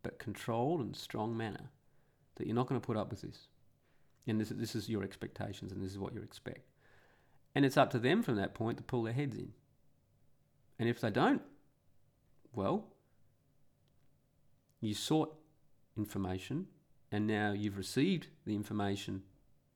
but 0.04 0.20
controlled 0.20 0.80
and 0.80 0.94
strong 0.94 1.36
manner 1.36 1.70
that 2.36 2.46
you're 2.46 2.54
not 2.54 2.68
going 2.68 2.80
to 2.80 2.86
put 2.86 2.96
up 2.96 3.10
with 3.10 3.22
this. 3.22 3.48
And 4.28 4.40
this, 4.40 4.50
this 4.50 4.76
is 4.76 4.88
your 4.88 5.02
expectations 5.02 5.72
and 5.72 5.82
this 5.82 5.90
is 5.90 5.98
what 5.98 6.14
you 6.14 6.22
expect. 6.22 6.68
And 7.54 7.64
it's 7.64 7.76
up 7.76 7.90
to 7.90 7.98
them 7.98 8.22
from 8.22 8.36
that 8.36 8.54
point 8.54 8.76
to 8.76 8.84
pull 8.84 9.02
their 9.02 9.14
heads 9.14 9.36
in. 9.36 9.52
And 10.78 10.88
if 10.88 11.00
they 11.00 11.10
don't, 11.10 11.42
well, 12.54 12.86
you 14.80 14.94
sought 14.94 15.34
information 15.96 16.66
and 17.10 17.26
now 17.26 17.52
you've 17.52 17.76
received 17.76 18.28
the 18.44 18.54
information 18.54 19.22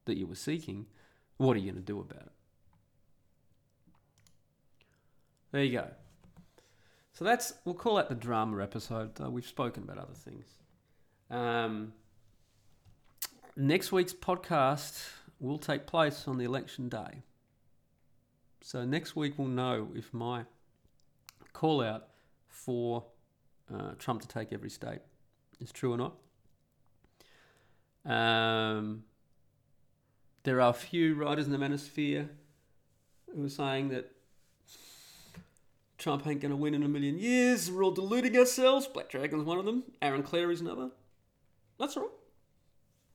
that 0.05 0.16
you 0.16 0.26
were 0.26 0.34
seeking. 0.34 0.86
What 1.38 1.57
are 1.57 1.61
you 1.61 1.72
going 1.72 1.82
to 1.82 1.86
do 1.86 2.00
about 2.00 2.22
it? 2.22 2.32
There 5.50 5.62
you 5.62 5.72
go. 5.72 5.88
So 7.12 7.24
that's 7.24 7.55
we'll 7.64 7.74
call 7.74 7.96
that 7.96 8.09
the 8.09 8.14
drama 8.14 8.62
episode. 8.62 9.20
Uh, 9.20 9.30
we've 9.30 9.46
spoken 9.46 9.82
about 9.82 9.98
other 9.98 10.14
things. 10.14 10.46
Um, 11.30 11.92
next 13.55 13.92
week's 13.92 14.14
podcast 14.14 15.09
will 15.38 15.59
take 15.59 15.86
place 15.86 16.26
on 16.26 16.38
the 16.38 16.44
election 16.44 16.88
day. 16.88 17.22
So 18.62 18.84
next 18.84 19.14
week 19.14 19.38
we'll 19.38 19.48
know 19.48 19.88
if 19.94 20.14
my 20.14 20.44
call 21.53 21.82
out 21.82 22.09
for 22.48 23.05
uh, 23.72 23.92
Trump 23.98 24.22
to 24.22 24.28
take 24.28 24.53
every 24.53 24.70
state 24.70 25.00
is 25.61 25.72
true 25.72 25.92
or 25.92 25.96
not. 25.96 26.14
Um, 28.05 29.05
there 30.42 30.61
are 30.61 30.70
a 30.70 30.74
few 30.74 31.14
writers 31.14 31.46
in 31.46 31.53
the 31.53 31.59
manosphere 31.59 32.28
who 33.34 33.44
are 33.44 33.48
saying 33.48 33.90
that 33.90 34.11
Trump 35.98 36.26
ain't 36.26 36.40
going 36.40 36.50
to 36.50 36.57
win 36.57 36.74
in 36.74 36.82
a 36.82 36.88
million 36.88 37.16
years. 37.18 37.70
We're 37.70 37.84
all 37.84 37.92
deluding 37.92 38.36
ourselves. 38.36 38.88
Black 38.88 39.09
Dragon's 39.09 39.44
one 39.44 39.59
of 39.59 39.64
them. 39.64 39.84
Aaron 40.03 40.24
Clarey 40.24 40.53
is 40.53 40.61
another. 40.61 40.90
That's 41.78 41.96
right. 41.96 42.09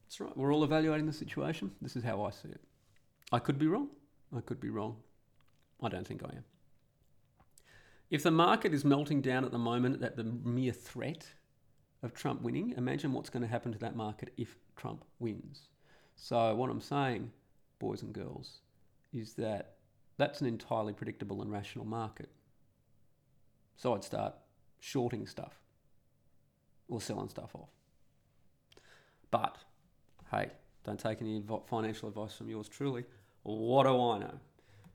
That's 0.06 0.22
right. 0.22 0.36
We're 0.38 0.54
all 0.54 0.64
evaluating 0.64 1.06
the 1.06 1.14
situation. 1.14 1.72
This 1.82 1.98
is 1.98 2.04
how 2.04 2.24
I 2.24 2.32
see 2.32 2.48
it. 2.48 2.62
I 3.32 3.40
could 3.40 3.60
be 3.60 3.68
wrong. 3.68 3.90
I 4.36 4.40
could 4.40 4.62
be 4.62 4.70
wrong. 4.70 4.96
I 5.84 5.90
don't 5.90 6.08
think 6.08 6.24
I 6.24 6.30
am. 6.30 6.44
If 8.10 8.24
the 8.24 8.32
market 8.32 8.74
is 8.74 8.86
melting 8.86 9.22
down 9.22 9.44
at 9.44 9.52
the 9.52 9.58
moment 9.58 10.02
at 10.02 10.16
the 10.16 10.24
mere 10.24 10.72
threat 10.72 11.28
of 12.04 12.14
Trump 12.14 12.42
winning, 12.42 12.74
imagine 12.78 13.12
what's 13.12 13.30
going 13.30 13.42
to 13.42 13.50
happen 13.50 13.72
to 13.74 13.80
that 13.80 13.96
market 13.96 14.34
if 14.38 14.56
Trump 14.76 15.04
wins. 15.20 15.70
So, 16.16 16.56
what 16.56 16.70
I'm 16.70 16.82
saying, 16.82 17.32
boys 17.80 18.02
and 18.02 18.14
girls, 18.14 18.62
is 19.14 19.34
that 19.34 19.78
that's 20.18 20.42
an 20.42 20.48
entirely 20.48 20.94
predictable 20.94 21.42
and 21.42 21.52
rational 21.52 21.86
market. 21.86 22.30
So 23.76 23.94
I'd 23.94 24.04
start 24.04 24.34
shorting 24.80 25.28
stuff 25.28 25.54
or 26.88 27.00
selling 27.00 27.30
stuff 27.30 27.52
off. 27.54 27.70
But 29.30 29.58
hey, 30.32 30.50
don't 30.84 31.00
take 31.00 31.22
any 31.22 31.44
financial 31.68 32.10
advice 32.10 32.34
from 32.34 32.50
yours 32.50 32.68
truly. 32.68 33.06
What 33.44 33.84
do 33.84 33.90
I 33.90 34.20
know? 34.20 34.40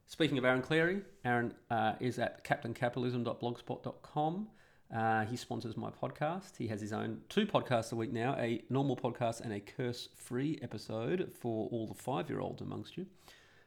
Speaking 0.07 0.39
of 0.39 0.45
Aaron 0.45 0.63
Clarey, 0.63 1.03
Aaron 1.25 1.55
uh, 1.71 1.95
is 2.01 2.19
at 2.19 2.45
captaincapitalism.blogspot.com. 2.45 4.49
Uh, 4.95 5.25
he 5.25 5.37
sponsors 5.37 5.77
my 5.77 5.91
podcast. 5.91 6.57
He 6.59 6.69
has 6.69 6.81
his 6.81 6.93
own 6.93 7.23
two 7.31 7.47
podcasts 7.47 7.93
a 7.93 7.97
week 7.97 8.13
now 8.13 8.37
a 8.39 8.63
normal 8.69 8.97
podcast 8.97 9.41
and 9.41 9.53
a 9.53 9.61
curse 9.61 10.11
free 10.15 10.59
episode 10.63 11.33
for 11.41 11.69
all 11.73 11.87
the 11.87 11.95
five 11.95 12.29
year 12.29 12.41
olds 12.41 12.61
amongst 12.61 12.99
you 12.99 13.07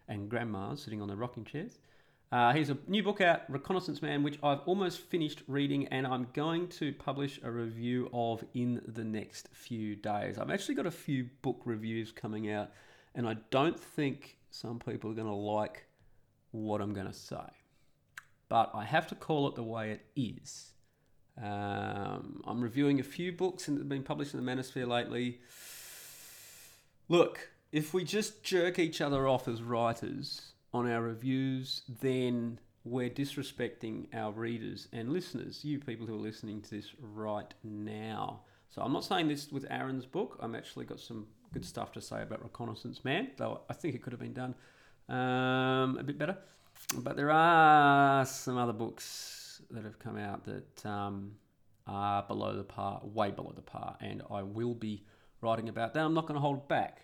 and 0.07 0.29
grandmas 0.29 0.83
sitting 0.83 1.01
on 1.01 1.07
their 1.07 1.17
rocking 1.17 1.43
chairs. 1.43 1.79
Uh, 2.31 2.53
here's 2.53 2.69
a 2.69 2.77
new 2.87 3.01
book 3.01 3.21
out, 3.21 3.41
Reconnaissance 3.49 4.01
Man, 4.01 4.21
which 4.21 4.37
I've 4.43 4.59
almost 4.65 4.99
finished 4.99 5.41
reading 5.47 5.87
and 5.87 6.05
I'm 6.05 6.27
going 6.33 6.67
to 6.69 6.93
publish 6.93 7.39
a 7.43 7.51
review 7.51 8.09
of 8.13 8.43
in 8.53 8.81
the 8.87 9.03
next 9.03 9.49
few 9.53 9.95
days. 9.95 10.37
I've 10.37 10.51
actually 10.51 10.75
got 10.75 10.85
a 10.85 10.91
few 10.91 11.29
book 11.41 11.61
reviews 11.65 12.11
coming 12.11 12.51
out, 12.51 12.71
and 13.13 13.27
I 13.27 13.37
don't 13.51 13.79
think 13.79 14.37
some 14.49 14.79
people 14.79 15.11
are 15.11 15.13
going 15.13 15.27
to 15.27 15.33
like 15.33 15.85
what 16.55 16.81
I'm 16.81 16.93
going 16.93 17.07
to 17.07 17.13
say. 17.13 17.35
But 18.47 18.71
I 18.73 18.85
have 18.85 19.07
to 19.07 19.15
call 19.15 19.47
it 19.47 19.55
the 19.55 19.63
way 19.63 19.91
it 19.91 20.05
is. 20.15 20.71
Um, 21.41 22.41
I'm 22.45 22.61
reviewing 22.61 22.99
a 22.99 23.03
few 23.03 23.31
books 23.31 23.67
and 23.67 23.77
that 23.77 23.81
have 23.81 23.89
been 23.89 24.03
published 24.03 24.33
in 24.33 24.43
the 24.43 24.51
Manosphere 24.51 24.87
lately. 24.87 25.41
Look, 27.09 27.49
if 27.71 27.93
we 27.93 28.03
just 28.03 28.43
jerk 28.43 28.79
each 28.79 29.01
other 29.01 29.27
off 29.27 29.47
as 29.47 29.61
writers 29.61 30.53
on 30.73 30.89
our 30.89 31.01
reviews, 31.01 31.81
then 32.01 32.59
we're 32.85 33.09
disrespecting 33.09 34.05
our 34.13 34.31
readers 34.31 34.87
and 34.93 35.11
listeners, 35.11 35.65
you 35.65 35.79
people 35.79 36.05
who 36.05 36.15
are 36.15 36.21
listening 36.21 36.61
to 36.61 36.69
this 36.69 36.91
right 36.99 37.53
now. 37.63 38.41
So 38.69 38.81
I'm 38.81 38.93
not 38.93 39.03
saying 39.03 39.27
this 39.27 39.51
with 39.51 39.65
Aaron's 39.69 40.05
book. 40.05 40.37
I'm 40.41 40.55
actually 40.55 40.85
got 40.85 40.99
some 40.99 41.27
good 41.51 41.65
stuff 41.65 41.91
to 41.93 42.01
say 42.01 42.21
about 42.21 42.43
Reconnaissance 42.43 43.03
Man, 43.03 43.31
though 43.37 43.61
I 43.69 43.73
think 43.73 43.95
it 43.95 44.01
could 44.01 44.13
have 44.13 44.19
been 44.19 44.33
done 44.33 44.55
um, 45.09 45.97
a 45.97 46.03
bit 46.03 46.17
better. 46.17 46.37
But 46.97 47.15
there 47.15 47.31
are 47.31 48.25
some 48.25 48.57
other 48.57 48.73
books 48.73 49.61
that 49.71 49.83
have 49.83 49.99
come 49.99 50.17
out 50.17 50.45
that 50.45 50.85
um, 50.85 51.31
are 51.87 52.23
below 52.23 52.55
the 52.55 52.63
par, 52.63 53.01
way 53.03 53.31
below 53.31 53.53
the 53.55 53.61
par, 53.61 53.97
and 54.01 54.21
I 54.29 54.43
will 54.43 54.73
be 54.73 55.03
writing 55.41 55.69
about 55.69 55.93
that. 55.93 56.03
I'm 56.03 56.13
not 56.13 56.27
going 56.27 56.35
to 56.35 56.41
hold 56.41 56.67
back. 56.67 57.01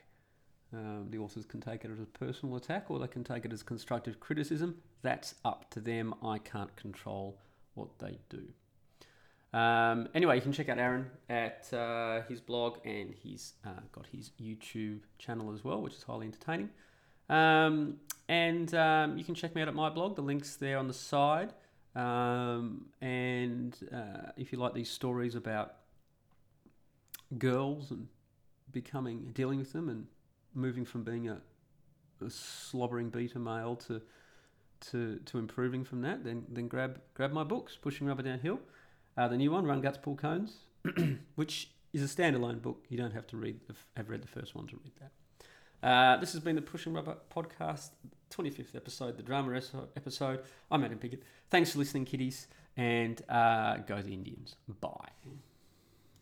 Um, 0.73 1.07
the 1.09 1.17
authors 1.17 1.45
can 1.45 1.59
take 1.59 1.83
it 1.83 1.91
as 1.91 1.99
a 1.99 2.05
personal 2.05 2.55
attack 2.55 2.89
or 2.89 2.99
they 2.99 3.07
can 3.07 3.23
take 3.23 3.43
it 3.43 3.51
as 3.51 3.61
constructive 3.61 4.19
criticism. 4.19 4.75
That's 5.01 5.35
up 5.43 5.69
to 5.71 5.81
them. 5.81 6.15
I 6.23 6.37
can't 6.37 6.73
control 6.77 7.37
what 7.73 7.99
they 7.99 8.19
do. 8.29 8.43
Um, 9.57 10.07
anyway, 10.15 10.35
you 10.35 10.41
can 10.41 10.53
check 10.53 10.69
out 10.69 10.79
Aaron 10.79 11.07
at 11.29 11.71
uh, 11.73 12.21
his 12.29 12.39
blog 12.39 12.77
and 12.85 13.13
he's 13.13 13.53
uh, 13.65 13.81
got 13.91 14.05
his 14.05 14.31
YouTube 14.41 15.01
channel 15.19 15.53
as 15.53 15.63
well, 15.63 15.81
which 15.81 15.93
is 15.93 16.03
highly 16.03 16.27
entertaining. 16.27 16.69
Um, 17.31 17.95
and 18.27 18.73
um, 18.75 19.17
you 19.17 19.23
can 19.23 19.33
check 19.33 19.55
me 19.55 19.61
out 19.61 19.67
at 19.67 19.73
my 19.73 19.89
blog. 19.89 20.15
The 20.15 20.21
link's 20.21 20.55
there 20.57 20.77
on 20.77 20.87
the 20.87 20.93
side. 20.93 21.53
Um, 21.95 22.85
and 23.01 23.75
uh, 23.93 24.31
if 24.37 24.51
you 24.51 24.59
like 24.59 24.73
these 24.73 24.89
stories 24.89 25.35
about 25.35 25.75
girls 27.37 27.91
and 27.91 28.07
becoming, 28.71 29.31
dealing 29.33 29.59
with 29.59 29.73
them 29.73 29.89
and 29.89 30.05
moving 30.53 30.85
from 30.85 31.03
being 31.03 31.29
a, 31.29 31.41
a 32.25 32.29
slobbering 32.29 33.09
beta 33.09 33.39
male 33.39 33.75
to 33.87 34.01
to 34.89 35.19
to 35.25 35.37
improving 35.37 35.83
from 35.83 36.01
that, 36.01 36.23
then 36.23 36.43
then 36.49 36.67
grab 36.67 36.99
grab 37.13 37.31
my 37.31 37.43
books, 37.43 37.77
Pushing 37.79 38.07
Rubber 38.07 38.23
Downhill, 38.23 38.59
uh, 39.17 39.27
the 39.27 39.37
new 39.37 39.51
one, 39.51 39.65
Run 39.65 39.81
Guts 39.81 39.97
Pull 39.97 40.15
Cones, 40.15 40.59
which 41.35 41.71
is 41.93 42.01
a 42.03 42.15
standalone 42.15 42.61
book. 42.61 42.85
You 42.89 42.97
don't 42.97 43.13
have 43.13 43.27
to 43.27 43.37
read 43.37 43.59
the, 43.67 43.75
have 43.97 44.09
read 44.09 44.23
the 44.23 44.27
first 44.27 44.55
one 44.55 44.67
to 44.67 44.75
read 44.77 44.93
that. 44.99 45.11
Uh, 45.83 46.17
this 46.17 46.33
has 46.33 46.41
been 46.41 46.55
the 46.55 46.61
Pushing 46.61 46.93
Rubber 46.93 47.17
podcast, 47.35 47.89
25th 48.31 48.75
episode, 48.75 49.17
the 49.17 49.23
drama 49.23 49.59
episode. 49.95 50.41
I'm 50.69 50.83
Adam 50.83 50.99
Piggott. 50.99 51.23
Thanks 51.49 51.71
for 51.71 51.79
listening, 51.79 52.05
kiddies, 52.05 52.47
and 52.77 53.21
uh, 53.27 53.77
go 53.77 54.01
the 54.01 54.13
Indians. 54.13 54.55
Bye. 54.79 55.09